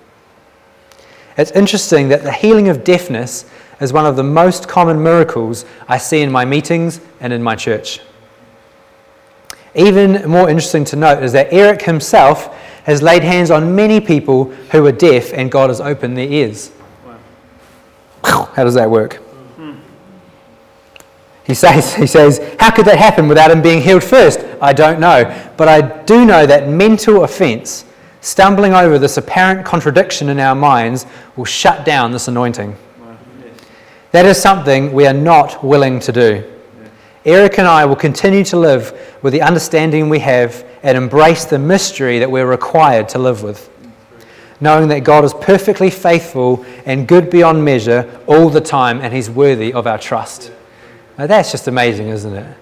It's 1.38 1.52
interesting 1.52 2.10
that 2.10 2.24
the 2.24 2.32
healing 2.32 2.68
of 2.68 2.84
deafness 2.84 3.46
is 3.80 3.94
one 3.94 4.06
of 4.06 4.16
the 4.16 4.24
most 4.24 4.68
common 4.68 5.02
miracles 5.02 5.66
I 5.88 5.98
see 5.98 6.22
in 6.22 6.32
my 6.32 6.46
meetings 6.46 7.00
and 7.20 7.32
in 7.32 7.44
my 7.44 7.56
church. 7.56 8.00
Even 9.76 10.28
more 10.30 10.50
interesting 10.50 10.84
to 10.86 10.96
note 10.96 11.24
is 11.24 11.34
that 11.34 11.54
Eric 11.54 11.84
himself 11.84 12.54
has 12.86 13.02
laid 13.02 13.24
hands 13.24 13.52
on 13.52 13.76
many 13.76 14.00
people 14.00 14.46
who 14.72 14.86
are 14.86 14.92
deaf 14.92 15.34
and 15.34 15.52
God 15.52 15.70
has 15.70 15.80
opened 15.80 16.18
their 16.18 16.28
ears. 16.28 16.72
Wow. 18.24 18.50
How 18.56 18.64
does 18.64 18.74
that 18.74 18.90
work? 18.90 19.22
He 21.48 21.54
says, 21.54 21.96
he 21.96 22.06
says, 22.06 22.42
How 22.60 22.72
could 22.72 22.86
that 22.86 22.98
happen 22.98 23.30
without 23.30 23.50
him 23.50 23.62
being 23.62 23.82
healed 23.82 24.04
first? 24.04 24.42
I 24.62 24.74
don't 24.74 25.00
know. 25.00 25.24
But 25.56 25.70
I 25.70 26.04
do 26.04 26.26
know 26.26 26.46
that 26.46 26.68
mental 26.68 27.24
offense, 27.24 27.86
stumbling 28.20 28.74
over 28.74 29.00
this 29.00 29.16
apparent 29.16 29.66
contradiction 29.66 30.28
in 30.28 30.40
our 30.40 30.56
minds, 30.56 31.06
will 31.38 31.46
shut 31.46 31.86
down 31.86 32.12
this 32.12 32.28
anointing. 32.28 32.76
That 34.12 34.26
is 34.26 34.42
something 34.42 34.94
we 34.94 35.06
are 35.06 35.14
not 35.14 35.64
willing 35.64 36.00
to 36.02 36.12
do. 36.12 36.54
Eric 37.26 37.60
and 37.60 37.68
I 37.68 37.86
will 37.86 37.96
continue 37.96 38.44
to 38.46 38.58
live 38.58 39.18
with 39.22 39.34
the 39.34 39.42
understanding 39.42 40.08
we 40.08 40.20
have 40.20 40.66
and 40.82 40.98
embrace 40.98 41.44
the 41.46 41.60
mystery 41.60 42.20
that 42.20 42.32
we're 42.32 42.48
required 42.48 43.10
to 43.10 43.20
live 43.20 43.44
with. 43.44 43.70
Knowing 44.62 44.88
that 44.88 45.02
God 45.02 45.26
is 45.26 45.34
perfectly 45.34 45.90
faithful 45.90 46.66
and 46.86 47.08
good 47.08 47.30
beyond 47.30 47.64
measure 47.64 48.20
all 48.28 48.50
the 48.50 48.62
time, 48.62 49.02
and 49.02 49.14
He's 49.14 49.30
worthy 49.30 49.74
of 49.74 49.86
our 49.86 49.98
trust. 49.98 50.52
Now, 51.18 51.28
that's 51.28 51.52
just 51.52 51.68
amazing, 51.68 52.08
isn't 52.08 52.34
it? 52.34 52.58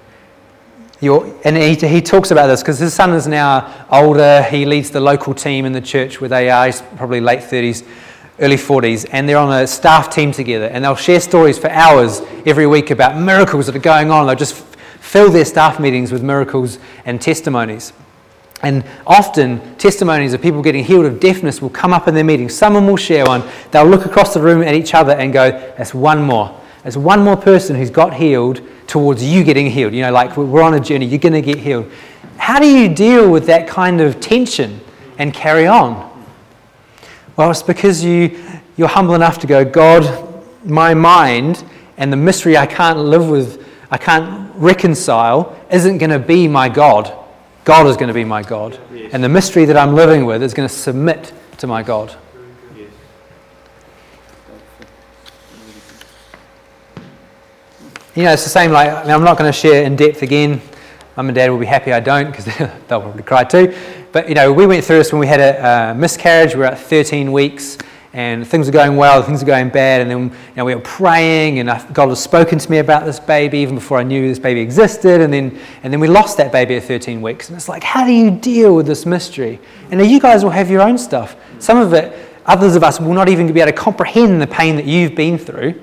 You're, 1.01 1.31
and 1.43 1.57
he, 1.57 1.75
he 1.75 2.01
talks 2.01 2.31
about 2.31 2.47
this 2.47 2.61
because 2.61 2.79
his 2.79 2.93
son 2.93 3.13
is 3.13 3.27
now 3.27 3.85
older. 3.91 4.41
He 4.43 4.65
leads 4.65 4.91
the 4.91 5.01
local 5.01 5.33
team 5.33 5.65
in 5.65 5.73
the 5.73 5.81
church 5.81 6.21
where 6.21 6.29
they 6.29 6.49
are. 6.49 6.65
He's 6.65 6.81
probably 6.95 7.19
late 7.19 7.41
30s, 7.41 7.85
early 8.39 8.55
40s. 8.55 9.07
And 9.11 9.27
they're 9.27 9.37
on 9.37 9.51
a 9.61 9.67
staff 9.67 10.09
team 10.09 10.31
together. 10.31 10.65
And 10.65 10.83
they'll 10.83 10.95
share 10.95 11.19
stories 11.19 11.57
for 11.57 11.69
hours 11.69 12.21
every 12.45 12.67
week 12.67 12.91
about 12.91 13.19
miracles 13.19 13.67
that 13.67 13.75
are 13.75 13.79
going 13.79 14.11
on. 14.11 14.27
They'll 14.27 14.35
just 14.35 14.55
fill 14.55 15.31
their 15.31 15.45
staff 15.45 15.79
meetings 15.79 16.11
with 16.11 16.23
miracles 16.23 16.79
and 17.05 17.21
testimonies. 17.21 17.93
And 18.61 18.83
often, 19.05 19.75
testimonies 19.77 20.33
of 20.33 20.41
people 20.41 20.61
getting 20.61 20.83
healed 20.83 21.05
of 21.05 21.19
deafness 21.19 21.61
will 21.61 21.69
come 21.69 21.93
up 21.93 22.07
in 22.07 22.15
their 22.15 22.23
meetings. 22.23 22.55
Someone 22.55 22.87
will 22.87 22.97
share 22.97 23.25
one. 23.25 23.43
They'll 23.71 23.85
look 23.85 24.05
across 24.05 24.33
the 24.33 24.41
room 24.41 24.63
at 24.63 24.73
each 24.73 24.93
other 24.93 25.13
and 25.13 25.31
go, 25.31 25.51
That's 25.77 25.93
one 25.93 26.21
more 26.21 26.59
as 26.85 26.97
one 26.97 27.23
more 27.23 27.35
person 27.35 27.75
who's 27.75 27.89
got 27.89 28.13
healed 28.13 28.61
towards 28.87 29.23
you 29.23 29.43
getting 29.43 29.69
healed. 29.69 29.93
You 29.93 30.03
know, 30.03 30.11
like 30.11 30.37
we're 30.37 30.61
on 30.61 30.75
a 30.75 30.79
journey, 30.79 31.07
you're 31.07 31.19
going 31.19 31.33
to 31.33 31.41
get 31.41 31.57
healed. 31.57 31.91
How 32.37 32.59
do 32.59 32.67
you 32.67 32.93
deal 32.93 33.29
with 33.29 33.47
that 33.47 33.67
kind 33.67 33.99
of 33.99 34.19
tension 34.21 34.79
and 35.17 35.33
carry 35.33 35.65
on? 35.65 36.14
Well, 37.37 37.51
it's 37.51 37.63
because 37.63 38.03
you, 38.03 38.39
you're 38.77 38.87
humble 38.87 39.15
enough 39.15 39.39
to 39.39 39.47
go, 39.47 39.65
God, 39.65 40.43
my 40.63 40.93
mind 40.93 41.63
and 41.97 42.11
the 42.11 42.17
mystery 42.17 42.57
I 42.57 42.65
can't 42.65 42.99
live 42.99 43.29
with, 43.29 43.67
I 43.91 43.97
can't 43.97 44.53
reconcile, 44.55 45.57
isn't 45.71 45.97
going 45.97 46.11
to 46.11 46.19
be 46.19 46.47
my 46.47 46.69
God. 46.69 47.13
God 47.65 47.87
is 47.87 47.97
going 47.97 48.07
to 48.07 48.13
be 48.13 48.23
my 48.23 48.43
God. 48.43 48.79
Yes. 48.93 49.11
And 49.13 49.23
the 49.23 49.29
mystery 49.29 49.65
that 49.65 49.75
I'm 49.75 49.95
living 49.95 50.25
with 50.25 50.43
is 50.43 50.53
going 50.53 50.69
to 50.69 50.73
submit 50.73 51.33
to 51.57 51.67
my 51.67 51.83
God. 51.83 52.15
Yes. 52.75 52.89
you 58.15 58.23
know, 58.23 58.31
it's 58.31 58.43
the 58.43 58.49
same. 58.49 58.71
Like, 58.71 58.89
I 58.89 59.01
mean, 59.01 59.11
I'm 59.11 59.23
not 59.23 59.37
going 59.37 59.51
to 59.51 59.57
share 59.57 59.83
in 59.83 59.95
depth 59.95 60.21
again. 60.21 60.61
Mum 61.17 61.29
and 61.29 61.35
Dad 61.35 61.49
will 61.49 61.57
be 61.57 61.65
happy 61.65 61.93
I 61.93 62.01
don't 62.01 62.29
because 62.29 62.45
they'll 62.87 63.01
probably 63.01 63.23
cry 63.23 63.43
too. 63.43 63.75
But 64.11 64.27
you 64.27 64.35
know, 64.35 64.51
we 64.51 64.65
went 64.65 64.83
through 64.83 64.97
this 64.97 65.11
when 65.11 65.19
we 65.19 65.27
had 65.27 65.39
a, 65.39 65.91
a 65.91 65.95
miscarriage. 65.95 66.53
We 66.53 66.59
were 66.59 66.65
at 66.65 66.79
13 66.79 67.31
weeks, 67.31 67.77
and 68.13 68.47
things 68.47 68.65
were 68.65 68.73
going 68.73 68.95
well, 68.95 69.21
things 69.23 69.41
were 69.41 69.47
going 69.47 69.69
bad, 69.69 70.01
and 70.01 70.09
then 70.09 70.19
you 70.23 70.55
know, 70.55 70.65
we 70.65 70.75
were 70.75 70.81
praying, 70.81 71.59
and 71.59 71.69
God 71.93 72.09
had 72.09 72.17
spoken 72.17 72.59
to 72.59 72.71
me 72.71 72.79
about 72.79 73.05
this 73.05 73.19
baby 73.19 73.59
even 73.59 73.75
before 73.75 73.97
I 73.97 74.03
knew 74.03 74.27
this 74.27 74.39
baby 74.39 74.61
existed, 74.61 75.21
and 75.21 75.33
then 75.33 75.59
and 75.83 75.91
then 75.91 75.99
we 75.99 76.07
lost 76.07 76.37
that 76.37 76.51
baby 76.51 76.75
at 76.75 76.83
13 76.83 77.21
weeks, 77.21 77.49
and 77.49 77.57
it's 77.57 77.69
like, 77.69 77.83
how 77.83 78.05
do 78.05 78.13
you 78.13 78.31
deal 78.31 78.75
with 78.75 78.87
this 78.87 79.05
mystery? 79.05 79.59
And 79.91 80.05
you 80.05 80.19
guys 80.19 80.43
will 80.43 80.51
have 80.51 80.69
your 80.69 80.81
own 80.81 80.97
stuff. 80.97 81.35
Some 81.59 81.77
of 81.77 81.93
it, 81.93 82.17
others 82.45 82.75
of 82.75 82.83
us 82.83 82.99
will 82.99 83.13
not 83.13 83.29
even 83.29 83.51
be 83.51 83.59
able 83.61 83.71
to 83.71 83.77
comprehend 83.77 84.41
the 84.41 84.47
pain 84.47 84.75
that 84.75 84.85
you've 84.85 85.15
been 85.15 85.37
through. 85.37 85.81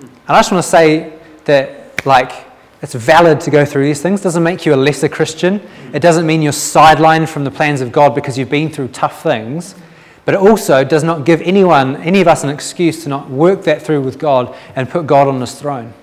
And 0.00 0.10
I 0.28 0.38
just 0.38 0.52
want 0.52 0.62
to 0.62 0.70
say 0.70 1.18
that, 1.46 2.06
like, 2.06 2.51
it's 2.82 2.94
valid 2.94 3.40
to 3.42 3.50
go 3.50 3.64
through 3.64 3.84
these 3.84 4.02
things. 4.02 4.20
It 4.20 4.24
doesn't 4.24 4.42
make 4.42 4.66
you 4.66 4.74
a 4.74 4.76
lesser 4.76 5.08
Christian. 5.08 5.60
It 5.94 6.00
doesn't 6.00 6.26
mean 6.26 6.42
you're 6.42 6.52
sidelined 6.52 7.28
from 7.28 7.44
the 7.44 7.50
plans 7.50 7.80
of 7.80 7.92
God 7.92 8.12
because 8.14 8.36
you've 8.36 8.50
been 8.50 8.70
through 8.70 8.88
tough 8.88 9.22
things. 9.22 9.76
But 10.24 10.34
it 10.34 10.40
also 10.40 10.82
does 10.82 11.04
not 11.04 11.24
give 11.24 11.40
anyone, 11.42 11.96
any 11.96 12.20
of 12.20 12.28
us, 12.28 12.42
an 12.42 12.50
excuse 12.50 13.04
to 13.04 13.08
not 13.08 13.30
work 13.30 13.62
that 13.64 13.82
through 13.82 14.02
with 14.02 14.18
God 14.18 14.54
and 14.74 14.88
put 14.90 15.06
God 15.06 15.28
on 15.28 15.40
his 15.40 15.54
throne. 15.54 15.94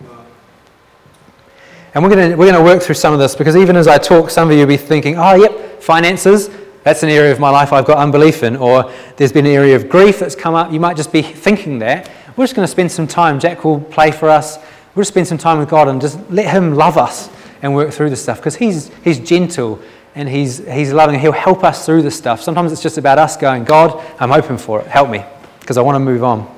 And 1.94 2.04
we're 2.04 2.10
going 2.10 2.38
we're 2.38 2.52
to 2.52 2.62
work 2.62 2.82
through 2.82 2.96
some 2.96 3.14
of 3.14 3.20
this 3.20 3.36
because 3.36 3.58
even 3.58 3.76
as 3.76 3.88
I 3.88 3.98
talk, 3.98 4.30
some 4.30 4.50
of 4.50 4.54
you 4.54 4.62
will 4.62 4.68
be 4.68 4.78
thinking, 4.78 5.18
oh, 5.18 5.36
yep, 5.36 5.82
finances, 5.82 6.50
that's 6.84 7.04
an 7.04 7.10
area 7.10 7.32
of 7.32 7.40
my 7.40 7.50
life 7.50 7.74
I've 7.74 7.86
got 7.86 7.98
unbelief 7.98 8.44
in. 8.44 8.56
Or 8.56 8.92
there's 9.18 9.34
been 9.34 9.46
an 9.46 9.52
area 9.52 9.76
of 9.76 9.90
grief 9.90 10.20
that's 10.20 10.36
come 10.36 10.56
up. 10.56 10.72
You 10.72 10.80
might 10.80 10.96
just 10.96 11.12
be 11.12 11.22
thinking 11.22 11.80
that. 11.80 12.10
We're 12.38 12.46
just 12.46 12.56
going 12.56 12.66
to 12.66 12.72
spend 12.72 12.92
some 12.92 13.08
time. 13.08 13.40
Jack 13.40 13.66
will 13.66 13.82
play 13.82 14.12
for 14.12 14.30
us. 14.30 14.60
We'll 14.96 15.02
just 15.02 15.12
spend 15.12 15.28
some 15.28 15.38
time 15.38 15.60
with 15.60 15.70
God 15.70 15.88
and 15.88 16.02
just 16.02 16.20
let 16.30 16.52
Him 16.52 16.76
love 16.76 16.98
us 16.98 17.30
and 17.62 17.76
work 17.76 17.92
through 17.92 18.10
the 18.10 18.16
stuff 18.16 18.38
because 18.38 18.56
he's, 18.56 18.90
he's 19.04 19.20
gentle 19.20 19.80
and 20.16 20.28
he's, 20.28 20.58
he's 20.68 20.92
loving. 20.92 21.16
And 21.16 21.22
He'll 21.22 21.32
help 21.32 21.64
us 21.64 21.86
through 21.86 22.02
the 22.02 22.12
stuff. 22.12 22.42
Sometimes 22.42 22.72
it's 22.72 22.82
just 22.82 22.98
about 22.98 23.20
us 23.20 23.38
going, 23.38 23.64
God, 23.64 24.04
I'm 24.20 24.32
open 24.32 24.58
for 24.58 24.82
it. 24.82 24.88
Help 24.88 25.10
me 25.10 25.24
because 25.60 25.78
I 25.78 25.82
want 25.82 25.96
to 25.96 26.00
move 26.00 26.24
on. 26.24 26.56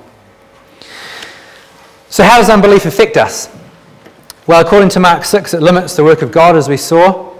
So, 2.10 2.24
how 2.24 2.38
does 2.38 2.50
unbelief 2.50 2.86
affect 2.86 3.18
us? 3.18 3.50
Well, 4.48 4.60
according 4.60 4.90
to 4.90 5.00
Mark 5.00 5.24
6, 5.24 5.54
it 5.54 5.62
limits 5.62 5.96
the 5.96 6.04
work 6.04 6.22
of 6.22 6.32
God, 6.32 6.56
as 6.56 6.68
we 6.68 6.78
saw. 6.78 7.32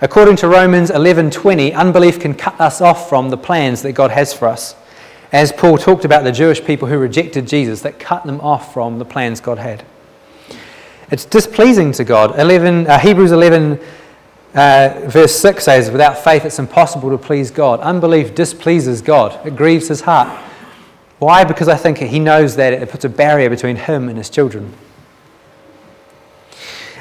According 0.00 0.36
to 0.36 0.48
Romans 0.48 0.90
11:20, 0.90 1.74
unbelief 1.74 2.20
can 2.20 2.34
cut 2.34 2.60
us 2.60 2.80
off 2.80 3.08
from 3.08 3.30
the 3.30 3.36
plans 3.36 3.82
that 3.82 3.92
God 3.92 4.10
has 4.10 4.32
for 4.32 4.48
us 4.48 4.74
as 5.32 5.52
Paul 5.52 5.78
talked 5.78 6.04
about 6.04 6.24
the 6.24 6.32
Jewish 6.32 6.64
people 6.64 6.88
who 6.88 6.98
rejected 6.98 7.46
Jesus, 7.46 7.82
that 7.82 7.98
cut 7.98 8.24
them 8.24 8.40
off 8.40 8.72
from 8.72 8.98
the 8.98 9.04
plans 9.04 9.40
God 9.40 9.58
had. 9.58 9.84
It's 11.10 11.24
displeasing 11.24 11.90
to 11.92 12.04
God. 12.04 12.38
11, 12.38 12.86
uh, 12.86 12.98
Hebrews 12.98 13.32
11, 13.32 13.80
uh, 14.54 15.02
verse 15.06 15.34
6 15.34 15.64
says, 15.64 15.90
Without 15.90 16.16
faith, 16.18 16.44
it's 16.44 16.60
impossible 16.60 17.10
to 17.10 17.18
please 17.18 17.50
God. 17.50 17.80
Unbelief 17.80 18.34
displeases 18.34 19.02
God, 19.02 19.44
it 19.44 19.56
grieves 19.56 19.88
his 19.88 20.02
heart. 20.02 20.28
Why? 21.18 21.44
Because 21.44 21.68
I 21.68 21.76
think 21.76 21.98
he 21.98 22.18
knows 22.18 22.56
that 22.56 22.72
it 22.72 22.88
puts 22.88 23.04
a 23.04 23.08
barrier 23.08 23.50
between 23.50 23.76
him 23.76 24.08
and 24.08 24.16
his 24.16 24.30
children. 24.30 24.72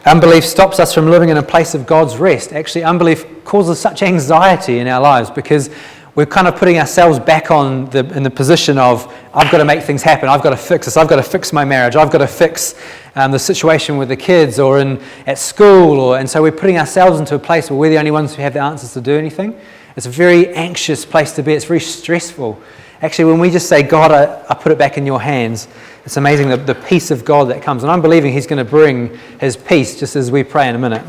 Unbelief 0.06 0.44
stops 0.44 0.80
us 0.80 0.94
from 0.94 1.10
living 1.10 1.30
in 1.30 1.38
a 1.38 1.44
place 1.44 1.76
of 1.76 1.86
God's 1.86 2.18
rest. 2.18 2.52
Actually, 2.52 2.84
unbelief 2.84 3.26
causes 3.44 3.80
such 3.80 4.02
anxiety 4.02 4.80
in 4.80 4.88
our 4.88 5.02
lives 5.02 5.30
because 5.30 5.70
we're 6.16 6.26
kind 6.26 6.48
of 6.48 6.56
putting 6.56 6.80
ourselves 6.80 7.20
back 7.20 7.52
on 7.52 7.86
the, 7.92 8.00
in 8.16 8.24
the 8.24 8.30
position 8.30 8.78
of, 8.78 9.14
I've 9.34 9.52
got 9.52 9.60
to 9.60 9.66
make 9.66 9.84
things 9.84 10.02
happen, 10.02 10.28
I've 10.28 10.42
got 10.42 10.50
to 10.50 10.58
fix 10.58 10.86
this, 10.86 10.98
I've 10.98 11.08
got 11.08 11.18
to 11.18 11.24
fix 11.24 11.54
my 11.54 11.64
marriage, 11.64 11.96
I've 11.96 12.12
got 12.12 12.20
to 12.20 12.28
fix 12.28 12.76
um, 13.16 13.32
the 13.32 13.40
situation 13.40 13.98
with 13.98 14.10
the 14.10 14.18
kids 14.18 14.60
or 14.60 14.80
in, 14.80 15.02
at 15.28 15.38
school. 15.38 16.00
Or, 16.00 16.18
and 16.18 16.30
so 16.30 16.42
we're 16.42 16.52
putting 16.52 16.78
ourselves 16.78 17.20
into 17.20 17.36
a 17.36 17.40
place 17.40 17.70
where 17.70 17.80
we're 17.80 17.90
the 17.90 18.00
only 18.00 18.12
ones 18.12 18.36
who 18.36 18.42
have 18.42 18.54
the 18.54 18.62
answers 18.62 18.94
to 18.94 19.02
do 19.02 19.18
anything. 19.18 19.60
It's 19.96 20.06
a 20.06 20.10
very 20.10 20.54
anxious 20.56 21.06
place 21.06 21.32
to 21.34 21.44
be, 21.44 21.54
it's 21.54 21.66
very 21.66 21.80
stressful. 21.80 22.60
Actually, 23.02 23.32
when 23.32 23.40
we 23.40 23.50
just 23.50 23.70
say, 23.70 23.82
God, 23.82 24.12
I, 24.12 24.46
I 24.50 24.56
put 24.56 24.72
it 24.72 24.78
back 24.78 24.98
in 24.98 25.06
your 25.06 25.22
hands, 25.22 25.68
it's 26.06 26.18
amazing 26.18 26.50
the, 26.50 26.58
the 26.58 26.76
peace 26.76 27.12
of 27.12 27.24
God 27.24 27.50
that 27.50 27.62
comes. 27.62 27.84
And 27.84 27.92
I'm 27.92 28.02
believing 28.02 28.34
He's 28.34 28.48
going 28.48 28.64
to 28.64 28.70
bring 28.70 29.18
His 29.40 29.56
peace 29.56 30.00
just 30.00 30.16
as 30.16 30.32
we 30.32 30.44
pray 30.44 30.68
in 30.68 30.76
a 30.76 30.80
minute. 30.80 31.06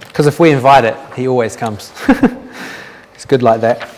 Because 0.00 0.26
if 0.26 0.38
we 0.40 0.52
invite 0.52 0.84
it, 0.84 0.96
He 1.16 1.28
always 1.28 1.56
comes. 1.56 1.92
it's 3.22 3.28
good 3.28 3.40
like 3.40 3.60
that. 3.60 3.88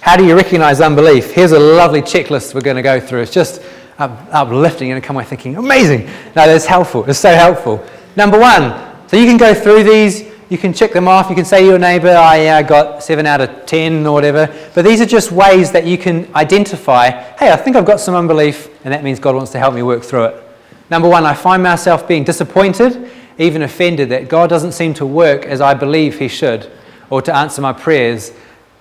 How 0.00 0.16
do 0.16 0.26
you 0.26 0.34
recognize 0.34 0.80
unbelief? 0.80 1.30
Here's 1.30 1.52
a 1.52 1.60
lovely 1.60 2.02
checklist 2.02 2.52
we're 2.52 2.60
going 2.60 2.74
to 2.74 2.82
go 2.82 2.98
through. 2.98 3.20
It's 3.20 3.32
just 3.32 3.62
up, 4.00 4.10
uplifting. 4.32 4.88
You're 4.88 4.96
going 4.96 5.02
to 5.02 5.06
come 5.06 5.14
away 5.14 5.26
thinking, 5.26 5.54
amazing. 5.54 6.06
No, 6.34 6.44
that's 6.44 6.66
helpful. 6.66 7.08
It's 7.08 7.20
so 7.20 7.32
helpful. 7.32 7.86
Number 8.16 8.36
one, 8.36 8.72
so 9.06 9.16
you 9.16 9.26
can 9.26 9.36
go 9.36 9.54
through 9.54 9.84
these 9.84 10.28
you 10.48 10.58
can 10.58 10.72
check 10.72 10.92
them 10.92 11.06
off. 11.06 11.30
You 11.30 11.36
can 11.36 11.44
say 11.44 11.60
to 11.60 11.66
your 11.66 11.78
neighbor, 11.78 12.10
I 12.10 12.46
uh, 12.46 12.62
got 12.62 13.04
7 13.04 13.24
out 13.24 13.40
of 13.40 13.66
10 13.66 14.04
or 14.04 14.12
whatever. 14.12 14.52
But 14.74 14.84
these 14.84 15.00
are 15.00 15.06
just 15.06 15.30
ways 15.30 15.70
that 15.70 15.86
you 15.86 15.96
can 15.96 16.28
identify, 16.34 17.10
hey, 17.10 17.52
I 17.52 17.56
think 17.56 17.76
I've 17.76 17.86
got 17.86 18.00
some 18.00 18.16
unbelief, 18.16 18.68
and 18.84 18.92
that 18.92 19.04
means 19.04 19.20
God 19.20 19.36
wants 19.36 19.52
to 19.52 19.60
help 19.60 19.76
me 19.76 19.84
work 19.84 20.02
through 20.02 20.24
it. 20.24 20.42
Number 20.90 21.08
one, 21.08 21.24
I 21.24 21.34
find 21.34 21.62
myself 21.62 22.08
being 22.08 22.24
disappointed, 22.24 23.08
even 23.40 23.62
offended 23.62 24.10
that 24.10 24.28
God 24.28 24.50
doesn't 24.50 24.72
seem 24.72 24.94
to 24.94 25.06
work 25.06 25.44
as 25.46 25.60
I 25.60 25.74
believe 25.74 26.18
He 26.18 26.28
should, 26.28 26.70
or 27.08 27.20
to 27.22 27.34
answer 27.34 27.60
my 27.60 27.72
prayers 27.72 28.32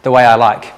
the 0.03 0.11
way 0.11 0.23
I 0.23 0.35
like. 0.35 0.73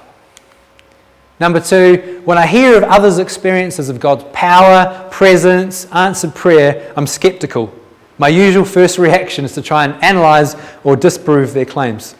Number 1.40 1.60
two, 1.60 2.22
when 2.24 2.38
I 2.38 2.46
hear 2.46 2.76
of 2.76 2.84
others' 2.84 3.18
experiences 3.18 3.88
of 3.88 3.98
God's 3.98 4.24
power, 4.32 5.08
presence, 5.10 5.86
answered 5.86 6.34
prayer, 6.34 6.92
I'm 6.96 7.06
skeptical. 7.06 7.74
My 8.16 8.28
usual 8.28 8.64
first 8.64 8.96
reaction 8.96 9.44
is 9.44 9.52
to 9.54 9.62
try 9.62 9.84
and 9.84 10.00
analyze 10.04 10.54
or 10.84 10.94
disprove 10.94 11.52
their 11.52 11.64
claims. 11.64 12.14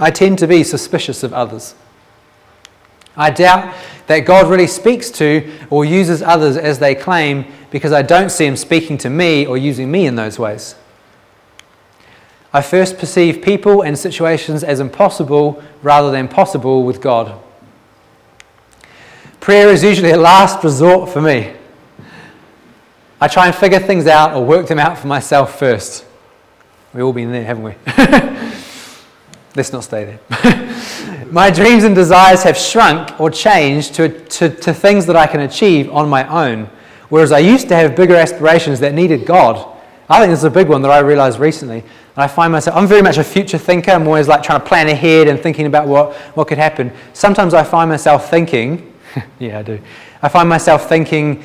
I 0.00 0.10
tend 0.10 0.38
to 0.38 0.46
be 0.46 0.64
suspicious 0.64 1.22
of 1.22 1.34
others. 1.34 1.74
I 3.18 3.30
doubt 3.30 3.74
that 4.06 4.20
God 4.20 4.48
really 4.48 4.68
speaks 4.68 5.10
to 5.10 5.52
or 5.68 5.84
uses 5.84 6.22
others 6.22 6.56
as 6.56 6.78
they 6.78 6.94
claim 6.94 7.44
because 7.70 7.92
I 7.92 8.00
don't 8.00 8.30
see 8.30 8.46
Him 8.46 8.56
speaking 8.56 8.96
to 8.98 9.10
me 9.10 9.44
or 9.44 9.58
using 9.58 9.90
me 9.90 10.06
in 10.06 10.14
those 10.14 10.38
ways. 10.38 10.76
I 12.52 12.62
first 12.62 12.96
perceive 12.96 13.42
people 13.42 13.82
and 13.82 13.98
situations 13.98 14.64
as 14.64 14.80
impossible 14.80 15.62
rather 15.82 16.10
than 16.10 16.28
possible 16.28 16.84
with 16.84 17.02
God. 17.02 17.38
Prayer 19.40 19.68
is 19.68 19.82
usually 19.84 20.12
a 20.12 20.16
last 20.16 20.64
resort 20.64 21.10
for 21.10 21.20
me. 21.20 21.52
I 23.20 23.28
try 23.28 23.46
and 23.46 23.54
figure 23.54 23.80
things 23.80 24.06
out 24.06 24.34
or 24.34 24.44
work 24.44 24.68
them 24.68 24.78
out 24.78 24.96
for 24.96 25.08
myself 25.08 25.58
first. 25.58 26.04
We've 26.94 27.04
all 27.04 27.12
been 27.12 27.32
there, 27.32 27.44
haven't 27.44 27.64
we? 27.64 27.74
Let's 29.56 29.72
not 29.72 29.84
stay 29.84 30.18
there. 30.30 31.04
my 31.32 31.50
dreams 31.50 31.84
and 31.84 31.94
desires 31.94 32.42
have 32.42 32.56
shrunk 32.56 33.18
or 33.20 33.30
changed 33.30 33.94
to, 33.94 34.08
to, 34.26 34.48
to 34.48 34.74
things 34.74 35.06
that 35.06 35.16
I 35.16 35.26
can 35.26 35.40
achieve 35.40 35.90
on 35.90 36.08
my 36.08 36.26
own, 36.28 36.70
whereas 37.08 37.32
I 37.32 37.38
used 37.38 37.68
to 37.68 37.76
have 37.76 37.96
bigger 37.96 38.14
aspirations 38.14 38.80
that 38.80 38.94
needed 38.94 39.26
God. 39.26 39.76
I 40.08 40.20
think 40.20 40.30
this 40.30 40.40
is 40.40 40.44
a 40.44 40.50
big 40.50 40.68
one 40.68 40.82
that 40.82 40.90
I 40.90 41.00
realized 41.00 41.38
recently. 41.38 41.80
And 41.80 42.24
I 42.24 42.26
find 42.26 42.52
myself, 42.52 42.76
I'm 42.76 42.86
very 42.86 43.02
much 43.02 43.18
a 43.18 43.24
future 43.24 43.58
thinker. 43.58 43.90
I'm 43.90 44.06
always 44.06 44.26
like 44.26 44.42
trying 44.42 44.60
to 44.60 44.66
plan 44.66 44.88
ahead 44.88 45.28
and 45.28 45.38
thinking 45.38 45.66
about 45.66 45.86
what, 45.86 46.14
what 46.34 46.48
could 46.48 46.58
happen. 46.58 46.90
Sometimes 47.12 47.52
I 47.52 47.62
find 47.62 47.90
myself 47.90 48.30
thinking, 48.30 48.92
yeah, 49.38 49.58
I 49.58 49.62
do. 49.62 49.78
I 50.22 50.28
find 50.28 50.48
myself 50.48 50.88
thinking, 50.88 51.44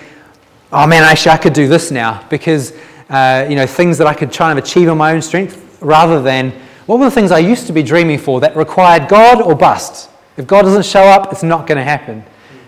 oh 0.71 0.87
man, 0.87 1.03
actually, 1.03 1.31
I 1.31 1.37
could 1.37 1.53
do 1.53 1.67
this 1.67 1.91
now 1.91 2.25
because, 2.29 2.73
uh, 3.09 3.45
you 3.49 3.55
know, 3.55 3.67
things 3.67 3.97
that 3.97 4.07
I 4.07 4.13
could 4.13 4.31
try 4.31 4.49
and 4.49 4.59
achieve 4.59 4.89
on 4.89 4.97
my 4.97 5.13
own 5.13 5.21
strength 5.21 5.77
rather 5.81 6.21
than 6.21 6.53
what 6.85 6.99
were 6.99 7.05
the 7.05 7.11
things 7.11 7.31
I 7.31 7.39
used 7.39 7.67
to 7.67 7.73
be 7.73 7.83
dreaming 7.83 8.17
for 8.17 8.41
that 8.41 8.55
required 8.55 9.07
God 9.07 9.41
or 9.41 9.55
bust? 9.55 10.09
If 10.37 10.47
God 10.47 10.63
doesn't 10.63 10.85
show 10.85 11.03
up, 11.03 11.31
it's 11.31 11.43
not 11.43 11.67
going 11.67 11.77
to 11.77 11.83
happen. 11.83 12.23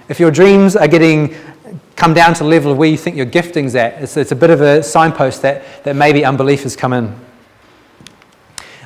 If 0.07 0.19
your 0.19 0.31
dreams 0.31 0.75
are 0.75 0.87
getting 0.87 1.35
come 1.95 2.13
down 2.13 2.33
to 2.33 2.43
the 2.43 2.49
level 2.49 2.71
of 2.71 2.77
where 2.77 2.89
you 2.89 2.97
think 2.97 3.15
your 3.15 3.25
gifting's 3.25 3.73
at, 3.75 4.01
it's, 4.01 4.17
it's 4.17 4.31
a 4.31 4.35
bit 4.35 4.49
of 4.49 4.61
a 4.61 4.83
signpost 4.83 5.41
that, 5.41 5.83
that 5.83 5.95
maybe 5.95 6.25
unbelief 6.25 6.63
has 6.63 6.75
come 6.75 6.93
in. 6.93 7.15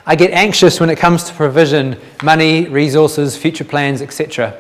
I 0.06 0.16
get 0.16 0.32
anxious 0.32 0.80
when 0.80 0.90
it 0.90 0.98
comes 0.98 1.24
to 1.26 1.34
provision, 1.34 2.00
money, 2.24 2.68
resources, 2.68 3.36
future 3.38 3.64
plans, 3.64 4.02
etc. 4.02 4.60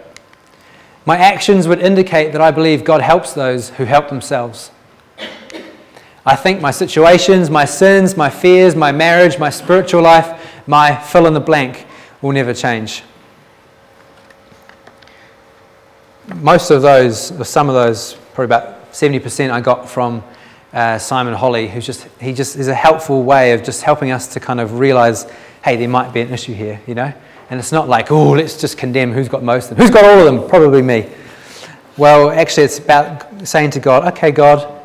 My 1.06 1.18
actions 1.18 1.68
would 1.68 1.80
indicate 1.80 2.34
that 2.34 2.42
I 2.42 2.52
believe 2.52 2.84
God 2.84 3.02
helps 3.02 3.34
those 3.34 3.70
who 3.72 3.86
help 3.86 4.10
themselves. 4.10 4.72
I 6.26 6.36
think 6.36 6.62
my 6.62 6.72
situations, 6.72 7.50
my 7.50 7.66
sins, 7.66 8.16
my 8.18 8.30
fears, 8.30 8.76
my 8.76 8.92
marriage, 8.92 9.40
my 9.40 9.50
spiritual 9.50 10.04
life, 10.04 10.59
my 10.70 10.96
fill 10.96 11.26
in 11.26 11.34
the 11.34 11.40
blank 11.40 11.88
will 12.22 12.32
never 12.32 12.54
change. 12.54 13.02
Most 16.36 16.70
of 16.70 16.84
those, 16.84 17.32
or 17.32 17.44
some 17.44 17.70
of 17.70 17.74
those, 17.74 18.14
probably 18.36 18.46
about 18.46 18.92
70% 18.92 19.50
I 19.50 19.62
got 19.62 19.90
from 19.90 20.24
uh, 20.72 21.00
Simon 21.00 21.34
Holley, 21.34 21.68
who's 21.68 21.88
just, 21.88 22.08
he 22.22 22.34
just 22.34 22.56
is 22.56 22.68
a 22.68 22.76
helpful 22.76 23.24
way 23.24 23.54
of 23.54 23.64
just 23.64 23.82
helping 23.82 24.12
us 24.12 24.28
to 24.28 24.40
kind 24.40 24.60
of 24.60 24.78
realize, 24.78 25.26
hey, 25.64 25.76
there 25.76 25.90
might 25.90 26.14
be 26.14 26.22
an 26.22 26.32
issue 26.32 26.54
here, 26.54 26.80
you 26.86 26.94
know? 26.94 27.12
And 27.50 27.60
it's 27.60 27.72
not 27.72 27.90
like, 27.90 28.12
oh, 28.12 28.34
let's 28.34 28.62
just 28.62 28.78
condemn 28.78 29.12
who's 29.12 29.28
got 29.28 29.42
most 29.42 29.72
of 29.72 29.78
them. 29.78 29.84
Who's 29.88 29.92
got 29.92 30.06
all 30.06 30.20
of 30.20 30.26
them? 30.26 30.48
Probably 30.48 30.84
me. 30.84 31.10
Well, 31.98 32.30
actually, 32.30 32.66
it's 32.66 32.78
about 32.78 33.48
saying 33.48 33.72
to 33.72 33.80
God, 33.80 34.08
okay, 34.14 34.30
God, 34.30 34.80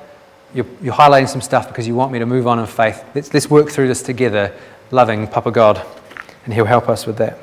you're, 0.55 0.67
you're 0.81 0.95
highlighting 0.95 1.29
some 1.29 1.43
stuff 1.43 1.69
because 1.69 1.87
you 1.87 1.95
want 1.95 2.11
me 2.11 2.21
to 2.21 2.27
move 2.27 2.47
on 2.47 2.59
in 2.59 2.67
faith. 2.67 3.05
Let's, 3.15 3.35
let's 3.35 3.51
work 3.51 3.69
through 3.69 3.89
this 3.89 4.03
together, 4.03 4.57
loving 4.95 5.27
Papa 5.27 5.51
God, 5.51 5.85
and 6.45 6.55
He'll 6.55 6.65
help 6.65 6.89
us 6.89 7.07
with 7.07 7.17
that. 7.19 7.39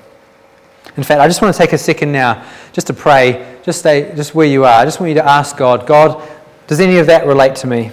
In 0.98 1.04
fact, 1.04 1.22
I 1.22 1.28
just 1.28 1.42
want 1.42 1.54
to 1.54 1.58
take 1.58 1.74
a 1.74 1.78
second 1.78 2.12
now 2.12 2.46
just 2.74 2.88
to 2.88 2.94
pray, 2.94 3.60
just 3.64 3.80
stay 3.80 4.14
just 4.16 4.34
where 4.34 4.48
you 4.48 4.64
are. 4.66 4.80
I 4.80 4.86
just 4.86 5.00
want 5.00 5.10
you 5.10 5.16
to 5.16 5.26
ask 5.26 5.58
God, 5.58 5.86
God, 5.86 6.28
does 6.68 6.80
any 6.80 6.98
of 6.98 7.08
that 7.08 7.28
relate 7.28 7.56
to 7.58 7.68
me? 7.68 7.92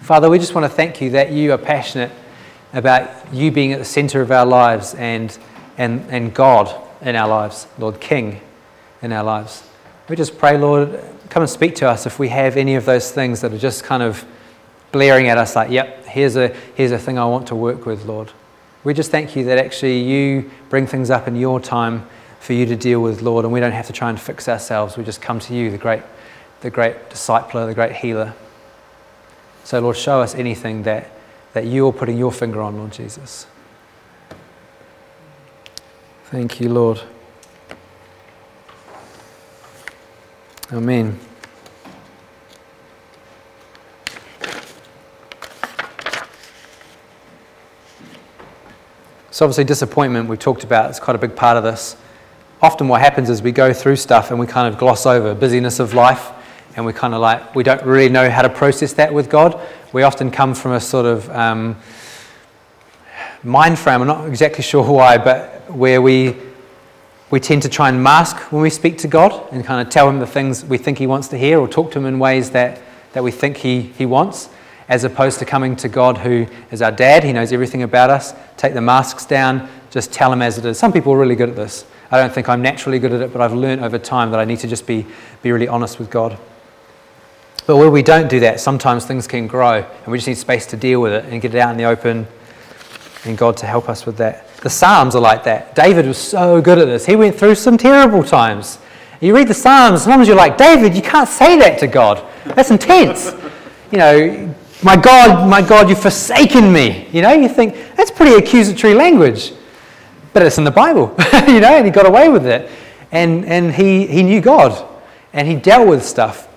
Father, 0.00 0.30
we 0.30 0.38
just 0.38 0.54
want 0.54 0.64
to 0.64 0.68
thank 0.68 1.00
you 1.00 1.10
that 1.10 1.32
you 1.32 1.52
are 1.52 1.58
passionate 1.58 2.12
about 2.72 3.10
you 3.32 3.50
being 3.50 3.72
at 3.72 3.78
the 3.78 3.84
center 3.84 4.20
of 4.20 4.30
our 4.30 4.46
lives 4.46 4.94
and 4.94 5.36
and, 5.76 6.06
and 6.10 6.32
God 6.32 6.72
in 7.02 7.16
our 7.16 7.28
lives, 7.28 7.66
Lord, 7.78 8.00
King 8.00 8.40
in 9.02 9.12
our 9.12 9.24
lives. 9.24 9.68
We 10.08 10.16
just 10.16 10.38
pray, 10.38 10.56
Lord, 10.56 11.02
come 11.30 11.42
and 11.42 11.50
speak 11.50 11.74
to 11.76 11.88
us 11.88 12.06
if 12.06 12.18
we 12.18 12.28
have 12.28 12.56
any 12.56 12.76
of 12.76 12.84
those 12.84 13.10
things 13.10 13.40
that 13.40 13.52
are 13.52 13.58
just 13.58 13.84
kind 13.84 14.02
of 14.02 14.24
blaring 14.94 15.26
at 15.26 15.36
us 15.36 15.56
like, 15.56 15.72
yep, 15.72 16.06
here's 16.06 16.36
a, 16.36 16.54
here's 16.76 16.92
a 16.92 16.98
thing 16.98 17.18
I 17.18 17.26
want 17.26 17.48
to 17.48 17.56
work 17.56 17.84
with, 17.84 18.04
Lord. 18.04 18.30
We 18.84 18.94
just 18.94 19.10
thank 19.10 19.34
you 19.34 19.42
that 19.46 19.58
actually 19.58 20.00
you 20.00 20.48
bring 20.70 20.86
things 20.86 21.10
up 21.10 21.26
in 21.26 21.34
your 21.34 21.58
time 21.58 22.06
for 22.38 22.52
you 22.52 22.64
to 22.66 22.76
deal 22.76 23.02
with, 23.02 23.20
Lord, 23.20 23.44
and 23.44 23.52
we 23.52 23.58
don't 23.58 23.72
have 23.72 23.88
to 23.88 23.92
try 23.92 24.08
and 24.08 24.20
fix 24.20 24.48
ourselves. 24.48 24.96
We 24.96 25.02
just 25.02 25.20
come 25.20 25.40
to 25.40 25.54
you, 25.54 25.72
the 25.72 25.78
great, 25.78 26.02
the 26.60 26.70
great 26.70 27.10
discipler, 27.10 27.66
the 27.66 27.74
great 27.74 27.90
healer. 27.96 28.34
So, 29.64 29.80
Lord, 29.80 29.96
show 29.96 30.20
us 30.20 30.36
anything 30.36 30.84
that, 30.84 31.10
that 31.54 31.66
you're 31.66 31.92
putting 31.92 32.16
your 32.16 32.30
finger 32.30 32.62
on, 32.62 32.76
Lord 32.76 32.92
Jesus. 32.92 33.48
Thank 36.26 36.60
you, 36.60 36.68
Lord. 36.68 37.00
Amen. 40.72 41.18
So, 49.34 49.44
obviously, 49.44 49.64
disappointment 49.64 50.28
we've 50.28 50.38
talked 50.38 50.62
about 50.62 50.92
is 50.92 51.00
quite 51.00 51.16
a 51.16 51.18
big 51.18 51.34
part 51.34 51.56
of 51.56 51.64
this. 51.64 51.96
Often, 52.62 52.86
what 52.86 53.00
happens 53.00 53.28
is 53.28 53.42
we 53.42 53.50
go 53.50 53.72
through 53.72 53.96
stuff 53.96 54.30
and 54.30 54.38
we 54.38 54.46
kind 54.46 54.72
of 54.72 54.78
gloss 54.78 55.06
over 55.06 55.34
busyness 55.34 55.80
of 55.80 55.92
life, 55.92 56.30
and 56.76 56.86
we 56.86 56.92
kind 56.92 57.14
of 57.14 57.20
like, 57.20 57.52
we 57.52 57.64
don't 57.64 57.82
really 57.82 58.08
know 58.08 58.30
how 58.30 58.42
to 58.42 58.48
process 58.48 58.92
that 58.92 59.12
with 59.12 59.28
God. 59.28 59.60
We 59.92 60.04
often 60.04 60.30
come 60.30 60.54
from 60.54 60.70
a 60.70 60.80
sort 60.80 61.04
of 61.04 61.28
um, 61.30 61.74
mind 63.42 63.76
frame, 63.76 64.02
I'm 64.02 64.06
not 64.06 64.28
exactly 64.28 64.62
sure 64.62 64.88
why, 64.88 65.18
but 65.18 65.68
where 65.68 66.00
we, 66.00 66.36
we 67.32 67.40
tend 67.40 67.62
to 67.62 67.68
try 67.68 67.88
and 67.88 68.00
mask 68.00 68.36
when 68.52 68.62
we 68.62 68.70
speak 68.70 68.98
to 68.98 69.08
God 69.08 69.52
and 69.52 69.64
kind 69.64 69.84
of 69.84 69.92
tell 69.92 70.08
Him 70.08 70.20
the 70.20 70.28
things 70.28 70.64
we 70.64 70.78
think 70.78 70.98
He 70.98 71.08
wants 71.08 71.26
to 71.26 71.36
hear 71.36 71.58
or 71.58 71.66
talk 71.66 71.90
to 71.90 71.98
Him 71.98 72.06
in 72.06 72.20
ways 72.20 72.50
that, 72.50 72.80
that 73.14 73.24
we 73.24 73.32
think 73.32 73.56
he, 73.56 73.80
he 73.80 74.06
wants, 74.06 74.48
as 74.88 75.04
opposed 75.04 75.38
to 75.38 75.44
coming 75.44 75.76
to 75.76 75.88
God 75.88 76.18
who 76.18 76.46
is 76.70 76.82
our 76.82 76.92
dad, 76.92 77.24
He 77.24 77.32
knows 77.32 77.52
everything 77.52 77.82
about 77.82 78.10
us, 78.10 78.34
take 78.56 78.74
the 78.74 78.80
masks 78.80 79.24
down, 79.24 79.68
just 79.94 80.12
tell 80.12 80.32
him 80.32 80.42
as 80.42 80.58
it 80.58 80.64
is. 80.64 80.76
Some 80.76 80.92
people 80.92 81.12
are 81.12 81.18
really 81.18 81.36
good 81.36 81.48
at 81.48 81.54
this. 81.54 81.86
I 82.10 82.18
don't 82.18 82.32
think 82.32 82.48
I'm 82.48 82.60
naturally 82.60 82.98
good 82.98 83.12
at 83.12 83.20
it, 83.20 83.32
but 83.32 83.40
I've 83.40 83.52
learned 83.52 83.84
over 83.84 83.96
time 83.96 84.32
that 84.32 84.40
I 84.40 84.44
need 84.44 84.58
to 84.58 84.66
just 84.66 84.88
be, 84.88 85.06
be 85.40 85.52
really 85.52 85.68
honest 85.68 86.00
with 86.00 86.10
God. 86.10 86.36
But 87.66 87.76
where 87.76 87.90
we 87.90 88.02
don't 88.02 88.28
do 88.28 88.40
that, 88.40 88.58
sometimes 88.58 89.06
things 89.06 89.28
can 89.28 89.46
grow, 89.46 89.74
and 89.74 90.06
we 90.06 90.18
just 90.18 90.26
need 90.26 90.36
space 90.36 90.66
to 90.66 90.76
deal 90.76 91.00
with 91.00 91.12
it 91.12 91.24
and 91.26 91.40
get 91.40 91.54
it 91.54 91.58
out 91.58 91.70
in 91.70 91.76
the 91.76 91.84
open, 91.84 92.26
and 93.24 93.38
God 93.38 93.56
to 93.58 93.66
help 93.66 93.88
us 93.88 94.04
with 94.04 94.16
that. 94.16 94.48
The 94.58 94.68
Psalms 94.68 95.14
are 95.14 95.20
like 95.20 95.44
that. 95.44 95.74
David 95.74 96.06
was 96.06 96.18
so 96.18 96.60
good 96.60 96.78
at 96.78 96.86
this. 96.86 97.06
He 97.06 97.14
went 97.14 97.36
through 97.36 97.54
some 97.54 97.78
terrible 97.78 98.24
times. 98.24 98.78
You 99.20 99.34
read 99.34 99.46
the 99.46 99.54
Psalms, 99.54 100.02
sometimes 100.02 100.26
you're 100.26 100.36
like, 100.36 100.58
David, 100.58 100.94
you 100.94 101.02
can't 101.02 101.28
say 101.28 101.56
that 101.60 101.78
to 101.78 101.86
God. 101.86 102.22
That's 102.44 102.70
intense. 102.70 103.32
you 103.92 103.98
know, 103.98 104.54
my 104.84 104.96
God, 104.96 105.48
my 105.48 105.62
God, 105.62 105.88
you've 105.88 106.00
forsaken 106.00 106.72
me. 106.72 107.08
You 107.10 107.22
know, 107.22 107.32
you 107.32 107.48
think, 107.48 107.74
that's 107.96 108.10
pretty 108.10 108.34
accusatory 108.34 108.94
language. 108.94 109.52
But 110.32 110.42
it's 110.42 110.58
in 110.58 110.64
the 110.64 110.70
Bible, 110.70 111.14
you 111.48 111.60
know, 111.60 111.76
and 111.76 111.86
he 111.86 111.90
got 111.90 112.06
away 112.06 112.28
with 112.28 112.46
it. 112.46 112.70
And, 113.10 113.44
and 113.46 113.72
he, 113.72 114.06
he 114.06 114.22
knew 114.22 114.40
God, 114.40 114.86
and 115.32 115.46
he 115.46 115.54
dealt 115.54 115.88
with 115.88 116.04
stuff. 116.04 116.48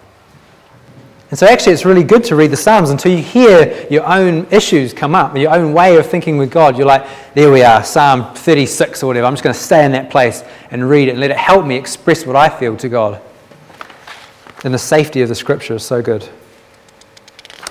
And 1.30 1.38
so, 1.38 1.46
actually, 1.46 1.74
it's 1.74 1.86
really 1.86 2.04
good 2.04 2.24
to 2.26 2.36
read 2.36 2.52
the 2.52 2.58
Psalms 2.58 2.90
until 2.90 3.12
you 3.12 3.22
hear 3.22 3.86
your 3.90 4.06
own 4.08 4.48
issues 4.50 4.94
come 4.94 5.14
up, 5.14 5.36
your 5.38 5.54
own 5.54 5.74
way 5.74 5.98
of 5.98 6.06
thinking 6.08 6.38
with 6.38 6.50
God. 6.50 6.78
You're 6.78 6.88
like, 6.88 7.06
there 7.34 7.52
we 7.52 7.64
are, 7.64 7.84
Psalm 7.84 8.34
36 8.34 9.04
or 9.04 9.08
whatever. 9.08 9.28
I'm 9.28 9.34
just 9.34 9.44
going 9.44 9.54
to 9.54 9.60
stay 9.60 9.86
in 9.86 9.92
that 9.92 10.10
place 10.10 10.44
and 10.72 10.90
read 10.90 11.10
it 11.10 11.12
and 11.12 11.20
let 11.20 11.32
it 11.32 11.38
help 11.38 11.66
me 11.66 11.76
express 11.76 12.26
what 12.26 12.36
I 12.36 12.50
feel 12.50 12.78
to 12.78 12.90
God. 12.90 13.22
And 14.64 14.74
the 14.74 14.80
safety 14.80 15.22
of 15.22 15.30
the 15.30 15.36
scripture 15.36 15.76
is 15.76 15.84
so 15.84 16.02
good. 16.02 16.28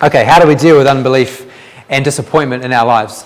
Okay, 0.03 0.25
how 0.25 0.39
do 0.39 0.47
we 0.47 0.55
deal 0.55 0.77
with 0.77 0.87
unbelief 0.87 1.51
and 1.89 2.05
disappointment 2.05 2.65
in 2.65 2.73
our 2.73 2.85
lives? 2.85 3.25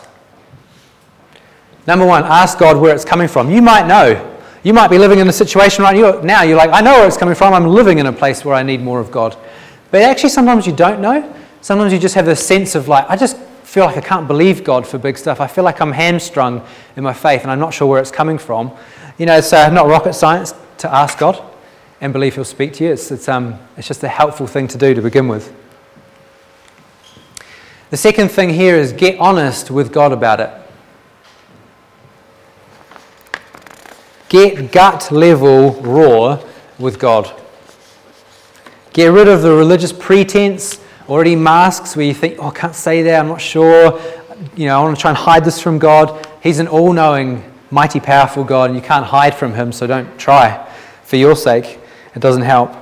Number 1.87 2.07
one, 2.07 2.23
ask 2.25 2.59
God 2.59 2.77
where 2.77 2.95
it's 2.95 3.05
coming 3.05 3.27
from. 3.27 3.51
You 3.51 3.61
might 3.61 3.87
know. 3.87 4.39
You 4.63 4.73
might 4.73 4.89
be 4.89 4.99
living 4.99 5.19
in 5.19 5.29
a 5.29 5.33
situation 5.33 5.83
right 5.83 6.23
now. 6.23 6.43
You're 6.43 6.57
like, 6.57 6.71
I 6.71 6.81
know 6.81 6.93
where 6.93 7.09
it's 7.09 7.17
coming 7.17 7.35
from. 7.35 7.55
I'm 7.55 7.67
living 7.67 7.99
in 7.99 8.07
a 8.07 8.13
place 8.13 8.45
where 8.45 8.55
I 8.55 8.63
need 8.63 8.81
more 8.83 9.01
of 9.01 9.11
God. 9.11 9.37
But 9.91 10.03
actually, 10.03 10.29
sometimes 10.31 10.67
you 10.67 10.73
don't 10.73 11.01
know. 11.01 11.35
Sometimes 11.61 11.93
you 11.93 11.99
just 11.99 12.15
have 12.15 12.27
this 12.27 12.47
sense 12.47 12.77
of 12.77 12.87
like, 12.87 13.09
I 13.09 13.17
just 13.17 13.37
feel 13.65 13.85
like 13.85 13.97
I 13.97 14.01
can't 14.01 14.29
believe 14.29 14.63
God 14.63 14.87
for 14.87 14.99
big 14.99 15.19
stuff. 15.19 15.41
I 15.41 15.47
feel 15.49 15.65
like 15.65 15.81
I'm 15.81 15.93
hamstrung 15.93 16.65
in 16.97 17.03
my 17.03 17.13
faith 17.13 17.43
and 17.43 17.51
I'm 17.51 17.59
not 17.59 17.75
sure 17.75 17.89
where 17.89 18.01
it's 18.01 18.11
coming 18.11 18.39
from. 18.39 18.71
You 19.19 19.27
know, 19.27 19.39
it's 19.39 19.53
uh, 19.53 19.71
not 19.71 19.87
rocket 19.89 20.15
science 20.15 20.55
to 20.79 20.95
ask 20.95 21.19
God 21.19 21.43
and 22.01 22.13
believe 22.13 22.35
He'll 22.35 22.45
speak 22.45 22.75
to 22.75 22.85
you. 22.85 22.93
It's, 22.93 23.11
it's, 23.11 23.29
um, 23.29 23.59
it's 23.77 23.89
just 23.89 24.05
a 24.05 24.09
helpful 24.09 24.47
thing 24.47 24.69
to 24.69 24.79
do 24.79 24.95
to 24.95 25.03
begin 25.03 25.27
with. 25.27 25.53
The 27.91 27.97
second 27.97 28.29
thing 28.29 28.51
here 28.51 28.77
is 28.77 28.93
get 28.93 29.19
honest 29.19 29.69
with 29.69 29.93
God 29.93 30.13
about 30.13 30.39
it. 30.39 30.51
Get 34.29 34.71
gut 34.71 35.11
level 35.11 35.73
raw 35.83 36.41
with 36.79 37.01
God. 37.01 37.35
Get 38.93 39.09
rid 39.09 39.27
of 39.27 39.43
the 39.43 39.53
religious 39.53 39.93
pretense, 39.93 40.81
already 41.09 41.35
masks 41.35 41.97
where 41.97 42.07
you 42.07 42.15
think, 42.15 42.37
oh, 42.39 42.47
I 42.47 42.51
can't 42.53 42.77
say 42.77 43.03
that, 43.03 43.19
I'm 43.19 43.27
not 43.27 43.41
sure. 43.41 44.01
You 44.55 44.67
know, 44.67 44.79
I 44.79 44.83
want 44.85 44.97
to 44.97 45.01
try 45.01 45.11
and 45.11 45.19
hide 45.19 45.45
this 45.45 45.61
from 45.61 45.81
God. 45.81 46.25
He's 46.45 46.61
an 46.61 46.69
all 46.69 46.93
knowing, 46.93 47.43
mighty, 47.73 47.99
powerful 47.99 48.45
God, 48.45 48.71
and 48.71 48.79
you 48.79 48.85
can't 48.85 49.05
hide 49.05 49.35
from 49.35 49.53
Him, 49.53 49.73
so 49.73 49.89
don't 49.89 50.17
try 50.17 50.65
for 51.03 51.17
your 51.17 51.35
sake. 51.35 51.81
It 52.15 52.21
doesn't 52.21 52.43
help. 52.43 52.73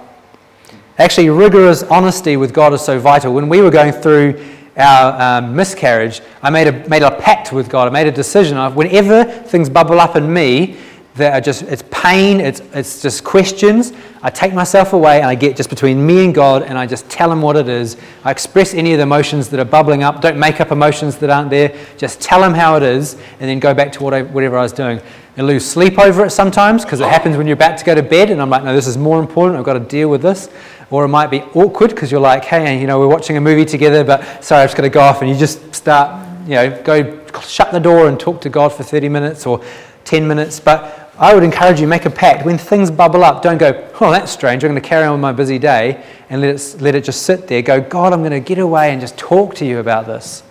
Actually, 0.99 1.31
rigorous 1.31 1.83
honesty 1.85 2.37
with 2.37 2.53
God 2.53 2.75
is 2.75 2.83
so 2.83 2.99
vital. 2.99 3.33
When 3.33 3.49
we 3.49 3.63
were 3.63 3.71
going 3.71 3.93
through 3.93 4.58
our 4.79 5.41
um, 5.41 5.57
miscarriage, 5.57 6.21
I 6.43 6.51
made 6.51 6.69
a, 6.69 6.89
made 6.89 7.03
a 7.03 7.11
pact 7.11 7.53
with 7.53 7.69
God. 7.69 7.89
I 7.89 7.91
made 7.91 8.07
a 8.07 8.13
decision 8.13 8.57
of 8.57 8.77
whenever 8.77 9.25
things 9.25 9.69
bubble 9.69 10.01
up 10.01 10.17
in 10.17 10.33
me 10.33 10.79
that 11.19 11.35
are 11.35 11.41
just, 11.41 11.63
it's 11.63 11.83
pain, 11.91 12.41
it's, 12.41 12.61
it's 12.73 13.03
just 13.03 13.23
questions. 13.25 13.93
I 14.23 14.31
take 14.31 14.55
myself 14.55 14.93
away 14.93 15.19
and 15.19 15.27
I 15.27 15.35
get 15.35 15.57
just 15.57 15.69
between 15.69 16.05
me 16.05 16.25
and 16.25 16.35
God 16.35 16.63
and 16.63 16.79
I 16.79 16.87
just 16.87 17.09
tell 17.11 17.31
Him 17.31 17.43
what 17.43 17.57
it 17.57 17.69
is. 17.69 17.97
I 18.25 18.31
express 18.31 18.73
any 18.73 18.93
of 18.93 18.99
the 18.99 19.03
emotions 19.03 19.49
that 19.51 19.61
are 19.61 19.65
bubbling 19.65 20.03
up. 20.03 20.21
Don't 20.21 20.39
make 20.39 20.61
up 20.61 20.71
emotions 20.71 21.19
that 21.19 21.31
aren't 21.31 21.51
there. 21.51 21.77
Just 21.97 22.21
tell 22.21 22.43
Him 22.43 22.55
how 22.55 22.77
it 22.77 22.83
is 22.83 23.15
and 23.15 23.51
then 23.51 23.59
go 23.59 23.75
back 23.75 23.93
to 23.93 24.03
what 24.03 24.15
I, 24.15 24.23
whatever 24.23 24.57
I 24.57 24.63
was 24.63 24.73
doing. 24.73 25.01
And 25.37 25.47
lose 25.47 25.65
sleep 25.65 26.01
over 26.01 26.25
it 26.25 26.31
sometimes 26.31 26.85
because 26.85 27.01
it 27.01 27.09
happens 27.09 27.37
when 27.37 27.47
you're 27.47 27.55
about 27.55 27.79
to 27.79 27.85
go 27.85 27.95
to 27.95 28.03
bed 28.03 28.31
and 28.31 28.43
I'm 28.43 28.51
like, 28.51 28.65
no, 28.65 28.75
this 28.75 28.89
is 28.89 28.99
more 28.99 29.21
important. 29.21 29.57
I've 29.57 29.65
got 29.65 29.75
to 29.75 29.81
deal 29.81 30.09
with 30.09 30.21
this. 30.21 30.49
Or 30.91 31.05
it 31.05 31.09
might 31.09 31.31
be 31.31 31.43
awkward 31.55 31.91
because 31.91 32.11
you're 32.11 32.21
like, 32.21 32.45
hey, 32.45 32.81
you 32.81 32.87
know, 32.87 32.99
we're 32.99 33.09
watching 33.09 33.37
a 33.37 33.41
movie 33.41 33.65
together, 33.65 34.05
but 34.05 34.43
sorry, 34.43 34.63
I've 34.63 34.69
just 34.69 34.77
got 34.77 34.85
to 34.85 34.89
go 34.89 35.01
off. 35.01 35.21
And 35.21 35.31
you 35.31 35.37
just 35.37 35.75
start, 35.75 36.27
you 36.45 36.55
know, 36.55 36.83
go 36.83 37.25
shut 37.41 37.73
the 37.73 37.79
door 37.79 38.09
and 38.09 38.19
talk 38.19 38.41
to 38.43 38.49
God 38.49 38.73
for 38.73 38.83
30 38.83 39.09
minutes 39.09 39.47
or 39.47 39.63
10 40.05 40.27
minutes. 40.27 40.59
But 40.61 41.13
I 41.19 41.35
would 41.35 41.43
encourage 41.43 41.81
you 41.81 41.87
make 41.87 42.07
a 42.07 42.11
pact. 42.11 42.47
When 42.47 42.57
things 42.57 42.91
bubble 42.91 43.25
up, 43.25 43.43
don't 43.43 43.59
go, 43.59 43.91
oh, 44.01 44.11
that's 44.11 44.33
strange. 44.33 44.65
I'm 44.65 44.71
going 44.71 44.81
to 44.81 44.89
carry 44.89 45.05
on 45.05 45.13
with 45.13 45.21
my 45.21 45.33
busy 45.33 45.59
day 45.59 46.05
and 46.31 46.41
let 46.41 46.55
it, 46.55 46.81
let 46.81 46.95
it 46.95 47.05
just 47.05 47.23
sit 47.23 47.49
there. 47.49 47.61
Go, 47.61 47.81
God, 47.81 48.13
I'm 48.13 48.21
going 48.21 48.31
to 48.31 48.41
get 48.41 48.59
away 48.59 48.93
and 48.93 49.01
just 49.01 49.19
talk 49.19 49.55
to 49.57 49.67
you 49.67 49.81
about 49.81 50.07
this. 50.07 50.43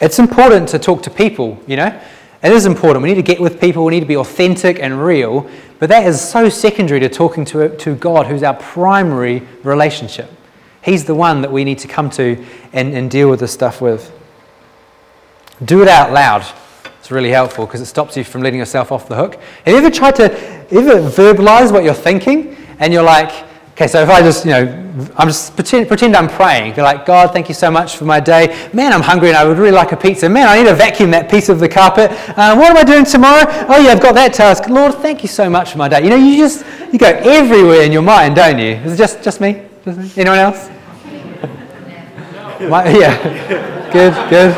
It's 0.00 0.18
important 0.18 0.68
to 0.70 0.78
talk 0.78 1.02
to 1.02 1.10
people, 1.10 1.58
you 1.66 1.76
know. 1.76 2.00
It 2.46 2.52
is 2.52 2.64
important. 2.64 3.02
We 3.02 3.08
need 3.08 3.16
to 3.16 3.22
get 3.22 3.40
with 3.40 3.60
people. 3.60 3.84
We 3.84 3.90
need 3.90 4.00
to 4.00 4.06
be 4.06 4.16
authentic 4.16 4.78
and 4.78 5.04
real. 5.04 5.50
But 5.80 5.88
that 5.88 6.06
is 6.06 6.20
so 6.20 6.48
secondary 6.48 7.00
to 7.00 7.08
talking 7.08 7.44
to, 7.46 7.76
to 7.76 7.96
God, 7.96 8.26
who's 8.26 8.44
our 8.44 8.54
primary 8.54 9.42
relationship. 9.64 10.30
He's 10.80 11.04
the 11.04 11.14
one 11.16 11.42
that 11.42 11.50
we 11.50 11.64
need 11.64 11.80
to 11.80 11.88
come 11.88 12.08
to 12.10 12.44
and, 12.72 12.94
and 12.94 13.10
deal 13.10 13.28
with 13.28 13.40
this 13.40 13.52
stuff 13.52 13.80
with. 13.80 14.12
Do 15.64 15.82
it 15.82 15.88
out 15.88 16.12
loud. 16.12 16.46
It's 17.00 17.10
really 17.10 17.30
helpful 17.30 17.66
because 17.66 17.80
it 17.80 17.86
stops 17.86 18.16
you 18.16 18.22
from 18.22 18.42
letting 18.42 18.60
yourself 18.60 18.92
off 18.92 19.08
the 19.08 19.16
hook. 19.16 19.34
Have 19.64 19.74
you 19.74 19.78
ever 19.78 19.90
tried 19.90 20.14
to 20.16 20.32
ever 20.70 21.00
verbalize 21.10 21.72
what 21.72 21.82
you're 21.82 21.94
thinking? 21.94 22.56
And 22.78 22.92
you're 22.92 23.02
like, 23.02 23.45
okay, 23.76 23.86
so 23.86 24.02
if 24.02 24.08
I 24.08 24.22
just, 24.22 24.46
you 24.46 24.52
know, 24.52 24.66
I'm 25.16 25.28
just 25.28 25.54
pretend, 25.54 25.86
pretend 25.86 26.16
I'm 26.16 26.28
praying. 26.28 26.72
Be 26.74 26.80
like, 26.80 27.04
God, 27.04 27.34
thank 27.34 27.50
you 27.50 27.54
so 27.54 27.70
much 27.70 27.98
for 27.98 28.06
my 28.06 28.20
day. 28.20 28.70
Man, 28.72 28.90
I'm 28.90 29.02
hungry 29.02 29.28
and 29.28 29.36
I 29.36 29.44
would 29.44 29.58
really 29.58 29.70
like 29.70 29.92
a 29.92 29.98
pizza. 29.98 30.30
Man, 30.30 30.48
I 30.48 30.56
need 30.56 30.64
to 30.68 30.74
vacuum 30.74 31.10
that 31.10 31.30
piece 31.30 31.50
of 31.50 31.60
the 31.60 31.68
carpet. 31.68 32.10
Uh, 32.10 32.56
what 32.56 32.70
am 32.70 32.78
I 32.78 32.84
doing 32.84 33.04
tomorrow? 33.04 33.44
Oh, 33.68 33.78
yeah, 33.78 33.90
I've 33.90 34.00
got 34.00 34.14
that 34.14 34.32
task. 34.32 34.70
Lord, 34.70 34.94
thank 34.94 35.20
you 35.22 35.28
so 35.28 35.50
much 35.50 35.72
for 35.72 35.78
my 35.78 35.88
day. 35.88 36.02
You 36.02 36.08
know, 36.08 36.16
you 36.16 36.38
just, 36.38 36.64
you 36.90 36.98
go 36.98 37.08
everywhere 37.08 37.82
in 37.82 37.92
your 37.92 38.00
mind, 38.00 38.36
don't 38.36 38.58
you? 38.58 38.76
Is 38.76 38.94
it 38.94 38.96
just, 38.96 39.22
just 39.22 39.42
me? 39.42 39.62
Just 39.84 39.98
me? 39.98 40.10
Anyone 40.16 40.38
else? 40.38 40.70
my, 42.70 42.88
yeah. 42.88 43.90
Good, 43.92 44.14
good. 44.30 44.54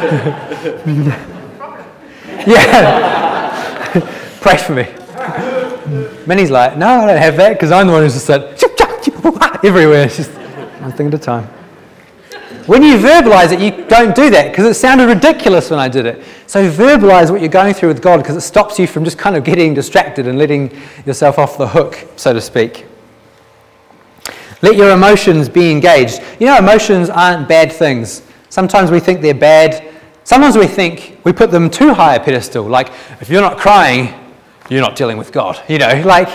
Yeah. 2.47 3.91
Pray 4.41 4.57
for 4.57 4.75
me. 4.75 4.87
Minnie's 6.27 6.51
like, 6.51 6.79
no, 6.79 6.87
I 6.87 7.07
don't 7.07 7.19
have 7.19 7.37
that 7.37 7.55
because 7.55 7.73
I'm 7.73 7.87
the 7.87 7.93
one 7.93 8.03
who's 8.03 8.15
just 8.15 8.27
said 8.27 8.57
everywhere. 9.65 10.05
It's 10.05 10.17
just 10.17 10.31
one 10.81 10.93
thing 10.93 11.09
at 11.09 11.15
a 11.15 11.19
time. 11.19 11.45
When 12.67 12.83
you 12.83 12.97
verbalize 12.99 13.53
it, 13.53 13.61
you 13.61 13.87
don't 13.87 14.15
do 14.15 14.29
that 14.31 14.51
because 14.51 14.67
it 14.67 14.75
sounded 14.75 15.07
ridiculous 15.07 15.71
when 15.71 15.79
I 15.79 15.89
did 15.89 16.07
it. 16.07 16.25
So 16.47 16.71
verbalize 16.71 17.31
what 17.31 17.41
you're 17.41 17.49
going 17.49 17.75
through 17.75 17.89
with 17.89 18.03
God 18.03 18.19
because 18.19 18.37
it 18.37 18.43
stops 18.43 18.79
you 18.79 18.87
from 18.87 19.05
just 19.05 19.19
kind 19.19 19.37
of 19.37 19.45
getting 19.45 19.73
distracted 19.73 20.27
and 20.27 20.39
letting 20.39 20.77
yourself 21.07 21.39
off 21.39 21.57
the 21.57 21.69
hook, 21.69 22.07
so 22.17 22.33
to 22.33 22.41
speak. 22.41 22.87
Let 24.61 24.77
your 24.77 24.91
emotions 24.91 25.49
be 25.49 25.71
engaged. 25.71 26.21
You 26.39 26.47
know, 26.47 26.59
emotions 26.59 27.11
aren't 27.11 27.49
bad 27.49 27.73
things. 27.73 28.23
Sometimes 28.51 28.91
we 28.91 29.01
think 29.01 29.23
they're 29.23 29.35
bad 29.35 29.89
Sometimes 30.29 30.59
we 30.59 30.67
think 30.67 31.19
we 31.25 31.33
put 31.33 31.51
them 31.51 31.71
too 31.71 31.95
high 31.95 32.17
a 32.17 32.21
pedestal. 32.23 32.65
Like, 32.65 32.91
if 33.23 33.31
you're 33.31 33.41
not 33.41 33.57
crying, 33.57 34.13
you're 34.69 34.83
not 34.83 34.95
dealing 34.95 35.17
with 35.17 35.33
God. 35.33 35.59
You 35.71 35.79
know, 35.79 36.03
like, 36.05 36.29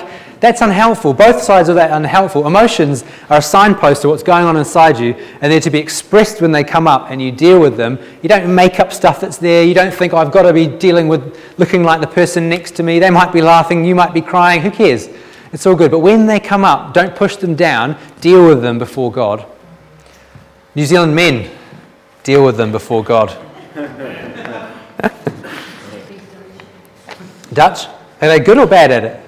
that's 0.43 0.59
unhelpful. 0.59 1.13
Both 1.13 1.41
sides 1.41 1.69
of 1.69 1.75
that 1.75 1.91
are 1.91 1.95
unhelpful. 1.95 2.45
Emotions 2.45 3.05
are 3.29 3.37
a 3.37 3.41
signpost 3.41 4.01
to 4.01 4.09
what's 4.09 4.23
going 4.23 4.43
on 4.43 4.57
inside 4.57 4.99
you, 4.99 5.13
and 5.39 5.49
they're 5.49 5.61
to 5.61 5.69
be 5.69 5.79
expressed 5.79 6.41
when 6.41 6.51
they 6.51 6.65
come 6.65 6.85
up 6.85 7.09
and 7.09 7.21
you 7.21 7.31
deal 7.31 7.61
with 7.61 7.77
them. 7.77 7.97
You 8.21 8.27
don't 8.27 8.53
make 8.53 8.81
up 8.81 8.91
stuff 8.91 9.21
that's 9.21 9.37
there. 9.37 9.63
You 9.63 9.73
don't 9.73 9.93
think, 9.93 10.11
oh, 10.11 10.17
I've 10.17 10.33
got 10.33 10.41
to 10.41 10.51
be 10.51 10.67
dealing 10.67 11.07
with 11.07 11.39
looking 11.57 11.85
like 11.85 12.01
the 12.01 12.07
person 12.07 12.49
next 12.49 12.71
to 12.71 12.83
me. 12.83 12.99
They 12.99 13.09
might 13.09 13.31
be 13.31 13.41
laughing, 13.41 13.85
you 13.85 13.95
might 13.95 14.13
be 14.13 14.19
crying. 14.19 14.61
Who 14.61 14.69
cares? 14.69 15.07
It's 15.53 15.65
all 15.65 15.75
good. 15.75 15.91
But 15.91 15.99
when 15.99 16.25
they 16.25 16.41
come 16.41 16.65
up, 16.65 16.93
don't 16.93 17.15
push 17.15 17.37
them 17.37 17.55
down. 17.55 17.97
Deal 18.19 18.45
with 18.45 18.61
them 18.61 18.77
before 18.77 19.13
God. 19.13 19.45
New 20.75 20.85
Zealand 20.85 21.15
men, 21.15 21.49
deal 22.23 22.43
with 22.43 22.57
them 22.57 22.73
before 22.73 23.01
God. 23.01 23.29
Dutch? 27.53 27.87
Are 28.21 28.27
they 28.27 28.41
good 28.41 28.57
or 28.57 28.67
bad 28.67 28.91
at 28.91 29.05
it? 29.05 29.22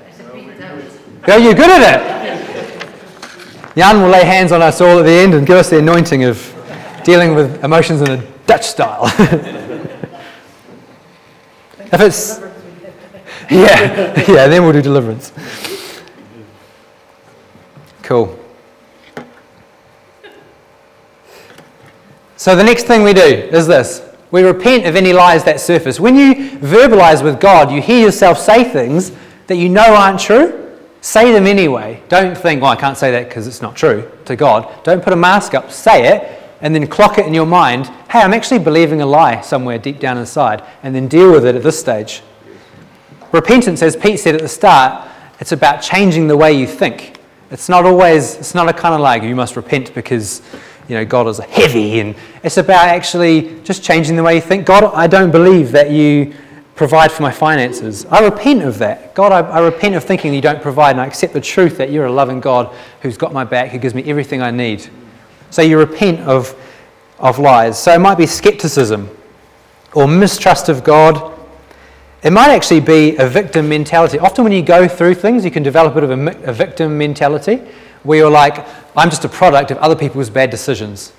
Are 1.28 1.40
you're 1.40 1.56
good 1.56 1.72
at 1.72 2.02
it? 2.02 2.16
Jan 3.76 4.02
will 4.02 4.10
lay 4.10 4.24
hands 4.24 4.52
on 4.52 4.62
us 4.62 4.80
all 4.80 5.00
at 5.00 5.04
the 5.04 5.12
end 5.12 5.34
and 5.34 5.46
give 5.46 5.58
us 5.58 5.70
the 5.70 5.80
anointing 5.80 6.24
of 6.24 6.52
dealing 7.04 7.34
with 7.34 7.64
emotions 7.64 8.02
in 8.02 8.12
a 8.12 8.18
Dutch 8.46 8.64
style. 8.64 9.06
if 11.80 12.00
it's. 12.00 12.40
Yeah, 13.50 14.24
yeah, 14.32 14.48
then 14.48 14.64
we'll 14.64 14.74
do 14.74 14.82
deliverance. 14.82 15.32
Cool. 18.02 18.40
So 22.38 22.56
the 22.56 22.64
next 22.64 22.84
thing 22.84 23.04
we 23.04 23.14
do 23.14 23.22
is 23.22 23.66
this 23.66 24.08
We 24.30 24.44
repent 24.44 24.86
of 24.86 24.96
any 24.96 25.12
lies 25.12 25.44
that 25.46 25.60
surface. 25.60 26.00
When 26.00 26.16
you 26.16 26.52
verbalize 26.60 27.24
with 27.24 27.40
God, 27.40 27.72
you 27.72 27.82
hear 27.82 28.06
yourself 28.06 28.38
say 28.38 28.64
things 28.64 29.12
that 29.48 29.56
you 29.56 29.70
know 29.70 29.96
aren't 29.96 30.20
true. 30.20 30.65
Say 31.06 31.32
them 31.32 31.46
anyway. 31.46 32.02
Don't 32.10 32.36
think, 32.36 32.64
well, 32.64 32.72
I 32.72 32.76
can't 32.76 32.98
say 32.98 33.12
that 33.12 33.30
because 33.30 33.46
it's 33.46 33.62
not 33.62 33.76
true 33.76 34.12
to 34.26 34.36
God. 34.36 34.84
Don't 34.84 35.04
put 35.04 35.14
a 35.14 35.16
mask 35.16 35.54
up. 35.54 35.72
Say 35.72 36.08
it 36.08 36.42
and 36.62 36.74
then 36.74 36.88
clock 36.88 37.20
it 37.20 37.28
in 37.28 37.34
your 37.36 37.46
mind 37.46 37.86
hey, 38.10 38.22
I'm 38.22 38.34
actually 38.34 38.58
believing 38.58 39.02
a 39.02 39.06
lie 39.06 39.42
somewhere 39.42 39.78
deep 39.78 40.00
down 40.00 40.18
inside, 40.18 40.64
and 40.82 40.96
then 40.96 41.08
deal 41.08 41.32
with 41.32 41.46
it 41.46 41.54
at 41.54 41.62
this 41.62 41.80
stage. 41.80 42.24
Repentance, 43.32 43.84
as 43.84 43.96
Pete 43.96 44.20
said 44.20 44.34
at 44.34 44.42
the 44.42 44.48
start, 44.48 45.08
it's 45.40 45.52
about 45.52 45.84
changing 45.84 46.28
the 46.28 46.36
way 46.36 46.54
you 46.54 46.66
think. 46.66 47.20
It's 47.52 47.70
not 47.70 47.86
always, 47.86 48.36
it's 48.38 48.56
not 48.56 48.68
a 48.68 48.74
kind 48.74 48.96
of 48.96 49.02
like 49.02 49.22
you 49.22 49.36
must 49.36 49.56
repent 49.56 49.94
because 49.94 50.42
you 50.88 50.96
know 50.96 51.06
God 51.06 51.28
is 51.28 51.38
heavy, 51.38 52.00
and 52.00 52.16
it's 52.44 52.58
about 52.58 52.88
actually 52.88 53.62
just 53.62 53.84
changing 53.84 54.16
the 54.16 54.24
way 54.24 54.36
you 54.36 54.42
think. 54.42 54.66
God, 54.66 54.86
I 54.86 55.06
don't 55.06 55.30
believe 55.30 55.72
that 55.74 55.92
you 55.92 56.34
provide 56.76 57.12
for 57.12 57.22
my 57.22 57.32
finances. 57.32 58.06
I 58.06 58.24
repent 58.24 58.62
of 58.64 58.78
that. 58.80 59.16
God, 59.16 59.32
I, 59.32 59.40
I 59.40 59.60
repent 59.60 59.96
of 59.96 60.04
thinking 60.04 60.34
you 60.34 60.42
don't 60.42 60.62
provide, 60.62 60.92
and 60.92 61.02
I 61.02 61.06
accept 61.06 61.34
the 61.34 61.42
truth 61.42 61.78
that 61.78 61.90
you're 61.90 62.06
a 62.06 62.12
loving 62.12 62.42
God 62.42 62.76
who's 63.02 63.18
got 63.18 63.34
my 63.34 63.46
back, 63.46 63.72
who 63.72 63.78
gives 63.78 63.96
me 63.96 64.04
everything 64.04 64.42
I 64.42 64.52
need. 64.52 64.90
So 65.50 65.62
you 65.62 65.80
repent 65.80 66.20
of, 66.22 66.54
of 67.18 67.40
lies. 67.40 67.82
So 67.82 67.94
it 67.94 68.00
might 68.00 68.18
be 68.18 68.28
skepticism 68.28 69.10
or 69.94 70.08
mistrust 70.08 70.68
of 70.68 70.84
God. 70.84 71.32
It 72.24 72.32
might 72.32 72.50
actually 72.50 72.82
be 72.82 73.16
a 73.18 73.28
victim 73.28 73.70
mentality. 73.70 74.20
Often, 74.20 74.44
when 74.44 74.54
you 74.54 74.62
go 74.62 74.88
through 74.88 75.16
things, 75.16 75.46
you 75.46 75.52
can 75.52 75.64
develop 75.64 75.96
a 75.96 76.02
bit 76.02 76.10
of 76.10 76.12
a, 76.12 76.50
a 76.50 76.54
victim 76.54 76.98
mentality 76.98 77.62
where 78.04 78.18
you're 78.18 78.32
like, 78.32 78.66
I'm 78.98 79.10
just 79.10 79.24
a 79.24 79.30
product 79.30 79.72
of 79.72 79.78
other 79.78 79.96
people's 79.96 80.30
bad 80.30 80.50
decisions. 80.50 81.14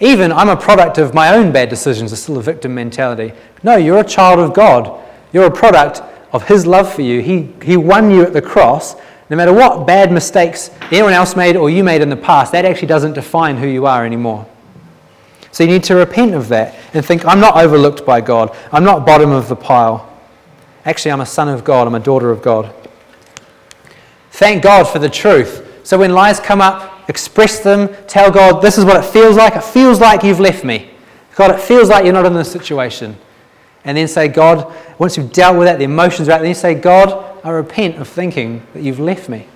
Even 0.00 0.32
I'm 0.32 0.48
a 0.48 0.56
product 0.56 0.96
of 0.96 1.12
my 1.12 1.34
own 1.34 1.52
bad 1.52 1.68
decisions, 1.68 2.12
it's 2.12 2.22
still 2.22 2.38
a 2.38 2.42
victim 2.42 2.74
mentality. 2.74 3.32
No, 3.62 3.76
you're 3.76 4.00
a 4.00 4.04
child 4.04 4.38
of 4.38 4.54
God. 4.54 4.98
You're 5.32 5.44
a 5.44 5.50
product 5.50 6.02
of 6.32 6.48
His 6.48 6.66
love 6.66 6.92
for 6.92 7.02
you. 7.02 7.20
He, 7.20 7.52
he 7.62 7.76
won 7.76 8.10
you 8.10 8.22
at 8.22 8.32
the 8.32 8.40
cross, 8.40 8.96
no 9.28 9.36
matter 9.36 9.52
what 9.52 9.86
bad 9.86 10.10
mistakes 10.10 10.70
anyone 10.90 11.12
else 11.12 11.36
made 11.36 11.54
or 11.54 11.68
you 11.70 11.84
made 11.84 12.00
in 12.00 12.08
the 12.08 12.16
past, 12.16 12.52
that 12.52 12.64
actually 12.64 12.88
doesn't 12.88 13.12
define 13.12 13.58
who 13.58 13.66
you 13.66 13.86
are 13.86 14.04
anymore. 14.04 14.46
So 15.52 15.64
you 15.64 15.70
need 15.70 15.84
to 15.84 15.96
repent 15.96 16.34
of 16.34 16.48
that 16.48 16.76
and 16.94 17.04
think, 17.04 17.26
I'm 17.26 17.40
not 17.40 17.56
overlooked 17.56 18.06
by 18.06 18.20
God. 18.20 18.56
I'm 18.72 18.84
not 18.84 19.04
bottom 19.04 19.30
of 19.30 19.48
the 19.48 19.56
pile. 19.56 20.06
Actually, 20.84 21.12
I'm 21.12 21.20
a 21.20 21.26
son 21.26 21.48
of 21.48 21.62
God. 21.64 21.86
I'm 21.86 21.94
a 21.94 22.00
daughter 22.00 22.30
of 22.30 22.40
God. 22.40 22.72
Thank 24.30 24.62
God 24.62 24.84
for 24.88 24.98
the 24.98 25.08
truth. 25.08 25.66
So 25.90 25.98
when 25.98 26.12
lies 26.12 26.38
come 26.38 26.60
up, 26.60 27.10
express 27.10 27.58
them. 27.58 27.92
Tell 28.06 28.30
God, 28.30 28.62
this 28.62 28.78
is 28.78 28.84
what 28.84 28.96
it 28.96 29.04
feels 29.04 29.34
like. 29.34 29.56
It 29.56 29.64
feels 29.64 29.98
like 29.98 30.22
you've 30.22 30.38
left 30.38 30.62
me. 30.62 30.88
God, 31.34 31.50
it 31.50 31.60
feels 31.60 31.88
like 31.88 32.04
you're 32.04 32.12
not 32.12 32.26
in 32.26 32.32
this 32.32 32.52
situation. 32.52 33.16
And 33.84 33.98
then 33.98 34.06
say, 34.06 34.28
God, 34.28 34.72
once 35.00 35.16
you've 35.16 35.32
dealt 35.32 35.58
with 35.58 35.66
that, 35.66 35.78
the 35.78 35.84
emotions 35.86 36.28
are 36.28 36.32
out, 36.34 36.42
then 36.42 36.50
you 36.50 36.54
say, 36.54 36.76
God, 36.76 37.40
I 37.44 37.50
repent 37.50 37.96
of 37.96 38.06
thinking 38.06 38.64
that 38.72 38.84
you've 38.84 39.00
left 39.00 39.28
me. 39.28 39.48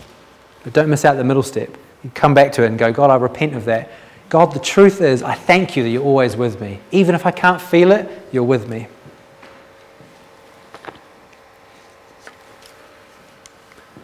But 0.64 0.72
don't 0.72 0.90
miss 0.90 1.04
out 1.04 1.14
the 1.18 1.22
middle 1.22 1.44
step. 1.44 1.70
You 2.02 2.10
come 2.10 2.34
back 2.34 2.50
to 2.54 2.64
it 2.64 2.66
and 2.66 2.80
go, 2.80 2.92
God, 2.92 3.10
I 3.10 3.14
repent 3.14 3.54
of 3.54 3.64
that. 3.66 3.92
God, 4.28 4.52
the 4.52 4.58
truth 4.58 5.02
is, 5.02 5.22
I 5.22 5.36
thank 5.36 5.76
you 5.76 5.84
that 5.84 5.90
you're 5.90 6.02
always 6.02 6.36
with 6.36 6.60
me. 6.60 6.80
Even 6.90 7.14
if 7.14 7.26
I 7.26 7.30
can't 7.30 7.62
feel 7.62 7.92
it, 7.92 8.10
you're 8.32 8.42
with 8.42 8.68
me. 8.68 8.88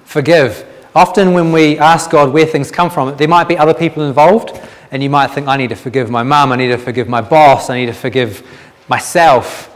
Forgive. 0.05 0.70
Often, 0.95 1.35
when 1.35 1.53
we 1.53 1.79
ask 1.79 2.11
God 2.11 2.33
where 2.33 2.47
things 2.47 2.71
come 2.71 2.91
from, 2.91 3.17
there 3.17 3.29
might 3.29 3.47
be 3.47 3.57
other 3.57 3.75
people 3.75 4.03
involved, 4.03 4.61
and 4.91 5.03
you 5.03 5.09
might 5.09 5.29
think, 5.29 5.47
I 5.47 5.57
need 5.57 5.69
to 5.69 5.77
forgive 5.77 6.11
my 6.11 6.25
mum, 6.25 6.51
I 6.51 6.57
need 6.57 6.69
to 6.69 6.79
forgive 6.79 7.09
my 7.09 7.21
boss, 7.21 7.71
I 7.71 7.79
need 7.79 7.87
to 7.87 7.93
forgive 7.93 8.45
myself. 8.89 9.69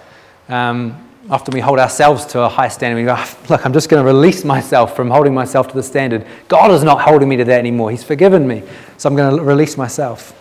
Um, 0.48 1.08
often 1.30 1.54
we 1.54 1.60
hold 1.60 1.78
ourselves 1.78 2.26
to 2.26 2.40
a 2.40 2.48
high 2.48 2.66
standard. 2.66 3.00
We 3.00 3.04
go, 3.04 3.14
ah, 3.16 3.38
look, 3.48 3.64
I'm 3.64 3.72
just 3.72 3.88
going 3.88 4.04
to 4.04 4.06
release 4.06 4.44
myself 4.44 4.96
from 4.96 5.08
holding 5.08 5.32
myself 5.32 5.68
to 5.68 5.74
the 5.74 5.82
standard. 5.84 6.26
God 6.48 6.72
is 6.72 6.82
not 6.82 7.00
holding 7.00 7.28
me 7.28 7.36
to 7.36 7.44
that 7.44 7.58
anymore. 7.60 7.92
He's 7.92 8.04
forgiven 8.04 8.46
me. 8.46 8.64
So 8.96 9.08
I'm 9.08 9.14
going 9.14 9.36
to 9.36 9.42
release 9.42 9.76
myself. 9.76 10.40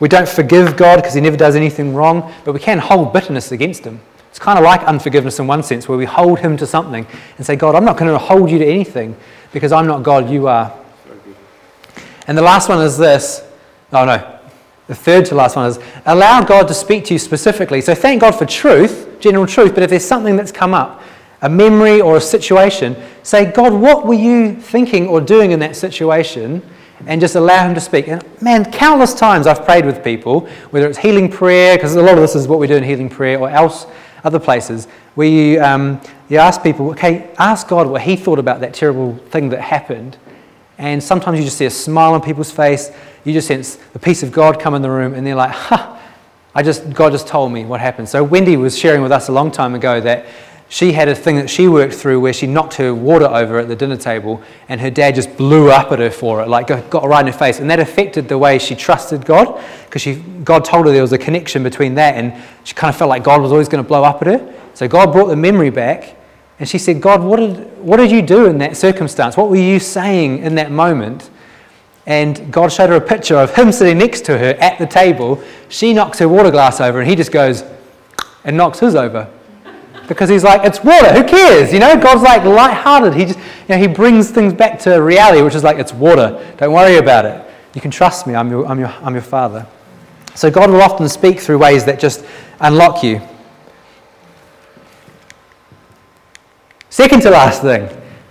We 0.00 0.08
don't 0.08 0.28
forgive 0.28 0.76
God 0.76 0.96
because 0.96 1.14
he 1.14 1.20
never 1.20 1.36
does 1.36 1.56
anything 1.56 1.94
wrong, 1.94 2.32
but 2.44 2.52
we 2.52 2.60
can 2.60 2.78
hold 2.78 3.12
bitterness 3.12 3.52
against 3.52 3.84
him. 3.84 4.00
It's 4.30 4.38
kind 4.40 4.58
of 4.58 4.64
like 4.64 4.82
unforgiveness 4.82 5.38
in 5.38 5.46
one 5.46 5.62
sense, 5.62 5.88
where 5.88 5.96
we 5.96 6.06
hold 6.06 6.40
him 6.40 6.56
to 6.56 6.66
something 6.66 7.06
and 7.36 7.46
say, 7.46 7.54
God, 7.54 7.76
I'm 7.76 7.84
not 7.84 7.96
going 7.96 8.10
to 8.10 8.18
hold 8.18 8.50
you 8.50 8.58
to 8.58 8.66
anything 8.66 9.14
because 9.54 9.72
I'm 9.72 9.86
not 9.86 10.02
God, 10.02 10.28
you 10.28 10.48
are. 10.48 10.70
And 12.26 12.36
the 12.36 12.42
last 12.42 12.68
one 12.68 12.82
is 12.82 12.98
this. 12.98 13.42
Oh, 13.92 14.04
no. 14.04 14.40
The 14.88 14.94
third 14.94 15.24
to 15.26 15.34
last 15.34 15.56
one 15.56 15.66
is 15.66 15.78
allow 16.04 16.42
God 16.42 16.68
to 16.68 16.74
speak 16.74 17.06
to 17.06 17.14
you 17.14 17.18
specifically. 17.18 17.80
So 17.80 17.94
thank 17.94 18.20
God 18.20 18.32
for 18.32 18.44
truth, 18.44 19.16
general 19.20 19.46
truth, 19.46 19.72
but 19.72 19.82
if 19.82 19.90
there's 19.90 20.04
something 20.04 20.36
that's 20.36 20.52
come 20.52 20.74
up, 20.74 21.02
a 21.40 21.48
memory 21.48 22.00
or 22.00 22.16
a 22.16 22.20
situation, 22.20 22.96
say, 23.22 23.50
God, 23.50 23.72
what 23.72 24.06
were 24.06 24.14
you 24.14 24.54
thinking 24.56 25.06
or 25.06 25.20
doing 25.20 25.52
in 25.52 25.60
that 25.60 25.76
situation? 25.76 26.60
And 27.06 27.20
just 27.20 27.34
allow 27.34 27.66
Him 27.66 27.74
to 27.74 27.80
speak. 27.80 28.08
And 28.08 28.24
man, 28.42 28.70
countless 28.70 29.14
times 29.14 29.46
I've 29.46 29.64
prayed 29.64 29.86
with 29.86 30.02
people, 30.02 30.48
whether 30.70 30.88
it's 30.88 30.98
healing 30.98 31.30
prayer, 31.30 31.76
because 31.76 31.94
a 31.94 32.02
lot 32.02 32.14
of 32.14 32.20
this 32.20 32.34
is 32.34 32.48
what 32.48 32.58
we 32.58 32.66
do 32.66 32.76
in 32.76 32.82
healing 32.82 33.08
prayer, 33.08 33.38
or 33.38 33.50
else 33.50 33.86
other 34.24 34.38
places, 34.38 34.86
where 35.14 35.28
you, 35.28 35.62
um, 35.62 36.00
you 36.28 36.38
ask 36.38 36.62
people, 36.62 36.90
okay, 36.90 37.30
ask 37.38 37.68
God 37.68 37.86
what 37.86 38.02
He 38.02 38.16
thought 38.16 38.38
about 38.38 38.60
that 38.60 38.74
terrible 38.74 39.16
thing 39.30 39.50
that 39.50 39.60
happened. 39.60 40.16
And 40.78 41.02
sometimes 41.02 41.38
you 41.38 41.44
just 41.44 41.58
see 41.58 41.66
a 41.66 41.70
smile 41.70 42.14
on 42.14 42.20
people's 42.20 42.50
face. 42.50 42.90
You 43.24 43.32
just 43.32 43.46
sense 43.46 43.76
the 43.92 43.98
peace 43.98 44.22
of 44.22 44.32
God 44.32 44.58
come 44.58 44.74
in 44.74 44.82
the 44.82 44.90
room, 44.90 45.14
and 45.14 45.26
they're 45.26 45.34
like, 45.34 45.52
ha, 45.52 46.00
I 46.54 46.62
just, 46.62 46.92
God 46.92 47.12
just 47.12 47.26
told 47.26 47.52
me 47.52 47.64
what 47.64 47.80
happened. 47.80 48.08
So 48.08 48.22
Wendy 48.22 48.56
was 48.56 48.78
sharing 48.78 49.02
with 49.02 49.12
us 49.12 49.28
a 49.28 49.32
long 49.32 49.50
time 49.50 49.74
ago 49.74 50.00
that 50.00 50.26
she 50.68 50.92
had 50.92 51.08
a 51.08 51.14
thing 51.14 51.36
that 51.36 51.50
she 51.50 51.68
worked 51.68 51.94
through 51.94 52.20
where 52.20 52.32
she 52.32 52.46
knocked 52.46 52.74
her 52.74 52.94
water 52.94 53.26
over 53.26 53.58
at 53.58 53.68
the 53.68 53.76
dinner 53.76 53.96
table 53.96 54.42
and 54.68 54.80
her 54.80 54.90
dad 54.90 55.14
just 55.14 55.36
blew 55.36 55.70
up 55.70 55.92
at 55.92 55.98
her 55.98 56.10
for 56.10 56.42
it, 56.42 56.48
like 56.48 56.66
got 56.66 57.06
right 57.06 57.20
in 57.20 57.32
her 57.32 57.38
face. 57.38 57.60
And 57.60 57.70
that 57.70 57.80
affected 57.80 58.28
the 58.28 58.38
way 58.38 58.58
she 58.58 58.74
trusted 58.74 59.24
God 59.24 59.62
because 59.88 60.16
God 60.42 60.64
told 60.64 60.86
her 60.86 60.92
there 60.92 61.02
was 61.02 61.12
a 61.12 61.18
connection 61.18 61.62
between 61.62 61.94
that 61.96 62.14
and 62.16 62.42
she 62.64 62.74
kind 62.74 62.88
of 62.88 62.96
felt 62.96 63.08
like 63.08 63.22
God 63.22 63.40
was 63.40 63.52
always 63.52 63.68
going 63.68 63.84
to 63.84 63.86
blow 63.86 64.02
up 64.02 64.22
at 64.22 64.26
her. 64.26 64.54
So 64.74 64.88
God 64.88 65.12
brought 65.12 65.26
the 65.26 65.36
memory 65.36 65.70
back 65.70 66.16
and 66.58 66.68
she 66.68 66.78
said, 66.78 67.00
God, 67.00 67.22
what 67.22 67.36
did, 67.36 67.78
what 67.78 67.96
did 67.96 68.10
you 68.10 68.22
do 68.22 68.46
in 68.46 68.58
that 68.58 68.76
circumstance? 68.76 69.36
What 69.36 69.50
were 69.50 69.56
you 69.56 69.80
saying 69.80 70.38
in 70.38 70.54
that 70.56 70.70
moment? 70.70 71.30
And 72.06 72.52
God 72.52 72.70
showed 72.70 72.90
her 72.90 72.96
a 72.96 73.00
picture 73.00 73.36
of 73.36 73.54
him 73.54 73.72
sitting 73.72 73.98
next 73.98 74.24
to 74.26 74.38
her 74.38 74.50
at 74.60 74.78
the 74.78 74.86
table. 74.86 75.42
She 75.68 75.94
knocks 75.94 76.18
her 76.18 76.28
water 76.28 76.50
glass 76.50 76.80
over, 76.80 77.00
and 77.00 77.08
he 77.08 77.16
just 77.16 77.32
goes 77.32 77.64
and 78.44 78.56
knocks 78.56 78.78
his 78.78 78.94
over. 78.94 79.30
Because 80.06 80.28
he's 80.28 80.44
like, 80.44 80.64
it's 80.64 80.84
water, 80.84 81.14
who 81.14 81.24
cares? 81.24 81.72
You 81.72 81.78
know, 81.78 81.96
God's 81.96 82.22
like 82.22 82.44
light-hearted. 82.44 83.14
He 83.14 83.24
just, 83.24 83.38
you 83.38 83.44
know, 83.70 83.78
he 83.78 83.86
brings 83.86 84.30
things 84.30 84.52
back 84.52 84.78
to 84.80 84.98
reality, 84.98 85.40
which 85.40 85.54
is 85.54 85.64
like, 85.64 85.78
it's 85.78 85.94
water. 85.94 86.46
Don't 86.58 86.74
worry 86.74 86.98
about 86.98 87.24
it. 87.24 87.42
You 87.74 87.80
can 87.80 87.90
trust 87.90 88.26
me. 88.26 88.34
I'm 88.34 88.50
your, 88.50 88.66
I'm 88.66 88.78
your, 88.78 88.88
I'm 88.88 89.14
your 89.14 89.22
father. 89.22 89.66
So 90.34 90.50
God 90.50 90.70
will 90.70 90.82
often 90.82 91.08
speak 91.08 91.40
through 91.40 91.58
ways 91.58 91.86
that 91.86 91.98
just 91.98 92.24
unlock 92.60 93.02
you. 93.02 93.22
Second 96.94 97.22
to 97.22 97.30
last 97.30 97.60
thing, 97.60 97.88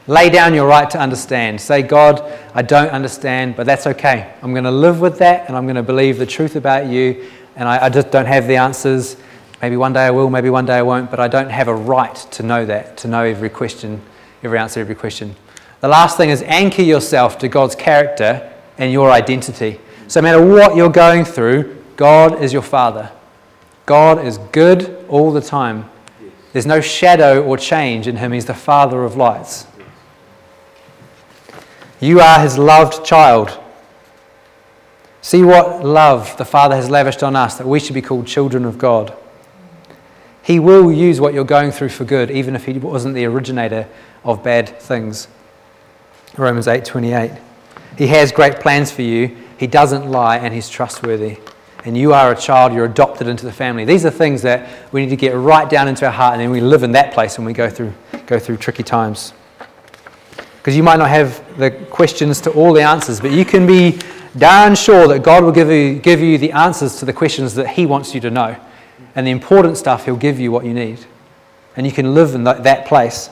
Lay 0.07 0.29
down 0.29 0.53
your 0.53 0.65
right 0.65 0.89
to 0.89 0.97
understand. 0.97 1.59
Say, 1.59 1.81
God, 1.81 2.21
I 2.53 2.61
don't 2.61 2.87
understand, 2.91 3.57
but 3.57 3.65
that's 3.65 3.85
okay. 3.87 4.33
I'm 4.41 4.53
going 4.53 4.63
to 4.63 4.71
live 4.71 5.01
with 5.01 5.17
that 5.17 5.49
and 5.49 5.57
I'm 5.57 5.65
going 5.65 5.75
to 5.75 5.83
believe 5.83 6.17
the 6.17 6.25
truth 6.25 6.55
about 6.55 6.87
you. 6.87 7.29
And 7.57 7.67
I, 7.67 7.85
I, 7.85 7.89
just 7.89 8.09
don't 8.09 8.25
have 8.25 8.47
the 8.47 8.55
answers. 8.55 9.17
Maybe 9.61 9.75
one 9.75 9.91
day 9.91 10.05
I 10.05 10.11
will, 10.11 10.29
maybe 10.29 10.49
one 10.49 10.65
day 10.65 10.77
I 10.77 10.81
won't, 10.81 11.11
but 11.11 11.19
I 11.19 11.27
don't 11.27 11.49
have 11.49 11.67
a 11.67 11.75
right 11.75 12.15
to 12.15 12.41
know 12.41 12.65
that, 12.65 12.95
to 12.99 13.09
know 13.09 13.25
every 13.25 13.49
question, 13.49 14.01
every 14.43 14.57
answer, 14.57 14.79
every 14.79 14.95
question. 14.95 15.35
The 15.81 15.89
last 15.89 16.15
thing 16.15 16.29
is 16.29 16.41
anchor 16.43 16.83
yourself 16.83 17.37
to 17.39 17.49
God's 17.49 17.75
character 17.75 18.49
and 18.77 18.93
your 18.93 19.11
identity. 19.11 19.81
So, 20.07 20.21
no 20.21 20.23
matter 20.23 20.45
what 20.45 20.77
you're 20.77 20.89
going 20.89 21.25
through, 21.25 21.83
God 21.97 22.41
is 22.41 22.53
your 22.53 22.61
Father. 22.61 23.11
God 23.85 24.23
is 24.23 24.37
good 24.37 25.05
all 25.09 25.33
the 25.33 25.41
time. 25.41 25.89
There's 26.53 26.65
no 26.65 26.81
shadow 26.81 27.43
or 27.43 27.57
change 27.57 28.07
in 28.07 28.15
Him. 28.15 28.31
He's 28.31 28.45
the 28.45 28.53
Father 28.53 29.03
of 29.03 29.15
lights. 29.17 29.67
You 32.03 32.19
are 32.19 32.41
his 32.41 32.57
loved 32.57 33.05
child. 33.05 33.57
See 35.21 35.41
what 35.41 35.85
love 35.85 36.35
the 36.35 36.43
Father 36.43 36.75
has 36.75 36.89
lavished 36.89 37.23
on 37.23 37.33
us 37.33 37.57
that 37.57 37.65
we 37.65 37.79
should 37.79 37.93
be 37.93 38.01
called 38.01 38.27
children 38.27 38.65
of 38.65 38.77
God. 38.77 39.15
He 40.41 40.59
will 40.59 40.91
use 40.91 41.21
what 41.21 41.33
you're 41.33 41.45
going 41.45 41.71
through 41.71 41.89
for 41.89 42.03
good, 42.03 42.29
even 42.29 42.57
if 42.57 42.65
he 42.65 42.73
wasn't 42.73 43.15
the 43.15 43.23
originator 43.23 43.87
of 44.25 44.43
bad 44.43 44.77
things. 44.81 45.29
Romans 46.37 46.67
8:28. 46.67 47.31
He 47.97 48.07
has 48.07 48.33
great 48.33 48.59
plans 48.59 48.91
for 48.91 49.03
you. 49.03 49.37
He 49.57 49.67
doesn't 49.67 50.11
lie 50.11 50.37
and 50.37 50.53
he's 50.53 50.67
trustworthy. 50.67 51.37
And 51.85 51.97
you 51.97 52.13
are 52.13 52.31
a 52.31 52.35
child, 52.35 52.73
you're 52.73 52.85
adopted 52.85 53.27
into 53.27 53.45
the 53.45 53.51
family. 53.51 53.83
These 53.83 54.05
are 54.05 54.09
things 54.09 54.41
that 54.43 54.91
we 54.93 55.01
need 55.01 55.09
to 55.09 55.17
get 55.17 55.35
right 55.35 55.69
down 55.69 55.87
into 55.87 56.05
our 56.05 56.11
heart 56.11 56.33
and 56.33 56.41
then 56.41 56.49
we 56.49 56.61
live 56.61 56.83
in 56.83 56.93
that 56.93 57.13
place 57.13 57.37
when 57.37 57.45
we 57.45 57.53
go 57.53 57.69
through 57.69 57.93
go 58.25 58.39
through 58.39 58.55
tricky 58.55 58.83
times 58.83 59.33
because 60.63 60.77
you 60.77 60.83
might 60.83 60.95
not 60.95 61.09
have 61.09 61.43
the 61.57 61.71
questions 61.71 62.39
to 62.39 62.49
all 62.51 62.71
the 62.71 62.81
answers, 62.81 63.19
but 63.19 63.31
you 63.31 63.43
can 63.43 63.67
be 63.67 63.99
darn 64.37 64.75
sure 64.75 65.09
that 65.09 65.21
God 65.21 65.43
will 65.43 65.51
give 65.51 65.69
you, 65.69 65.99
give 65.99 66.21
you 66.21 66.37
the 66.37 66.53
answers 66.53 66.95
to 66.99 67.05
the 67.05 67.11
questions 67.11 67.53
that 67.55 67.67
He 67.67 67.85
wants 67.85 68.15
you 68.15 68.21
to 68.21 68.31
know. 68.31 68.55
and 69.13 69.27
the 69.27 69.31
important 69.31 69.75
stuff, 69.75 70.05
He'll 70.05 70.15
give 70.15 70.39
you 70.39 70.53
what 70.53 70.63
you 70.63 70.73
need. 70.73 71.05
And 71.75 71.85
you 71.85 71.91
can 71.91 72.13
live 72.13 72.33
in 72.33 72.45
that, 72.45 72.63
that 72.63 72.85
place. 72.85 73.29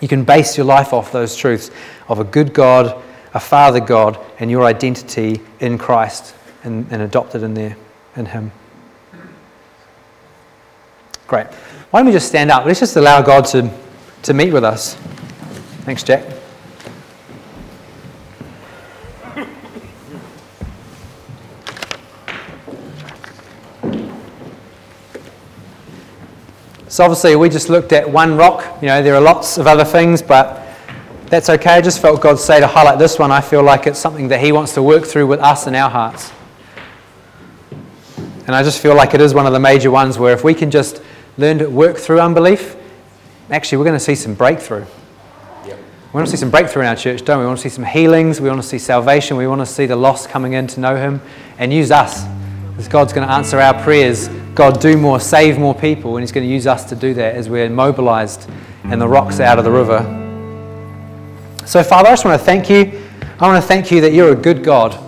You 0.00 0.08
can 0.08 0.24
base 0.24 0.56
your 0.56 0.66
life 0.66 0.92
off 0.92 1.12
those 1.12 1.36
truths 1.36 1.70
of 2.08 2.18
a 2.18 2.24
good 2.24 2.52
God, 2.52 3.00
a 3.32 3.38
Father 3.38 3.78
God, 3.78 4.18
and 4.40 4.50
your 4.50 4.64
identity 4.64 5.40
in 5.60 5.78
Christ 5.78 6.34
and, 6.64 6.86
and 6.90 7.02
adopted 7.02 7.42
in 7.42 7.54
there, 7.54 7.76
in 8.16 8.26
Him. 8.26 8.52
Great. 11.26 11.46
Why 11.90 12.00
don't 12.00 12.06
we 12.06 12.12
just 12.12 12.28
stand 12.28 12.50
up? 12.50 12.64
Let's 12.64 12.80
just 12.80 12.96
allow 12.96 13.20
God 13.22 13.44
to, 13.46 13.70
to 14.22 14.34
meet 14.34 14.52
with 14.52 14.64
us. 14.64 14.94
Thanks, 15.84 16.02
Jack. 16.02 16.24
So 26.88 27.04
obviously 27.04 27.36
we 27.36 27.48
just 27.48 27.68
looked 27.68 27.92
at 27.92 28.10
one 28.10 28.36
rock. 28.36 28.82
You 28.82 28.88
know, 28.88 29.02
there 29.02 29.14
are 29.14 29.20
lots 29.20 29.56
of 29.56 29.66
other 29.68 29.84
things, 29.84 30.20
but 30.20 30.66
that's 31.26 31.48
okay. 31.48 31.74
I 31.74 31.80
just 31.80 32.02
felt 32.02 32.20
God 32.20 32.40
say 32.40 32.58
to 32.58 32.66
highlight 32.66 32.98
this 32.98 33.18
one. 33.18 33.30
I 33.30 33.40
feel 33.40 33.62
like 33.62 33.86
it's 33.86 33.98
something 33.98 34.28
that 34.28 34.40
He 34.40 34.50
wants 34.50 34.72
to 34.74 34.82
work 34.82 35.04
through 35.04 35.26
with 35.26 35.40
us 35.40 35.66
in 35.66 35.74
our 35.74 35.90
hearts. 35.90 36.32
And 38.48 38.56
I 38.56 38.64
just 38.64 38.80
feel 38.80 38.96
like 38.96 39.14
it 39.14 39.20
is 39.20 39.34
one 39.34 39.46
of 39.46 39.52
the 39.52 39.60
major 39.60 39.90
ones 39.90 40.18
where 40.18 40.32
if 40.32 40.42
we 40.42 40.54
can 40.54 40.70
just 40.70 41.02
learn 41.36 41.58
to 41.58 41.68
work 41.68 41.98
through 41.98 42.20
unbelief, 42.20 42.76
actually 43.50 43.78
we're 43.78 43.84
going 43.84 43.98
to 43.98 44.04
see 44.04 44.14
some 44.14 44.34
breakthrough. 44.34 44.86
We 45.64 46.14
want 46.14 46.26
to 46.26 46.30
see 46.30 46.40
some 46.40 46.50
breakthrough 46.50 46.84
in 46.84 46.88
our 46.88 46.96
church, 46.96 47.22
don't 47.22 47.36
we? 47.36 47.42
We 47.42 47.48
want 47.48 47.58
to 47.58 47.62
see 47.62 47.74
some 47.74 47.84
healings. 47.84 48.40
We 48.40 48.48
want 48.48 48.62
to 48.62 48.66
see 48.66 48.78
salvation. 48.78 49.36
We 49.36 49.46
want 49.46 49.60
to 49.60 49.66
see 49.66 49.84
the 49.84 49.94
lost 49.94 50.30
coming 50.30 50.54
in 50.54 50.66
to 50.68 50.80
know 50.80 50.96
Him 50.96 51.20
and 51.58 51.70
use 51.70 51.90
us. 51.90 52.24
Because 52.70 52.88
God's 52.88 53.12
going 53.12 53.28
to 53.28 53.34
answer 53.34 53.60
our 53.60 53.74
prayers. 53.82 54.28
God, 54.54 54.80
do 54.80 54.96
more, 54.96 55.20
save 55.20 55.58
more 55.58 55.74
people. 55.74 56.16
And 56.16 56.22
He's 56.22 56.32
going 56.32 56.48
to 56.48 56.52
use 56.52 56.66
us 56.66 56.86
to 56.86 56.96
do 56.96 57.12
that 57.12 57.34
as 57.34 57.50
we're 57.50 57.68
mobilized 57.68 58.48
and 58.84 58.98
the 58.98 59.06
rocks 59.06 59.40
out 59.40 59.58
of 59.58 59.64
the 59.66 59.70
river. 59.70 59.98
So, 61.66 61.82
Father, 61.82 62.08
I 62.08 62.12
just 62.12 62.24
want 62.24 62.40
to 62.40 62.44
thank 62.46 62.70
you. 62.70 63.02
I 63.38 63.46
want 63.46 63.62
to 63.62 63.68
thank 63.68 63.90
you 63.90 64.00
that 64.00 64.14
you're 64.14 64.32
a 64.32 64.36
good 64.36 64.64
God. 64.64 64.98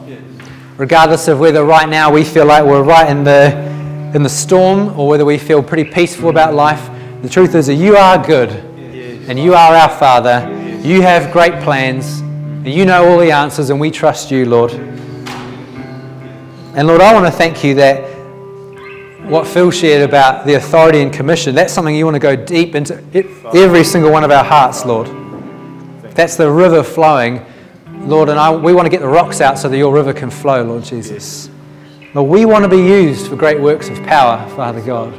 Regardless 0.81 1.29
of 1.29 1.39
whether 1.39 1.65
right 1.65 1.89
now 1.89 2.13
we 2.13 2.25
feel 2.25 2.47
like 2.47 2.65
we're 2.65 2.83
right 2.83 3.11
in 3.11 3.23
the, 3.23 3.57
in 4.15 4.23
the 4.23 4.29
storm 4.29 4.99
or 4.99 5.07
whether 5.07 5.25
we 5.25 5.39
feel 5.39 5.63
pretty 5.63 5.85
peaceful 5.85 6.31
about 6.31 6.55
life, 6.55 6.91
the 7.23 7.29
truth 7.29 7.55
is 7.55 7.67
that 7.67 7.75
you 7.75 7.97
are 7.97 8.25
good 8.25 8.51
and 9.29 9.39
you 9.39 9.55
are 9.55 9.75
our 9.75 9.91
Father 9.91 10.57
you 10.83 11.03
have 11.03 11.31
great 11.31 11.53
plans, 11.63 12.21
and 12.21 12.69
you 12.69 12.87
know 12.87 13.07
all 13.07 13.19
the 13.19 13.31
answers, 13.31 13.69
and 13.69 13.79
we 13.79 13.91
trust 13.91 14.31
you, 14.31 14.47
Lord. 14.47 14.73
And 14.73 14.97
Lord, 16.87 17.03
I 17.03 17.13
want 17.13 17.27
to 17.27 17.31
thank 17.31 17.63
you 17.63 17.75
that 17.75 17.99
what 19.29 19.47
Phil 19.47 19.71
shared 19.71 20.09
about 20.09 20.47
the 20.47 20.55
authority 20.55 21.03
and 21.03 21.13
commission, 21.13 21.55
that's 21.55 21.71
something 21.71 21.95
you 21.95 22.07
want 22.07 22.15
to 22.15 22.19
go 22.19 22.35
deep 22.35 22.75
into 22.75 22.95
every 23.55 23.85
single 23.85 24.11
one 24.11 24.25
of 24.25 24.31
our 24.31 24.43
hearts, 24.43 24.87
Lord. 24.87 25.07
That's 26.15 26.37
the 26.37 26.51
river 26.51 26.83
flowing, 26.83 27.45
Lord, 28.09 28.29
and 28.29 28.39
I, 28.39 28.55
we 28.55 28.73
want 28.73 28.87
to 28.87 28.91
get 28.91 29.01
the 29.01 29.09
rocks 29.09 29.41
out 29.41 29.59
so 29.59 29.69
that 29.69 29.77
your 29.77 29.93
river 29.93 30.13
can 30.13 30.31
flow, 30.31 30.63
Lord 30.65 30.85
Jesus. 30.85 31.51
Lord, 32.15 32.29
we 32.29 32.45
want 32.45 32.65
to 32.65 32.69
be 32.69 32.79
used 32.79 33.29
for 33.29 33.37
great 33.37 33.61
works 33.61 33.89
of 33.89 34.03
power, 34.05 34.49
Father 34.57 34.81
God. 34.81 35.15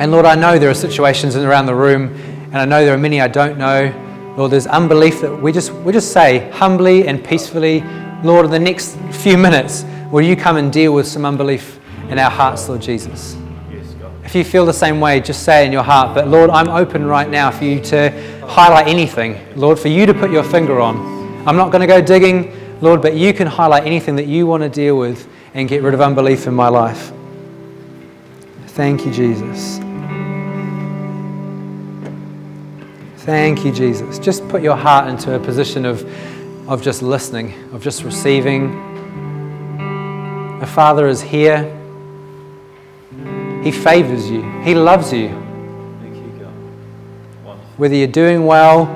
And 0.00 0.12
Lord, 0.12 0.24
I 0.24 0.34
know 0.34 0.58
there 0.58 0.70
are 0.70 0.74
situations 0.74 1.36
around 1.36 1.66
the 1.66 1.74
room 1.74 2.14
and 2.52 2.56
I 2.56 2.64
know 2.64 2.84
there 2.84 2.94
are 2.94 2.98
many 2.98 3.20
I 3.20 3.28
don't 3.28 3.58
know. 3.58 4.34
Lord, 4.36 4.52
there's 4.52 4.66
unbelief 4.66 5.20
that 5.20 5.34
we 5.34 5.52
just, 5.52 5.72
we 5.72 5.92
just 5.92 6.12
say 6.12 6.50
humbly 6.50 7.06
and 7.06 7.24
peacefully, 7.24 7.82
Lord, 8.22 8.46
in 8.46 8.50
the 8.50 8.58
next 8.58 8.96
few 9.10 9.36
minutes, 9.36 9.84
will 10.10 10.22
you 10.22 10.36
come 10.36 10.56
and 10.56 10.72
deal 10.72 10.94
with 10.94 11.06
some 11.06 11.24
unbelief 11.24 11.78
in 12.08 12.18
our 12.18 12.30
hearts, 12.30 12.68
Lord 12.68 12.82
Jesus? 12.82 13.36
If 14.30 14.36
you 14.36 14.44
feel 14.44 14.64
the 14.64 14.72
same 14.72 15.00
way, 15.00 15.18
just 15.18 15.42
say 15.42 15.66
in 15.66 15.72
your 15.72 15.82
heart, 15.82 16.14
but 16.14 16.28
Lord, 16.28 16.50
I'm 16.50 16.68
open 16.68 17.04
right 17.04 17.28
now 17.28 17.50
for 17.50 17.64
you 17.64 17.80
to 17.86 18.10
highlight 18.46 18.86
anything. 18.86 19.36
Lord, 19.56 19.76
for 19.76 19.88
you 19.88 20.06
to 20.06 20.14
put 20.14 20.30
your 20.30 20.44
finger 20.44 20.80
on. 20.80 20.98
I'm 21.48 21.56
not 21.56 21.72
going 21.72 21.80
to 21.80 21.88
go 21.88 22.00
digging, 22.00 22.56
Lord, 22.80 23.02
but 23.02 23.14
you 23.14 23.34
can 23.34 23.48
highlight 23.48 23.86
anything 23.86 24.14
that 24.14 24.28
you 24.28 24.46
want 24.46 24.62
to 24.62 24.68
deal 24.68 24.96
with 24.96 25.28
and 25.52 25.68
get 25.68 25.82
rid 25.82 25.94
of 25.94 26.00
unbelief 26.00 26.46
in 26.46 26.54
my 26.54 26.68
life. 26.68 27.10
Thank 28.68 29.04
you, 29.04 29.10
Jesus. 29.10 29.78
Thank 33.24 33.64
you, 33.64 33.72
Jesus. 33.72 34.20
Just 34.20 34.48
put 34.48 34.62
your 34.62 34.76
heart 34.76 35.08
into 35.08 35.34
a 35.34 35.40
position 35.40 35.84
of, 35.84 36.08
of 36.68 36.82
just 36.82 37.02
listening, 37.02 37.52
of 37.72 37.82
just 37.82 38.04
receiving. 38.04 38.70
The 40.60 40.68
Father 40.68 41.08
is 41.08 41.20
here. 41.20 41.78
He 43.62 43.72
favors 43.72 44.30
you, 44.30 44.42
He 44.62 44.74
loves 44.74 45.12
you. 45.12 45.28
Whether 47.76 47.94
you're 47.94 48.08
doing 48.08 48.44
well 48.44 48.86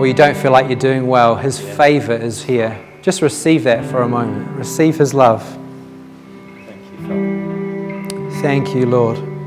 or 0.00 0.06
you 0.06 0.14
don't 0.14 0.36
feel 0.36 0.52
like 0.52 0.68
you're 0.68 0.78
doing 0.78 1.06
well, 1.08 1.34
His 1.34 1.58
favor 1.58 2.14
is 2.14 2.42
here. 2.42 2.78
Just 3.02 3.22
receive 3.22 3.64
that 3.64 3.84
for 3.84 4.02
a 4.02 4.08
moment. 4.08 4.48
Receive 4.56 4.96
His 4.96 5.12
love. 5.12 5.42
Thank 6.66 6.92
you, 6.92 7.06
fellow. 7.06 8.30
Thank 8.40 8.74
you, 8.74 8.86
Lord. 8.86 9.37